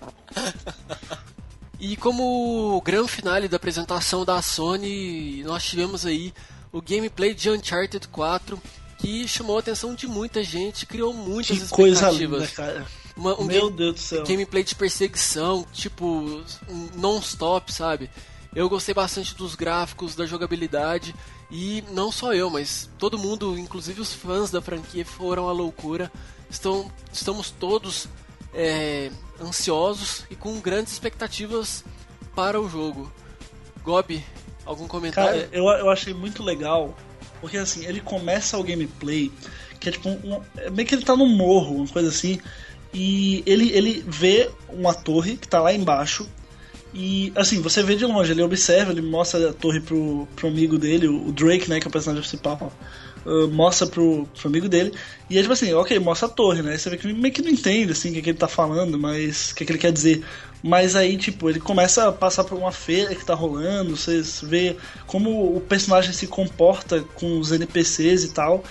[1.79, 6.31] E como grande finale da apresentação da Sony, nós tivemos aí
[6.71, 8.61] o gameplay de Uncharted 4,
[8.99, 11.99] que chamou a atenção de muita gente, criou muitas Que expectativas.
[11.99, 12.85] coisa linda, cara.
[13.17, 14.23] Uma- um Meu game- Deus do céu.
[14.23, 16.43] gameplay de perseguição, tipo,
[16.95, 18.09] non-stop, sabe?
[18.53, 21.15] Eu gostei bastante dos gráficos, da jogabilidade
[21.49, 26.11] e não só eu, mas todo mundo, inclusive os fãs da franquia, foram à loucura.
[26.49, 28.09] Estão, estamos todos
[28.53, 29.09] é,
[29.41, 31.83] ansiosos e com grandes expectativas
[32.35, 33.11] para o jogo.
[33.83, 34.23] Gobi,
[34.65, 35.43] algum comentário?
[35.43, 36.95] Cara, eu, eu achei muito legal,
[37.39, 39.31] porque assim, ele começa o gameplay,
[39.79, 42.39] que é tipo um, é meio que ele tá no morro, uma coisa assim,
[42.93, 46.29] e ele, ele vê uma torre que tá lá embaixo,
[46.93, 50.77] e assim, você vê de longe, ele observa, ele mostra a torre pro, pro amigo
[50.77, 52.71] dele, o Drake, né, que é o personagem principal,
[53.25, 54.93] uh, mostra pro, pro amigo dele,
[55.29, 57.49] e é tipo assim, ok, mostra a torre, né, você vê que meio que não
[57.49, 60.23] entende, assim, o que, que ele tá falando, mas o que, que ele quer dizer.
[60.63, 64.77] Mas aí, tipo, ele começa a passar por uma feira que tá rolando, você vê
[65.07, 68.63] como o personagem se comporta com os NPCs e tal.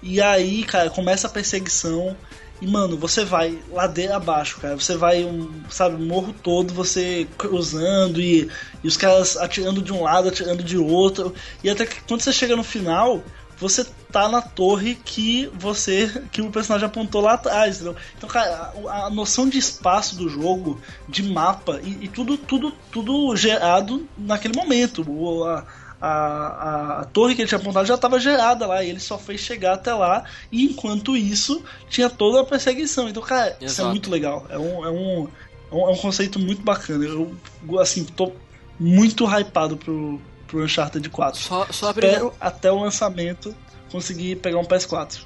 [0.00, 2.16] E aí, cara, começa a perseguição.
[2.62, 4.76] E, mano, você vai ladeira abaixo, cara.
[4.76, 8.48] Você vai, um, sabe, o morro todo, você cruzando e,
[8.84, 11.34] e os caras atirando de um lado, atirando de outro.
[11.64, 13.20] E até que quando você chega no final,
[13.58, 16.08] você tá na torre que você.
[16.30, 17.96] que o personagem apontou lá atrás, entendeu?
[18.16, 22.72] Então, cara, a, a noção de espaço do jogo, de mapa, e, e tudo, tudo,
[22.92, 25.04] tudo gerado naquele momento.
[25.10, 25.66] O, a,
[26.04, 29.40] a, a, torre que ele tinha apontado já estava gerada lá, e ele só fez
[29.40, 33.08] chegar até lá, e enquanto isso, tinha toda a perseguição.
[33.08, 33.90] Então, cara, isso é Exato.
[33.90, 34.44] muito legal.
[34.50, 35.28] É um, é um,
[35.70, 37.04] é um, é um conceito muito bacana.
[37.04, 37.32] Eu,
[37.78, 38.32] assim, tô
[38.80, 41.40] muito hypado pro, pro Uncharted 4.
[41.40, 43.54] Só, só Espero até o lançamento
[43.88, 45.20] conseguir pegar um PS4.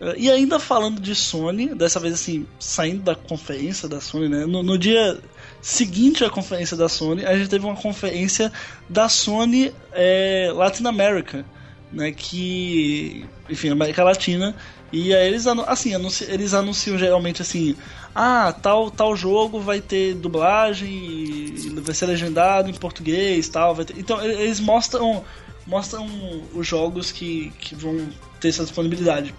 [0.00, 4.44] Eh, E ainda falando de Sony, dessa vez assim, saindo da conferência da Sony, né?
[4.44, 5.20] No, no dia
[5.66, 8.52] seguinte à conferência da Sony, a gente teve uma conferência
[8.88, 11.44] da Sony eh, Latin America,
[11.92, 12.12] né?
[12.12, 14.54] Que, enfim, América Latina.
[14.92, 17.74] E aí eles, assim, anunci- eles anunciam geralmente assim,
[18.14, 21.52] ah, tal, tal jogo vai ter dublagem,
[21.82, 23.98] vai ser legendado em português, tal, ter...
[23.98, 25.24] Então eles mostram
[25.66, 26.06] mostram
[26.54, 29.34] os jogos que, que vão ter essa disponibilidade.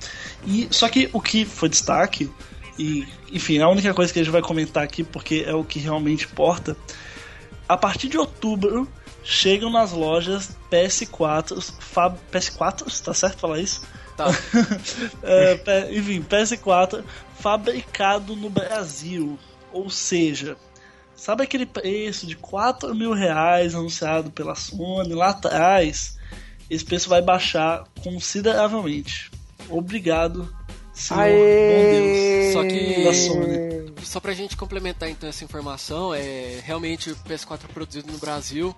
[0.46, 2.30] E só que o que foi destaque
[2.78, 5.80] e enfim, a única coisa que a gente vai comentar aqui porque é o que
[5.80, 6.76] realmente importa.
[7.68, 8.88] A partir de outubro
[9.24, 13.82] chegam nas lojas PS4, fab, PS4, tá certo falar isso?
[14.16, 14.28] Tá.
[15.24, 17.04] É, enfim, PS4
[17.40, 19.38] fabricado no Brasil.
[19.72, 20.56] Ou seja,
[21.16, 26.18] sabe aquele preço de 4 mil reais anunciado pela Sony lá atrás?
[26.70, 29.30] Esse preço vai baixar consideravelmente.
[29.70, 30.54] Obrigado,
[30.98, 32.52] senhor Aê!
[32.54, 33.94] Só que- Da Sony.
[34.04, 38.76] Só pra gente complementar então essa informação, é realmente o PS4 produzido no Brasil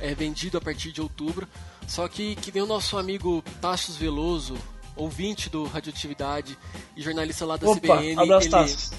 [0.00, 1.46] é vendido a partir de outubro.
[1.86, 4.56] Só que que nem o nosso amigo Tassius Veloso,
[4.96, 6.58] ouvinte do Radioatividade
[6.96, 8.92] e jornalista lá da Opa, CBN, abraço,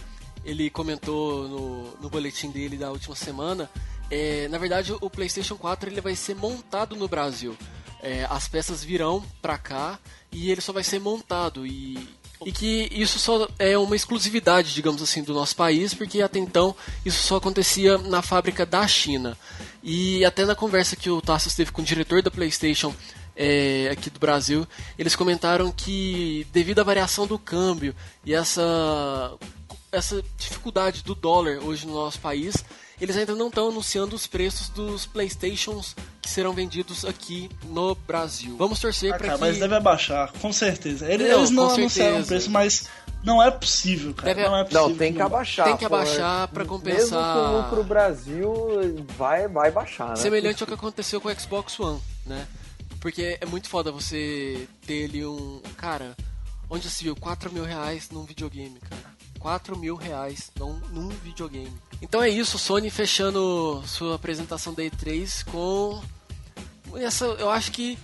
[0.45, 3.69] ele, ele comentou no, no boletim dele da última semana.
[4.09, 7.57] é, na verdade, o PlayStation 4 ele vai ser montado no Brasil.
[8.01, 9.99] É, as peças virão pra cá
[10.31, 11.97] e ele só vai ser montado e,
[12.45, 16.75] e que isso só é uma exclusividade, digamos assim, do nosso país, porque até então
[17.05, 19.37] isso só acontecia na fábrica da China.
[19.81, 22.93] E até na conversa que o Tassos teve com o diretor da PlayStation
[23.35, 24.67] é, aqui do Brasil,
[24.97, 27.95] eles comentaram que devido à variação do câmbio
[28.25, 29.33] e essa
[29.91, 32.65] essa dificuldade do dólar hoje no nosso país,
[33.01, 38.55] eles ainda não estão anunciando os preços dos PlayStations que serão vendidos aqui no Brasil.
[38.57, 41.11] Vamos torcer Ah, para cara, que mas deve abaixar, com certeza.
[41.11, 42.87] Eles Não, eles não anunciaram o preço, mas
[43.23, 44.33] não é possível, cara.
[44.33, 44.89] Deve- Não é possível.
[44.89, 45.65] Não, tem que abaixar.
[45.65, 47.35] Tem que abaixar pra Mesmo compensar.
[47.35, 50.15] com o pro Brasil, vai, vai baixar, né?
[50.15, 52.47] semelhante ao que aconteceu com o Xbox One, né?
[52.99, 55.61] Porque é muito foda você ter ali um.
[55.75, 56.15] Cara,
[56.69, 59.12] onde se viu 4 mil reais num videogame, cara.
[59.43, 61.71] 4 mil reais num, num videogame.
[62.01, 66.01] Então é isso, Sony fechando sua apresentação da E3 com.
[66.95, 67.97] Essa, eu acho que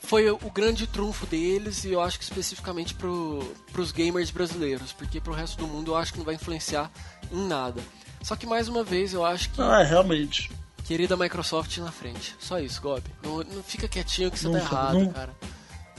[0.00, 5.20] foi o grande trunfo deles e eu acho que especificamente pro, pros gamers brasileiros, porque
[5.20, 6.90] pro resto do mundo eu acho que não vai influenciar
[7.30, 7.82] em nada.
[8.22, 10.50] Só que mais uma vez eu acho que Não, é, realmente.
[10.84, 12.34] Querida Microsoft na frente.
[12.40, 13.02] Só isso, Gob.
[13.22, 15.12] Não, não fica quietinho que você Nunca, tá errado, nunca.
[15.12, 15.36] cara.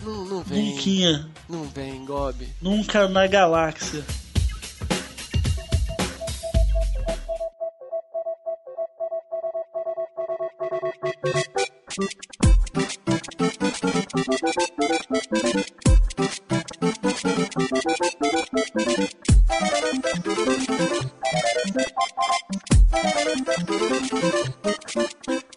[0.04, 0.76] Não, não vem.
[0.76, 2.50] Nunca, Não vem, Gob.
[2.62, 4.04] nunca na galáxia.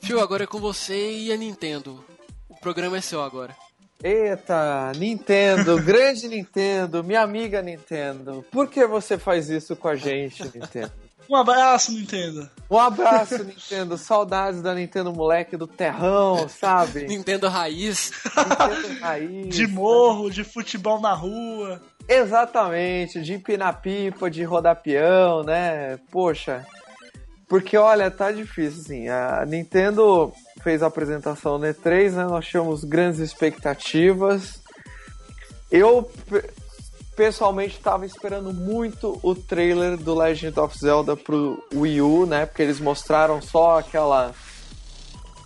[0.02, 2.04] Fio, agora é com você e a Nintendo.
[2.46, 3.56] O programa é seu agora.
[4.02, 10.42] Eita, Nintendo, grande Nintendo, minha amiga Nintendo, por que você faz isso com a gente,
[10.42, 10.92] Nintendo?
[11.28, 12.48] Um abraço, Nintendo.
[12.70, 13.96] Um abraço, Nintendo.
[13.96, 17.06] Saudades da Nintendo moleque do terrão, sabe?
[17.06, 18.12] Nintendo raiz.
[18.36, 19.54] Nintendo raiz.
[19.54, 21.80] De morro, de futebol na rua.
[22.08, 25.98] Exatamente, de empinar pipa, de rodar peão, né?
[26.10, 26.66] Poxa.
[27.48, 29.08] Porque olha, tá difícil, assim.
[29.08, 30.32] A Nintendo
[30.62, 32.24] fez a apresentação no E3, né?
[32.24, 34.62] Nós tínhamos grandes expectativas.
[35.70, 36.10] Eu
[37.16, 42.46] pessoalmente estava esperando muito o trailer do Legend of Zelda pro Wii U, né?
[42.46, 44.34] Porque eles mostraram só aquela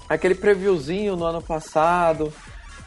[0.08, 2.32] aquele previewzinho no ano passado,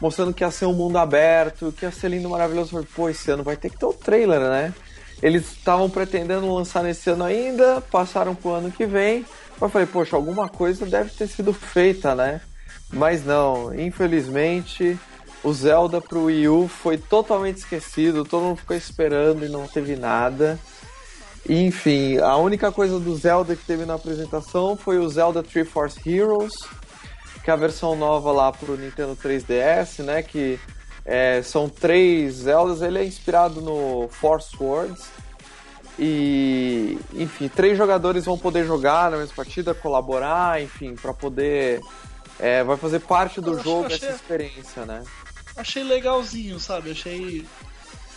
[0.00, 2.84] mostrando que ia ser um mundo aberto, que ia ser lindo, maravilhoso.
[2.94, 4.74] Pô, esse ano vai ter que ter o trailer, né?
[5.22, 9.24] Eles estavam pretendendo lançar nesse ano ainda, passaram pro ano que vem.
[9.60, 12.40] Eu falei, poxa, alguma coisa deve ter sido feita, né?
[12.92, 14.98] Mas não, infelizmente
[15.44, 19.96] o Zelda pro Wii U foi totalmente esquecido, todo mundo ficou esperando e não teve
[19.96, 20.58] nada.
[21.48, 25.98] Enfim, a única coisa do Zelda que teve na apresentação foi o Zelda Tree Force
[26.08, 26.52] Heroes,
[27.42, 30.22] que é a versão nova lá pro Nintendo 3DS, né?
[30.22, 30.60] Que
[31.04, 35.04] é, são três Zeldas, ele é inspirado no Force Words.
[35.98, 41.80] E, enfim, três jogadores vão poder jogar na mesma partida, colaborar, enfim, para poder.
[42.38, 45.02] É, vai fazer parte do jogo essa experiência, né?
[45.56, 46.90] Achei legalzinho, sabe?
[46.90, 47.44] Achei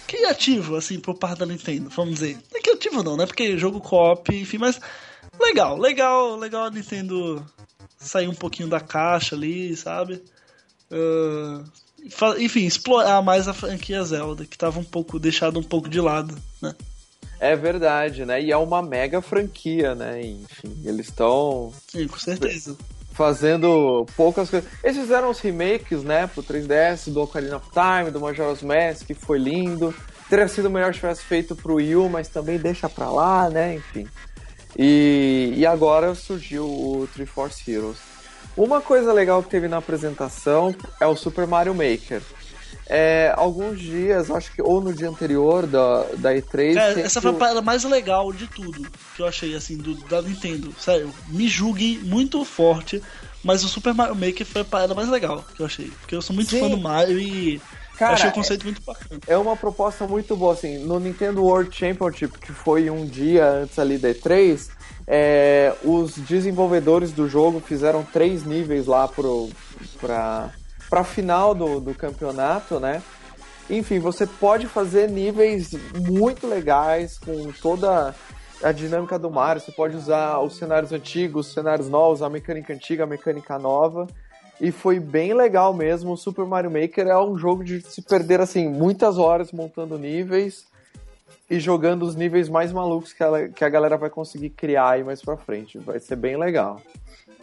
[0.07, 2.37] criativo, assim, por parte da Nintendo, vamos dizer.
[2.51, 3.25] Não é criativo não, né?
[3.25, 4.79] Porque jogo co-op, enfim, mas
[5.39, 7.45] legal, legal, legal a Nintendo
[7.97, 10.21] sair um pouquinho da caixa ali, sabe?
[10.91, 11.63] Uh,
[12.37, 16.37] enfim, explorar mais a franquia Zelda, que tava um pouco deixado um pouco de lado,
[16.61, 16.75] né?
[17.39, 18.41] É verdade, né?
[18.41, 20.21] E é uma mega franquia, né?
[20.21, 21.73] Enfim, eles estão.
[21.87, 22.77] Sim, com certeza
[23.15, 24.69] fazendo poucas coisas.
[24.83, 29.13] Eles fizeram os remakes, né, pro 3DS, do Ocarina of Time, do Majora's Mask, que
[29.13, 29.95] foi lindo.
[30.29, 33.75] Teria sido melhor se tivesse feito pro Wii U, mas também deixa pra lá, né,
[33.75, 34.05] enfim.
[34.77, 37.97] E, e agora surgiu o Triforce Heroes.
[38.57, 42.21] Uma coisa legal que teve na apresentação é o Super Mario Maker
[42.87, 46.77] é, alguns dias, acho que ou no dia anterior da, da E3.
[46.77, 50.21] É, essa foi a parada mais legal de tudo que eu achei, assim, do, da
[50.21, 50.73] Nintendo.
[50.79, 53.01] Sério, me julguem muito forte,
[53.43, 55.87] mas o Super Mario Maker foi a parada mais legal que eu achei.
[56.01, 56.59] Porque eu sou muito Sim.
[56.59, 57.59] fã do Mario e.
[57.97, 59.21] Cara, achei o conceito é, muito bacana.
[59.25, 60.79] É uma proposta muito boa, assim.
[60.79, 64.69] No Nintendo World Championship, que foi um dia antes ali da E3,
[65.07, 69.49] é, os desenvolvedores do jogo fizeram três níveis lá pro,
[69.99, 70.51] pra,
[70.95, 73.03] para a final do, do campeonato, né?
[73.69, 78.15] Enfim, você pode fazer níveis muito legais com toda
[78.63, 79.61] a dinâmica do Mario.
[79.61, 84.07] Você pode usar os cenários antigos, os cenários novos, a mecânica antiga, a mecânica nova.
[84.61, 86.13] E foi bem legal mesmo.
[86.13, 90.63] O Super Mario Maker é um jogo de se perder assim muitas horas montando níveis
[91.49, 95.03] e jogando os níveis mais malucos que a, que a galera vai conseguir criar aí
[95.03, 95.77] mais pra frente.
[95.77, 96.81] Vai ser bem legal.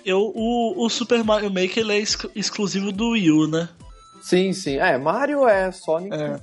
[0.05, 3.69] Eu, o, o Super Mario Maker ele é exc exclusivo do Wii U, né?
[4.23, 4.77] Sim, sim.
[4.77, 6.15] É, Mario é Sonic.
[6.15, 6.41] É.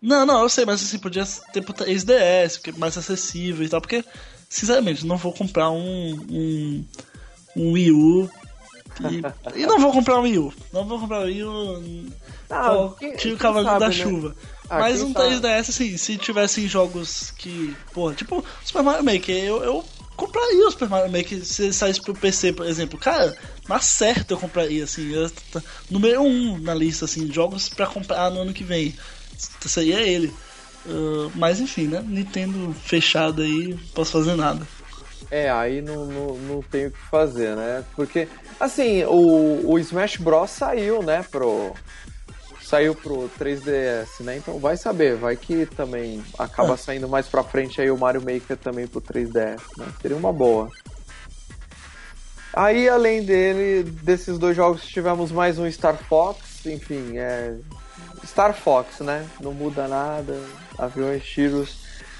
[0.00, 3.68] Não, não, eu sei, mas assim, podia ter pro 3DS, porque é mais acessível e
[3.68, 4.04] tal, porque,
[4.48, 6.84] sinceramente, não vou comprar um, um,
[7.56, 8.30] um Wii U.
[9.00, 9.22] E,
[9.62, 10.52] e, não vou comprar um Wii U.
[10.72, 12.10] Não vou comprar um Wii U.
[12.50, 13.94] Não, tio Cavaleiro da né?
[13.94, 14.36] Chuva.
[14.68, 17.76] Ah, mas um 3DS, assim, se tivessem jogos que.
[17.92, 19.84] Porra, tipo Super Mario Maker, eu, eu
[20.22, 22.98] compraria o Super Mario Maker se saísse pro PC, por exemplo.
[22.98, 23.36] Cara,
[23.68, 25.12] na certa eu compraria, assim.
[25.12, 25.30] Eu,
[25.90, 28.94] número um na lista, assim, jogos para comprar no ano que vem.
[29.66, 30.32] Seria ele.
[30.86, 32.02] Uh, mas enfim, né?
[32.06, 34.66] Nintendo fechado aí, posso fazer nada.
[35.30, 37.84] É, aí não, não, não tem o que fazer, né?
[37.96, 38.28] Porque,
[38.60, 41.72] assim, o, o Smash Bros saiu, né, pro,
[42.72, 44.38] saiu pro 3DS, né?
[44.38, 46.76] Então vai saber, vai que também acaba é.
[46.78, 49.86] saindo mais pra frente aí o Mario Maker também pro 3DS, né?
[50.00, 50.70] Seria uma boa.
[52.54, 57.58] Aí, além dele, desses dois jogos, tivemos mais um Star Fox, enfim, é.
[58.24, 59.28] Star Fox, né?
[59.38, 60.40] Não muda nada,
[60.78, 61.76] aviões, tiros.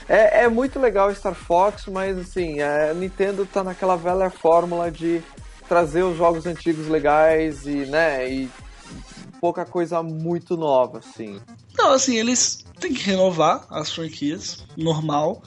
[0.06, 5.22] É, é muito legal Star Fox, mas assim, a Nintendo tá naquela velha fórmula de
[5.66, 8.50] trazer os jogos antigos legais e, né, e
[9.42, 11.40] pouca coisa muito nova, assim.
[11.76, 15.42] Não, assim, eles têm que renovar as franquias, normal.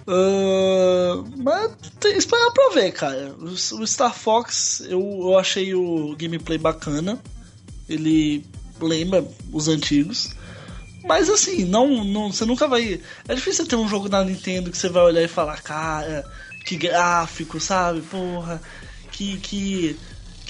[0.00, 1.70] Uh, mas
[2.00, 3.32] tem, esperar pra ver, cara.
[3.38, 7.20] O, Star Fox, eu, eu achei o gameplay bacana.
[7.88, 8.44] Ele
[8.80, 10.34] lembra os antigos.
[11.04, 13.00] Mas assim, não, não, você nunca vai.
[13.28, 16.28] É difícil ter um jogo da Nintendo que você vai olhar e falar, cara,
[16.64, 18.00] que gráfico, sabe?
[18.00, 18.60] Porra,
[19.12, 19.96] que, que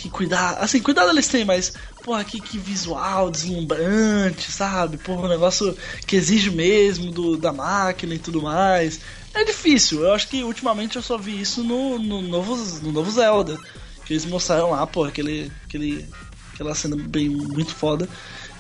[0.01, 0.59] que cuidar.
[0.61, 1.73] Assim, cuidado eles têm, mas,
[2.03, 4.97] porra, que, que visual deslumbrante, sabe?
[4.97, 9.01] Porra, um negócio que exige mesmo do, da máquina e tudo mais.
[9.35, 10.03] É difícil.
[10.03, 13.59] Eu acho que ultimamente eu só vi isso no, no, novo, no novo Zelda.
[14.05, 16.09] Que eles mostraram lá, porra, aquele, aquele,
[16.55, 18.09] aquela cena bem muito foda.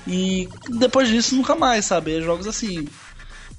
[0.06, 2.16] E depois disso nunca mais, sabe?
[2.16, 2.86] É jogos assim.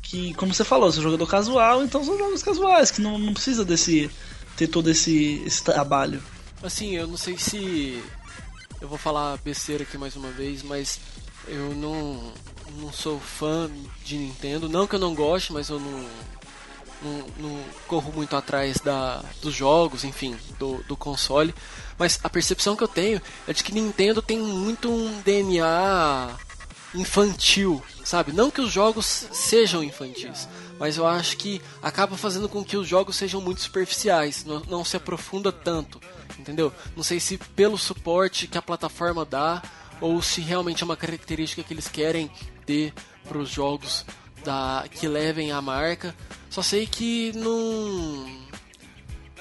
[0.02, 3.64] Que, como você falou, sou jogador casual, então são jogos casuais, que não, não precisa
[3.66, 4.10] desse.
[4.56, 6.22] ter todo esse, esse trabalho.
[6.64, 8.04] Assim, eu não sei se.
[8.80, 11.00] Eu vou falar besteira aqui mais uma vez, mas
[11.48, 12.32] eu não,
[12.78, 13.70] não sou fã
[14.04, 14.70] de Nintendo.
[14.70, 16.08] Não que eu não goste, mas eu não,
[17.02, 21.54] não, não corro muito atrás da, dos jogos, enfim, do, do console.
[21.98, 26.38] Mas a percepção que eu tenho é de que Nintendo tem muito um DNA
[26.94, 28.34] infantil, sabe?
[28.34, 30.48] Não que os jogos sejam infantis,
[30.78, 34.86] mas eu acho que acaba fazendo com que os jogos sejam muito superficiais, não, não
[34.86, 36.02] se aprofunda tanto
[36.40, 36.72] entendeu?
[36.96, 39.62] Não sei se pelo suporte que a plataforma dá
[40.00, 42.30] ou se realmente é uma característica que eles querem
[42.66, 42.94] ter
[43.28, 44.06] para os jogos
[44.44, 46.16] da que levem a marca.
[46.50, 48.28] Só sei que não,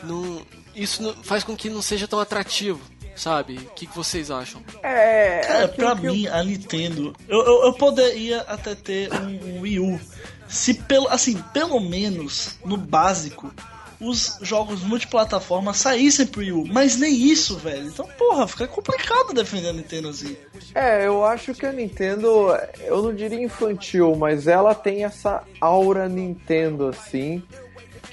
[0.02, 2.80] não isso não, faz com que não seja tão atrativo.
[3.16, 3.58] Sabe?
[3.58, 4.62] O que, que vocês acham?
[4.82, 5.40] É.
[5.40, 7.14] Cara, pra mim, a Nintendo.
[7.28, 10.00] Eu, eu, eu poderia até ter um, um Wii U.
[10.48, 11.06] Se pelo.
[11.08, 13.52] Assim, pelo menos no básico,
[14.00, 16.64] os jogos multiplataforma saíssem pro Wii U.
[16.66, 17.86] Mas nem isso, velho.
[17.86, 20.36] Então, porra, fica complicado defender a Nintendo assim.
[20.74, 26.08] É, eu acho que a Nintendo, eu não diria infantil, mas ela tem essa aura
[26.08, 27.42] Nintendo, assim,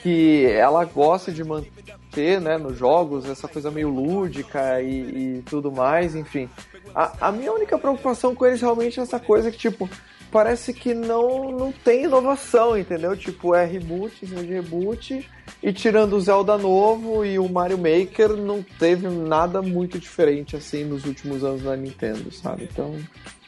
[0.02, 5.72] que ela gosta de manter, né, nos jogos, essa coisa meio lúdica e, e tudo
[5.72, 6.50] mais, enfim.
[6.94, 9.90] A, a minha única preocupação com eles realmente é essa coisa que, tipo,
[10.32, 13.16] parece que não, não tem inovação, entendeu?
[13.16, 15.30] Tipo, é reboot em cima de reboot,
[15.62, 20.84] e tirando o Zelda novo e o Mario Maker, não teve nada muito diferente assim
[20.84, 22.68] nos últimos anos na Nintendo, sabe?
[22.72, 22.98] Então,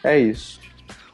[0.03, 0.59] é isso.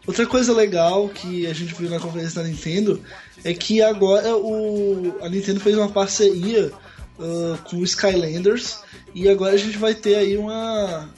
[0.08, 3.02] Outra coisa legal que a gente viu na conferência da Nintendo
[3.44, 6.72] é que agora o, a Nintendo fez uma parceria
[7.18, 8.80] uh, com o Skylanders
[9.16, 11.10] e agora a gente vai ter aí uma.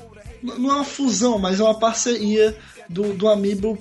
[0.41, 2.55] Não é uma fusão, mas é uma parceria
[2.89, 3.77] do, do Amiibo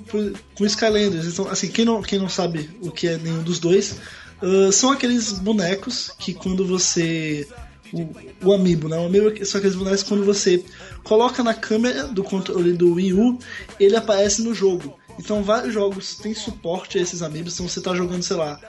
[0.55, 1.25] com Skylanders.
[1.25, 3.97] Então, assim, quem não, quem não sabe o que é nenhum dos dois,
[4.41, 7.47] uh, são aqueles bonecos que quando você.
[7.93, 8.09] O,
[8.49, 8.97] o Amiibo, né?
[8.97, 10.63] O Amiibo são aqueles bonecos que quando você
[11.03, 13.39] coloca na câmera do controle do Wii U,
[13.79, 14.99] ele aparece no jogo.
[15.17, 17.53] Então, vários jogos têm suporte a esses Amiibos.
[17.53, 18.59] Então, você está jogando, sei lá.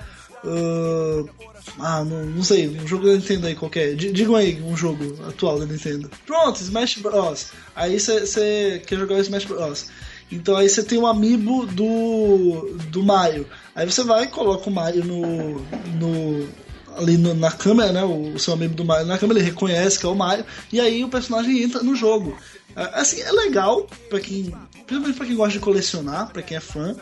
[0.45, 1.29] Uh,
[1.79, 3.95] ah, não, não, sei, um jogo da Nintendo aí qualquer.
[3.95, 6.11] D digam aí um jogo atual da Nintendo.
[6.25, 7.49] Pronto, Smash Bros.
[7.75, 9.89] Aí você quer jogar o Smash Bros.
[10.31, 13.47] Então aí você tem o um amiibo do, do Mario.
[13.75, 15.61] Aí você vai e coloca o Mario no,
[15.99, 16.49] no,
[16.97, 18.05] ali no, na câmera, né?
[18.05, 20.81] O, o, seu amigo do Mario na câmera, ele reconhece que é o Mario, e
[20.81, 22.37] aí o personagem entra no jogo.
[22.77, 24.55] É, assim, é legal para quem.
[24.87, 26.97] Principalmente pra quem gosta de colecionar, para quem é fã.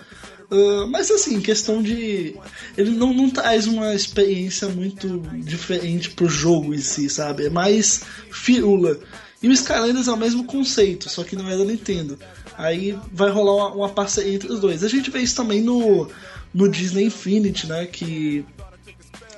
[0.51, 2.36] Uh, mas assim, questão de.
[2.77, 7.47] Ele não, não traz uma experiência muito diferente pro jogo em si, sabe?
[7.47, 8.98] É mais firula.
[9.43, 12.19] E o Skylanders é o mesmo conceito, só que não é da Nintendo.
[12.57, 14.83] Aí vai rolar uma, uma parceria entre os dois.
[14.83, 16.09] A gente vê isso também no,
[16.53, 17.87] no Disney Infinity, né?
[17.87, 18.45] Que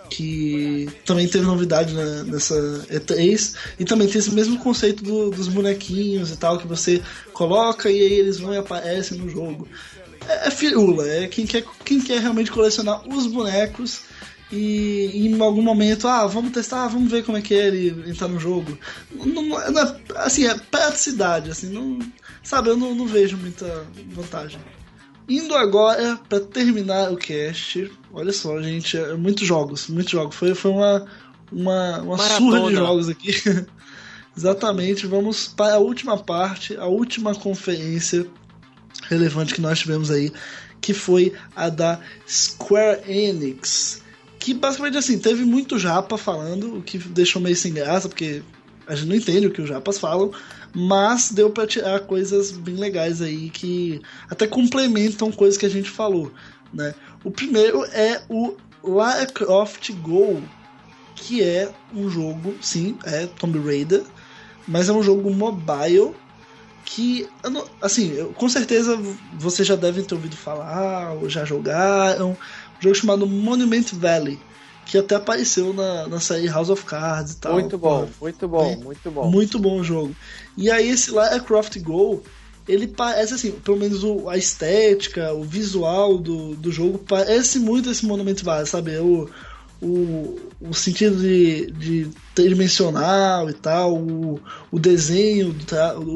[0.08, 2.54] que também teve novidade né, nessa
[2.90, 7.02] E3 e também tem esse mesmo conceito do, dos bonequinhos e tal que você
[7.34, 9.68] coloca e aí eles vão e aparecem no jogo.
[10.26, 14.00] É, é firula, é quem quer, quem quer realmente colecionar os bonecos
[14.50, 18.28] e, em algum momento, ah, vamos testar, vamos ver como é que é ele entrar
[18.28, 18.78] no jogo.
[19.12, 21.98] Não, não, é, assim, é praticidade, assim, não,
[22.42, 24.58] sabe, eu não, não vejo muita vantagem.
[25.28, 30.34] Indo agora para terminar o cast, olha só, gente, é muitos jogos, muitos jogos.
[30.34, 31.06] Foi, foi uma,
[31.52, 33.34] uma, uma surra de jogos aqui.
[34.34, 38.26] Exatamente, vamos para a última parte, a última conferência
[39.08, 40.32] relevante que nós tivemos aí,
[40.80, 44.00] que foi a da Square Enix
[44.38, 48.42] que basicamente assim, teve muito japa falando, o que deixou meio sem graça, porque
[48.86, 50.32] a gente não entende o que os japas falam,
[50.74, 54.00] mas deu para tirar coisas bem legais aí que
[54.30, 56.32] até complementam coisas que a gente falou,
[56.72, 56.94] né?
[57.22, 60.42] O primeiro é o Lara Croft Go,
[61.14, 64.02] que é um jogo, sim, é Tomb Raider,
[64.66, 66.14] mas é um jogo mobile
[66.84, 67.28] que,
[67.82, 68.98] assim, com certeza
[69.34, 72.34] você já deve ter ouvido falar ou já jogaram,
[72.78, 74.38] um jogo chamado Monument Valley,
[74.86, 77.54] que até apareceu na, na série House of Cards e tal.
[77.54, 79.30] Muito bom, muito bom, muito bom.
[79.30, 80.14] Muito bom o jogo.
[80.56, 82.22] E aí esse Lara Croft Go,
[82.66, 87.90] ele parece assim, pelo menos o, a estética, o visual do, do jogo parece muito
[87.90, 88.96] esse Monument Valley, sabe?
[88.98, 89.28] O,
[89.80, 94.40] o, o sentido de, de tridimensional e tal, o,
[94.70, 95.54] o desenho,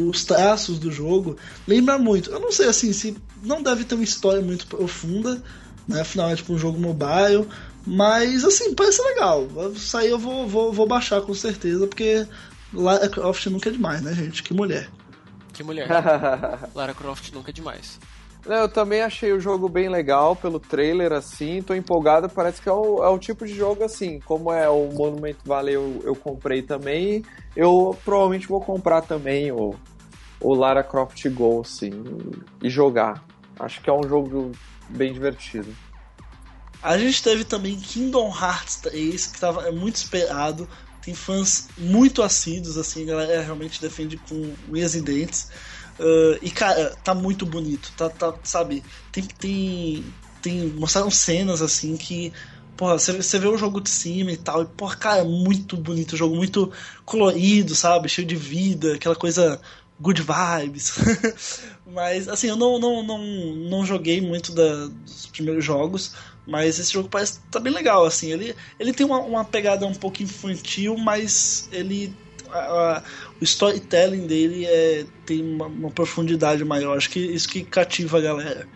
[0.09, 1.37] os traços do jogo,
[1.67, 2.31] lembra muito.
[2.31, 5.43] Eu não sei assim, se não deve ter uma história muito profunda,
[5.87, 6.01] né?
[6.01, 7.49] Afinal é tipo um jogo mobile,
[7.87, 9.47] mas assim, parece legal.
[9.75, 12.27] Isso aí eu vou, vou, vou baixar com certeza, porque
[12.73, 14.43] Lara Croft nunca é demais, né, gente?
[14.43, 14.89] Que mulher.
[15.53, 15.89] Que mulher.
[16.75, 17.99] Lara Croft nunca é demais.
[18.45, 22.73] Eu também achei o jogo bem legal pelo trailer, assim, tô empolgado, parece que é
[22.73, 26.61] o, é o tipo de jogo assim, como é o Monument Valley eu, eu comprei
[26.61, 29.77] também, eu provavelmente vou comprar também o,
[30.41, 31.93] o Lara Croft Go, assim,
[32.61, 33.23] e jogar.
[33.61, 34.51] Acho que é um jogo
[34.93, 35.75] bem divertido.
[36.83, 40.69] A gente teve também Kingdom Hearts 3, que estava muito esperado,
[41.03, 45.49] tem fãs muito assíduos, assim, a galera realmente defende com unhas e dentes.
[45.99, 47.93] Uh, e, cara, tá muito bonito.
[47.97, 48.83] Tá, tá, sabe?
[49.11, 50.05] Tem, tem,
[50.41, 50.67] tem.
[50.69, 52.33] Mostraram cenas assim que.
[52.77, 54.63] Porra, você vê o jogo de cima e tal.
[54.63, 56.15] E, porra, cara, é muito bonito.
[56.15, 56.73] O jogo muito
[57.05, 58.09] colorido, sabe?
[58.09, 59.61] Cheio de vida, aquela coisa
[60.01, 60.95] good vibes.
[61.87, 66.15] mas, assim, eu não, não, não, não joguei muito da, dos primeiros jogos.
[66.47, 68.33] Mas esse jogo parece tá bem legal, assim.
[68.33, 72.13] Ele, ele tem uma, uma pegada um pouco infantil, mas ele
[72.51, 73.03] a,
[73.41, 76.97] o storytelling dele é, tem uma, uma, profundidade maior.
[76.97, 78.69] Acho que isso que cativa a galera.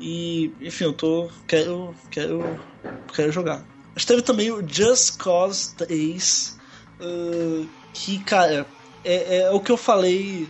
[0.00, 1.30] E, enfim, eu tô.
[1.46, 1.94] Quero.
[2.10, 2.60] Quero.
[3.14, 3.64] Quero jogar.
[3.94, 6.58] A gente teve também o Just Cause 3.
[7.00, 8.66] Uh, que, cara,
[9.04, 10.48] é, é o que eu falei.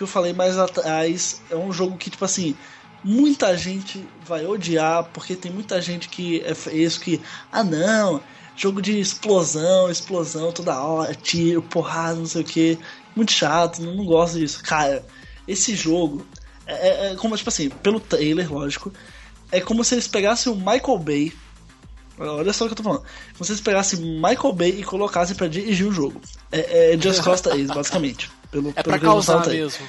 [0.00, 1.42] Que eu falei mais atrás.
[1.50, 2.56] É um jogo que, tipo assim
[3.02, 7.20] muita gente vai odiar, porque tem muita gente que é fresco que,
[7.50, 8.20] ah não,
[8.54, 12.78] jogo de explosão, explosão toda hora, tiro, porrada, não sei o que.
[13.16, 14.62] Muito chato, não, não gosto disso.
[14.62, 15.04] Cara,
[15.48, 16.26] esse jogo
[16.66, 18.92] é, é, é, como, tipo assim, pelo trailer, lógico,
[19.50, 21.32] é como se eles pegassem o Michael Bay.
[22.18, 23.02] Olha só o que eu tô falando.
[23.32, 26.20] Como se eles pegassem Michael Bay e colocassem para dirigir o jogo.
[26.52, 28.30] É, é Just Cause 3, basicamente.
[28.50, 29.86] Pelo, é pelo pra causar mesmo.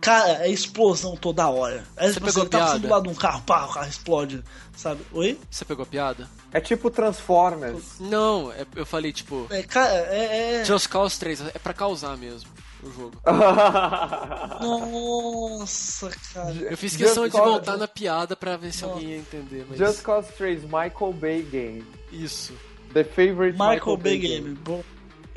[0.00, 1.84] Cara, é explosão toda hora.
[1.96, 2.78] É, você pegou tá piada?
[2.78, 4.44] do lado de um carro, pá, o carro explode,
[4.76, 5.00] sabe?
[5.12, 5.38] Oi?
[5.50, 6.28] Você pegou piada?
[6.52, 7.98] É tipo Transformers.
[7.98, 9.46] Não, é, eu falei tipo.
[9.50, 10.60] É, cara, é.
[10.60, 10.64] é...
[10.64, 12.48] Just Cause 3, é pra causar mesmo
[12.82, 13.12] o jogo.
[14.60, 16.54] Nossa, cara.
[16.54, 17.50] Eu fiz questão Just de Cause...
[17.50, 18.94] voltar na piada pra ver se Nossa.
[18.94, 19.66] alguém ia entender.
[19.68, 19.78] Mas...
[19.78, 21.84] Just Cause 3, Michael Bay Game.
[22.12, 22.52] Isso.
[22.94, 24.54] The Favorite Michael, Michael Bay, Bay Game.
[24.54, 24.84] Game.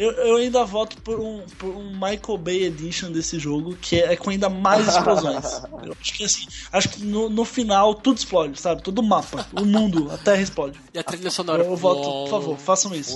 [0.02, 4.16] Eu, eu ainda voto por um, por um Michael Bay Edition desse jogo, que é,
[4.16, 5.62] com ainda mais explosões.
[5.86, 8.82] eu acho que assim, acho que no, no final tudo explode, sabe?
[8.82, 10.80] Todo o mapa, o mundo, a Terra explode.
[10.92, 11.64] E a trilha sonora.
[11.64, 13.16] Eu, eu voto, por favor, façam isso.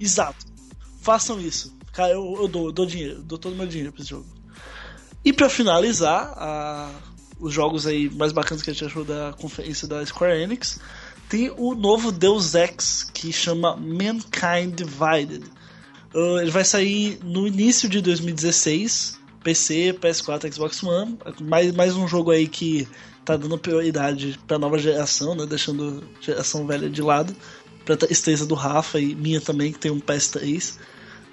[0.00, 0.46] Exato.
[1.02, 1.76] Façam isso.
[1.92, 4.24] Cara, eu, eu dou, eu dou dinheiro, dou todo o meu dinheiro pra esse jogo.
[5.22, 6.90] E para finalizar, a,
[7.38, 10.80] os jogos aí mais bacanas que a gente achou da conferência da Square Enix
[11.28, 15.44] tem o novo Deus Ex que chama Mankind Divided.
[16.14, 21.18] Uh, ele vai sair no início de 2016, PC, PS4, Xbox One.
[21.40, 22.86] Mais, mais um jogo aí que
[23.24, 25.46] tá dando prioridade pra nova geração, né?
[25.46, 27.34] Deixando geração velha de lado.
[27.84, 30.76] Pra tristeza do Rafa e minha também, que tem um PS3.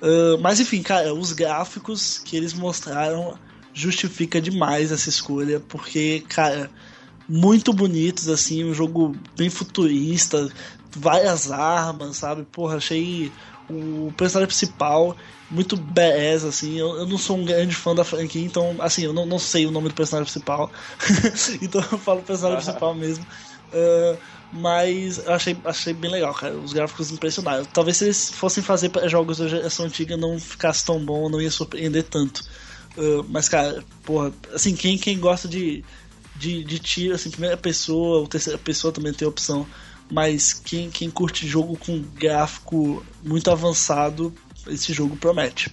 [0.02, 3.38] Uh, mas enfim, cara, os gráficos que eles mostraram
[3.74, 6.70] justifica demais essa escolha, porque, cara
[7.32, 10.50] muito bonitos, assim, um jogo bem futurista,
[10.94, 12.44] várias armas, sabe?
[12.52, 13.32] Porra, achei
[13.70, 15.16] o personagem principal
[15.50, 16.78] muito badass, assim.
[16.78, 19.66] Eu, eu, não sou um grande fã da franquia, então, assim, eu não, não sei
[19.66, 20.70] o nome do personagem principal.
[21.62, 23.26] então eu falo personagem principal mesmo.
[23.74, 24.18] Uh,
[24.52, 26.54] mas eu achei, achei bem legal, cara.
[26.58, 27.64] Os gráficos impressionaram.
[27.64, 31.50] Talvez se eles fossem fazer jogos da geração antiga não ficasse tão bom, não ia
[31.50, 32.44] surpreender tanto.
[32.98, 35.82] Uh, mas, cara, porra, assim, quem, quem gosta de
[36.42, 39.68] de, de tiro, assim, primeira pessoa ou terceira pessoa também tem opção.
[40.12, 44.34] Mas quem, quem curte jogo com gráfico muito avançado,
[44.68, 45.72] esse jogo promete.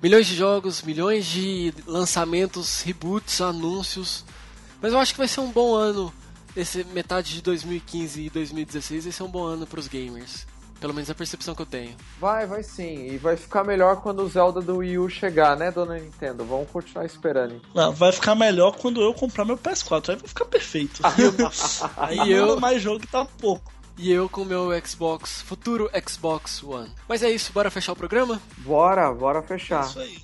[0.00, 4.24] Milhões de jogos, milhões de lançamentos, reboots, anúncios.
[4.80, 6.12] Mas eu acho que vai ser um bom ano.
[6.56, 10.46] Esse metade de 2015 e 2016 vai ser um bom ano para os gamers.
[10.84, 11.96] Pelo menos a percepção que eu tenho.
[12.20, 13.06] Vai, vai sim.
[13.06, 16.44] E vai ficar melhor quando o Zelda do Wii U chegar, né, dona Nintendo?
[16.44, 17.58] Vamos continuar esperando.
[17.74, 20.10] Não, vai ficar melhor quando eu comprar meu PS4.
[20.10, 21.00] Aí vai ficar perfeito.
[21.96, 23.72] aí eu mais jogo que tá pouco.
[23.96, 26.90] E eu com meu Xbox, futuro Xbox One.
[27.08, 28.42] Mas é isso, bora fechar o programa?
[28.58, 29.84] Bora, bora fechar.
[29.84, 30.18] É isso aí.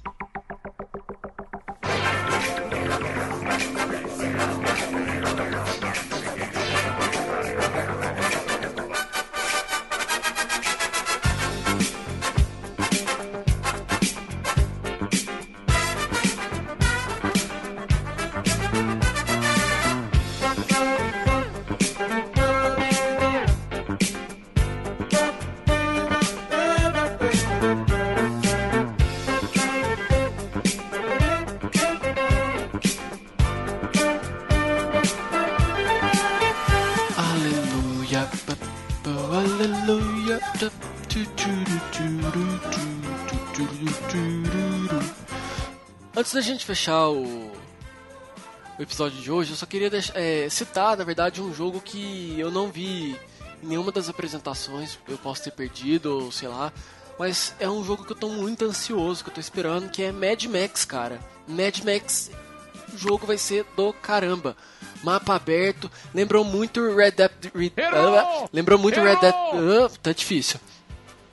[46.71, 47.51] Fechar o,
[48.79, 52.37] o episódio de hoje, eu só queria deixar, é, citar, na verdade, um jogo que
[52.39, 53.17] eu não vi
[53.61, 56.73] em nenhuma das apresentações, eu posso ter perdido, ou sei lá,
[57.19, 60.13] mas é um jogo que eu tô muito ansioso, que eu tô esperando, que é
[60.13, 61.19] Mad Max, cara.
[61.49, 62.31] Mad Max,
[62.95, 64.57] o jogo vai ser do caramba.
[65.03, 67.31] Mapa aberto, lembrou muito Red Dead...
[67.53, 69.35] Red, uh, lembrou muito Red Dead...
[69.35, 70.61] Uh, tá difícil.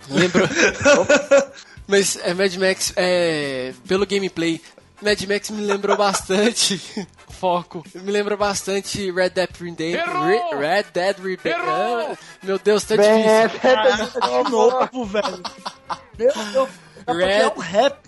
[0.09, 0.47] Lembrou...
[1.87, 4.61] Mas é Mad Max, é, pelo gameplay,
[5.01, 7.07] Mad Max me lembrou bastante.
[7.29, 7.83] Foco.
[7.93, 10.21] Me lembra bastante Red Dead Redemption.
[10.25, 11.69] Re, Red Dead Redemption.
[11.69, 13.59] Ah, meu Deus, tá difícil.
[14.21, 15.43] Ah, de novo, velho.
[16.17, 16.69] Meu Deus.
[17.07, 17.31] Red...
[17.31, 17.99] É um rap.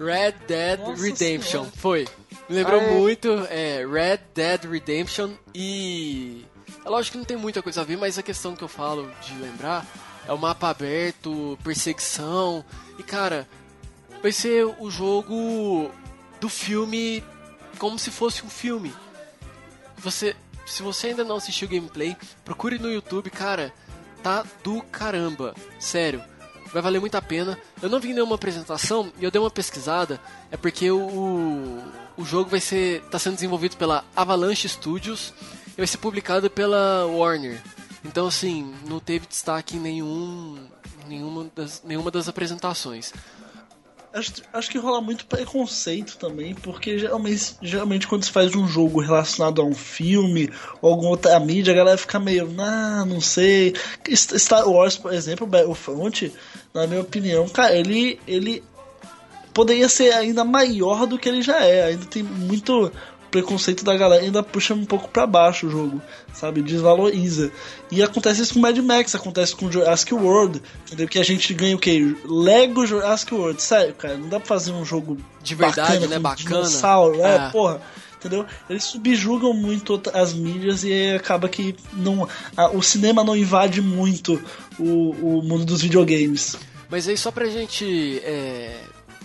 [0.00, 1.64] Red Dead Nossa Redemption.
[1.64, 1.72] Senhora.
[1.76, 2.08] Foi.
[2.48, 2.90] Me lembrou Aê.
[2.94, 6.44] muito é, Red Dead Redemption e.
[6.84, 9.08] É lógico que não tem muita coisa a ver, mas a questão que eu falo
[9.20, 9.86] de lembrar
[10.26, 12.64] é o mapa aberto, perseguição.
[12.98, 13.46] E cara,
[14.22, 15.90] vai ser o jogo
[16.40, 17.22] do filme
[17.78, 18.94] como se fosse um filme.
[19.98, 23.72] Você, se você ainda não assistiu o gameplay, procure no YouTube, cara,
[24.22, 26.22] tá do caramba, sério.
[26.72, 27.58] Vai valer muito a pena.
[27.82, 30.20] Eu não vi nenhuma apresentação e eu dei uma pesquisada,
[30.50, 31.82] é porque o,
[32.16, 35.34] o jogo vai ser tá sendo desenvolvido pela Avalanche Studios
[35.68, 37.60] e vai ser publicado pela Warner.
[38.04, 40.66] Então, assim, não teve destaque em nenhum,
[41.06, 43.12] nenhuma, das, nenhuma das apresentações.
[44.14, 49.00] Acho, acho que rola muito preconceito também, porque geralmente, geralmente quando se faz um jogo
[49.00, 50.50] relacionado a um filme
[50.82, 53.74] ou alguma outra mídia, a galera fica meio, ah, não sei.
[54.14, 56.30] Star Wars, por exemplo, Battlefront,
[56.74, 58.62] na minha opinião, cara, ele, ele
[59.52, 61.84] poderia ser ainda maior do que ele já é.
[61.84, 62.92] Ainda tem muito
[63.32, 66.02] preconceito da galera ainda puxa um pouco para baixo o jogo,
[66.34, 66.62] sabe?
[66.62, 67.50] Desvaloriza.
[67.90, 71.08] E acontece isso com Mad Max, acontece com Jurassic World, entendeu?
[71.08, 72.14] Que a gente ganha o quê?
[72.24, 73.60] Lego Jurassic World.
[73.60, 76.18] Sério, cara, não dá pra fazer um jogo de verdade, bacana, né?
[76.18, 76.48] Bacana.
[76.48, 77.80] Dinossauro, é, é, porra.
[78.18, 78.46] Entendeu?
[78.70, 84.40] Eles subjugam muito as mídias e acaba que não, a, o cinema não invade muito
[84.78, 86.56] o, o mundo dos videogames.
[86.88, 88.78] Mas aí só pra gente é,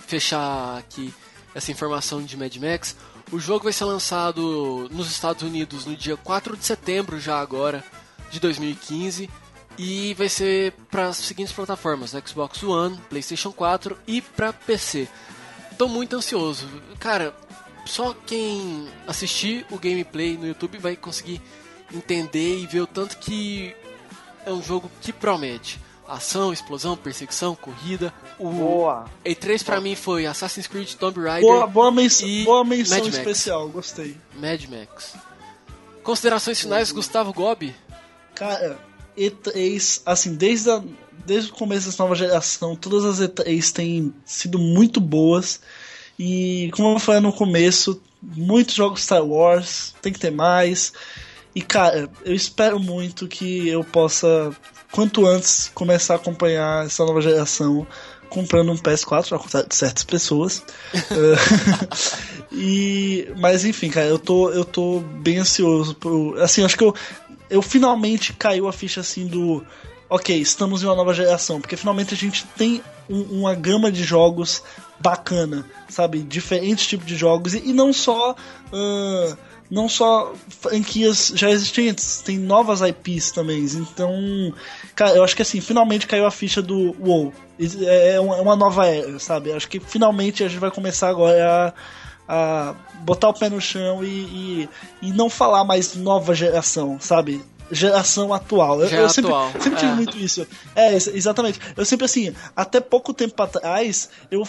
[0.08, 1.14] fechar aqui
[1.54, 2.96] essa informação de Mad Max,
[3.32, 7.84] o jogo vai ser lançado nos Estados Unidos no dia 4 de setembro, já agora,
[8.32, 9.30] de 2015.
[9.78, 15.08] E vai ser para as seguintes plataformas: Xbox One, PlayStation 4 e para PC.
[15.78, 16.68] Tô muito ansioso.
[17.00, 17.36] Cara,
[17.86, 21.42] só quem assistir o gameplay no YouTube vai conseguir
[21.94, 23.76] entender e ver o tanto que
[24.46, 28.14] é um jogo que promete ação, explosão, perseguição, corrida.
[28.40, 29.06] O boa.
[29.26, 33.08] E3 pra mim foi Assassin's Creed, Tomb Raider boa, boa, mens e boa menção Mad
[33.08, 33.74] especial, Max.
[33.74, 34.18] gostei.
[34.36, 35.16] Mad Max.
[36.04, 37.76] Considerações finais, Gustavo Gobi?
[38.34, 38.80] Cara,
[39.18, 40.82] E3, assim, desde, a,
[41.26, 45.60] desde o começo dessa nova geração, todas as E3 têm sido muito boas.
[46.18, 50.94] E como eu falei no começo, muitos jogos Star Wars, tem que ter mais.
[51.54, 54.56] E cara, eu espero muito que eu possa
[54.92, 57.88] quanto antes começar a acompanhar essa nova geração
[58.30, 60.64] comprando um PS4, ao contrário de certas pessoas.
[62.52, 65.96] e, mas enfim, cara, eu tô, eu tô bem ansioso.
[65.96, 66.94] Por, assim, acho que eu,
[67.50, 69.64] eu finalmente caiu a ficha assim do.
[70.10, 74.04] Ok, estamos em uma nova geração, porque finalmente a gente tem um, uma gama de
[74.04, 74.64] jogos
[75.00, 76.20] bacana, sabe?
[76.20, 78.36] Diferentes tipos de jogos, e, e não só.
[78.72, 79.38] Uh,
[79.70, 83.64] não só franquias já existentes, tem novas IPs também.
[83.64, 84.54] Então,
[84.96, 87.34] cara, eu acho que assim, finalmente caiu a ficha do WoW.
[87.86, 89.52] É, é uma nova era, sabe?
[89.52, 91.74] Acho que finalmente a gente vai começar agora
[92.28, 94.70] a, a botar o pé no chão e, e,
[95.02, 97.42] e não falar mais nova geração, sabe?
[97.72, 98.82] Geração atual.
[98.82, 99.52] Eu, eu sempre, atual.
[99.60, 99.96] sempre tive é.
[99.96, 100.48] muito isso.
[100.76, 101.60] É, exatamente.
[101.76, 104.44] Eu sempre assim, até pouco tempo atrás, eu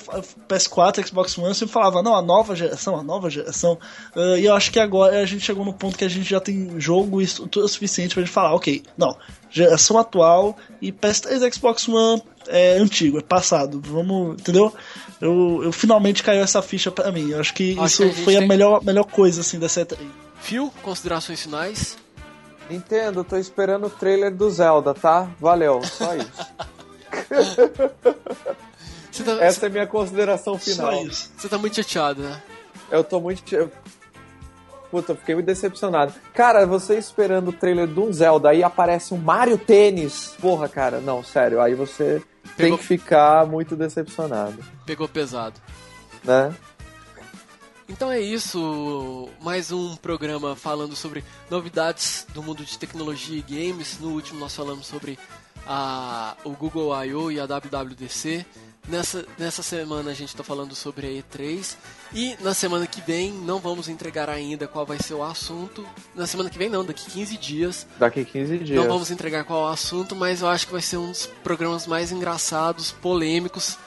[0.49, 3.79] PS4, Xbox One, eu sempre falava, não, a nova geração, a nova geração.
[4.15, 6.41] Uh, e eu acho que agora a gente chegou no ponto que a gente já
[6.41, 9.17] tem jogo e estrutura suficiente pra gente falar, ok, não,
[9.51, 13.81] geração atual e PS3 Xbox One é antigo, é passado.
[13.85, 14.75] Vamos, entendeu?
[15.21, 17.31] Eu, eu finalmente caiu essa ficha pra mim.
[17.31, 19.99] Eu acho que acho isso que a foi a melhor, melhor coisa assim dessa E3.
[20.41, 21.97] Phil, considerações finais?
[22.69, 25.29] Nintendo, tô esperando o trailer do Zelda, tá?
[25.41, 26.47] Valeu, só isso.
[29.25, 30.93] tá, Essa é minha consideração final.
[30.93, 31.33] Só isso.
[31.37, 32.43] Você tá muito chateado, né?
[32.91, 33.43] Eu tô muito.
[34.91, 36.15] Puta, eu fiquei muito decepcionado.
[36.33, 40.35] Cara, você esperando o trailer de um Zelda, aí aparece um Mario Tênis.
[40.41, 42.23] Porra, cara, não, sério, aí você
[42.57, 42.77] Pegou...
[42.77, 44.57] tem que ficar muito decepcionado.
[44.87, 45.61] Pegou pesado.
[46.25, 46.55] Né?
[47.89, 53.99] Então é isso, mais um programa falando sobre novidades do mundo de tecnologia e games.
[53.99, 55.19] No último nós falamos sobre
[55.67, 57.33] a, o Google I.O.
[57.33, 58.45] e a WWDC.
[58.87, 61.77] nessa, nessa semana a gente está falando sobre a E3
[62.13, 65.87] e na semana que vem não vamos entregar ainda qual vai ser o assunto.
[66.15, 67.87] Na semana que vem não, daqui 15 dias.
[67.99, 68.79] Daqui 15 dias.
[68.79, 71.25] Não vamos entregar qual é o assunto, mas eu acho que vai ser um dos
[71.43, 73.79] programas mais engraçados, polêmicos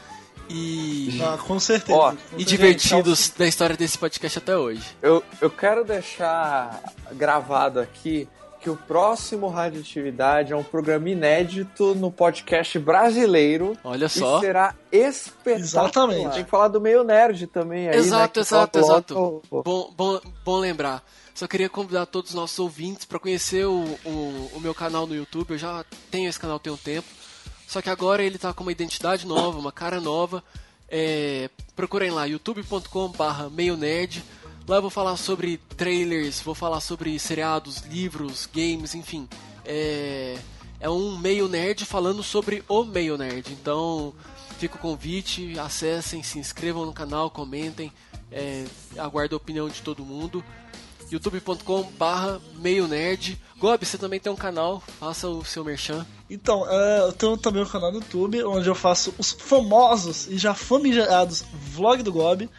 [0.51, 1.21] e.
[1.21, 1.97] Ah, com certeza.
[1.97, 4.83] Ó, e divertidos da história desse podcast até hoje.
[5.01, 6.81] Eu, eu quero deixar
[7.13, 8.27] gravado aqui
[8.61, 13.75] que o próximo Radioatividade é um programa inédito no podcast brasileiro.
[13.83, 14.37] Olha só.
[14.37, 15.59] E será espetacular.
[15.59, 16.35] Exatamente.
[16.35, 19.41] Tem que falar do meio nerd também aí, Exato, né, exato, exato.
[19.49, 21.03] Bom, bom, bom lembrar.
[21.33, 25.15] Só queria convidar todos os nossos ouvintes para conhecer o, o, o, meu canal no
[25.15, 25.51] YouTube.
[25.51, 27.07] Eu já tenho esse canal tem um tempo.
[27.71, 30.43] Só que agora ele tá com uma identidade nova, uma cara nova.
[30.89, 34.21] É, procurem lá, youtube.com/barra meio nerd.
[34.67, 39.25] Lá eu vou falar sobre trailers, vou falar sobre seriados, livros, games, enfim.
[39.63, 40.37] É,
[40.81, 43.53] é um meio nerd falando sobre o meio nerd.
[43.53, 44.13] Então
[44.59, 47.89] fica o convite, acessem, se inscrevam no canal, comentem.
[48.29, 48.65] É,
[48.97, 50.43] aguardo a opinião de todo mundo.
[51.11, 53.39] youtube.com barra meio nerd.
[53.57, 56.05] Gob, você também tem um canal, faça o seu merchan.
[56.29, 60.37] Então, uh, eu tenho também um canal no YouTube onde eu faço os famosos e
[60.37, 62.49] já famigerados vlog do Gob.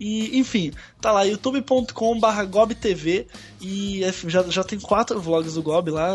[0.00, 3.26] E, enfim, tá lá, youtube.com.br GobTV.
[3.60, 6.14] E já, já tem quatro vlogs do Gob lá,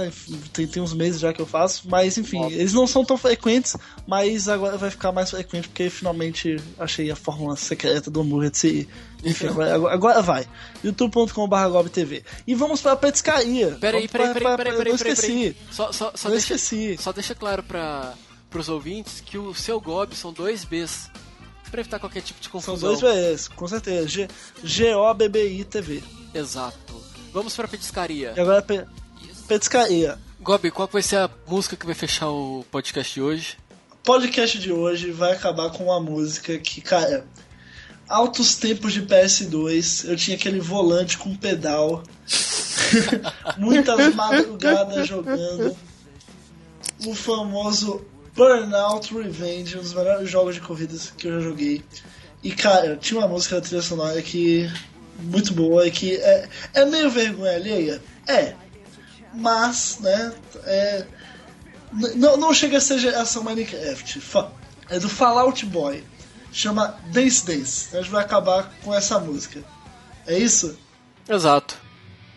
[0.53, 1.87] tem, tem uns meses já que eu faço.
[1.89, 3.75] Mas, enfim, eles não são tão frequentes,
[4.07, 8.51] mas agora vai ficar mais frequente porque finalmente achei a fórmula secreta do Murray
[9.23, 10.47] Enfim, agora, agora vai.
[10.83, 12.23] youtube.com.br GobTV.
[12.47, 13.77] E vamos pra petiscaria.
[13.79, 15.55] Peraí, peraí, peraí, peraí, peraí, Não esqueci.
[15.71, 16.97] Só, só, só, não deixa, esqueci.
[16.97, 18.15] só deixa claro para
[18.55, 21.09] os ouvintes que o seu Gob são dois Bs
[21.73, 22.77] para evitar qualquer tipo de confusão.
[22.77, 24.07] São dois VS, com certeza.
[24.07, 24.27] G
[24.63, 26.03] G-O-B-B-I TV.
[26.31, 26.93] Exato.
[27.33, 28.31] Vamos pra petiscaria.
[28.37, 28.85] E agora pe
[29.47, 30.19] petiscaria.
[30.39, 33.57] Gobi, qual vai ser a música que vai fechar o podcast de hoje?
[33.91, 37.25] O podcast de hoje vai acabar com uma música que, cara,
[38.07, 42.03] altos tempos de PS2, eu tinha aquele volante com pedal,
[43.57, 45.75] muitas madrugadas jogando,
[47.07, 51.83] o famoso Burnout Revenge, um dos melhores jogos de corridas que eu já joguei.
[52.43, 54.69] E cara, tinha uma música da trilha sonora que
[55.19, 58.01] muito boa e que é, é meio vergonha alheia.
[58.27, 58.55] É.
[59.33, 60.33] Mas, né,
[60.65, 61.05] é,
[62.15, 64.21] não, não chega a ser geração Minecraft.
[64.89, 66.03] É do Fallout Boy.
[66.51, 67.95] Chama Dance Dance.
[67.95, 69.63] A gente vai acabar com essa música.
[70.27, 70.77] É isso?
[71.27, 71.82] Exato.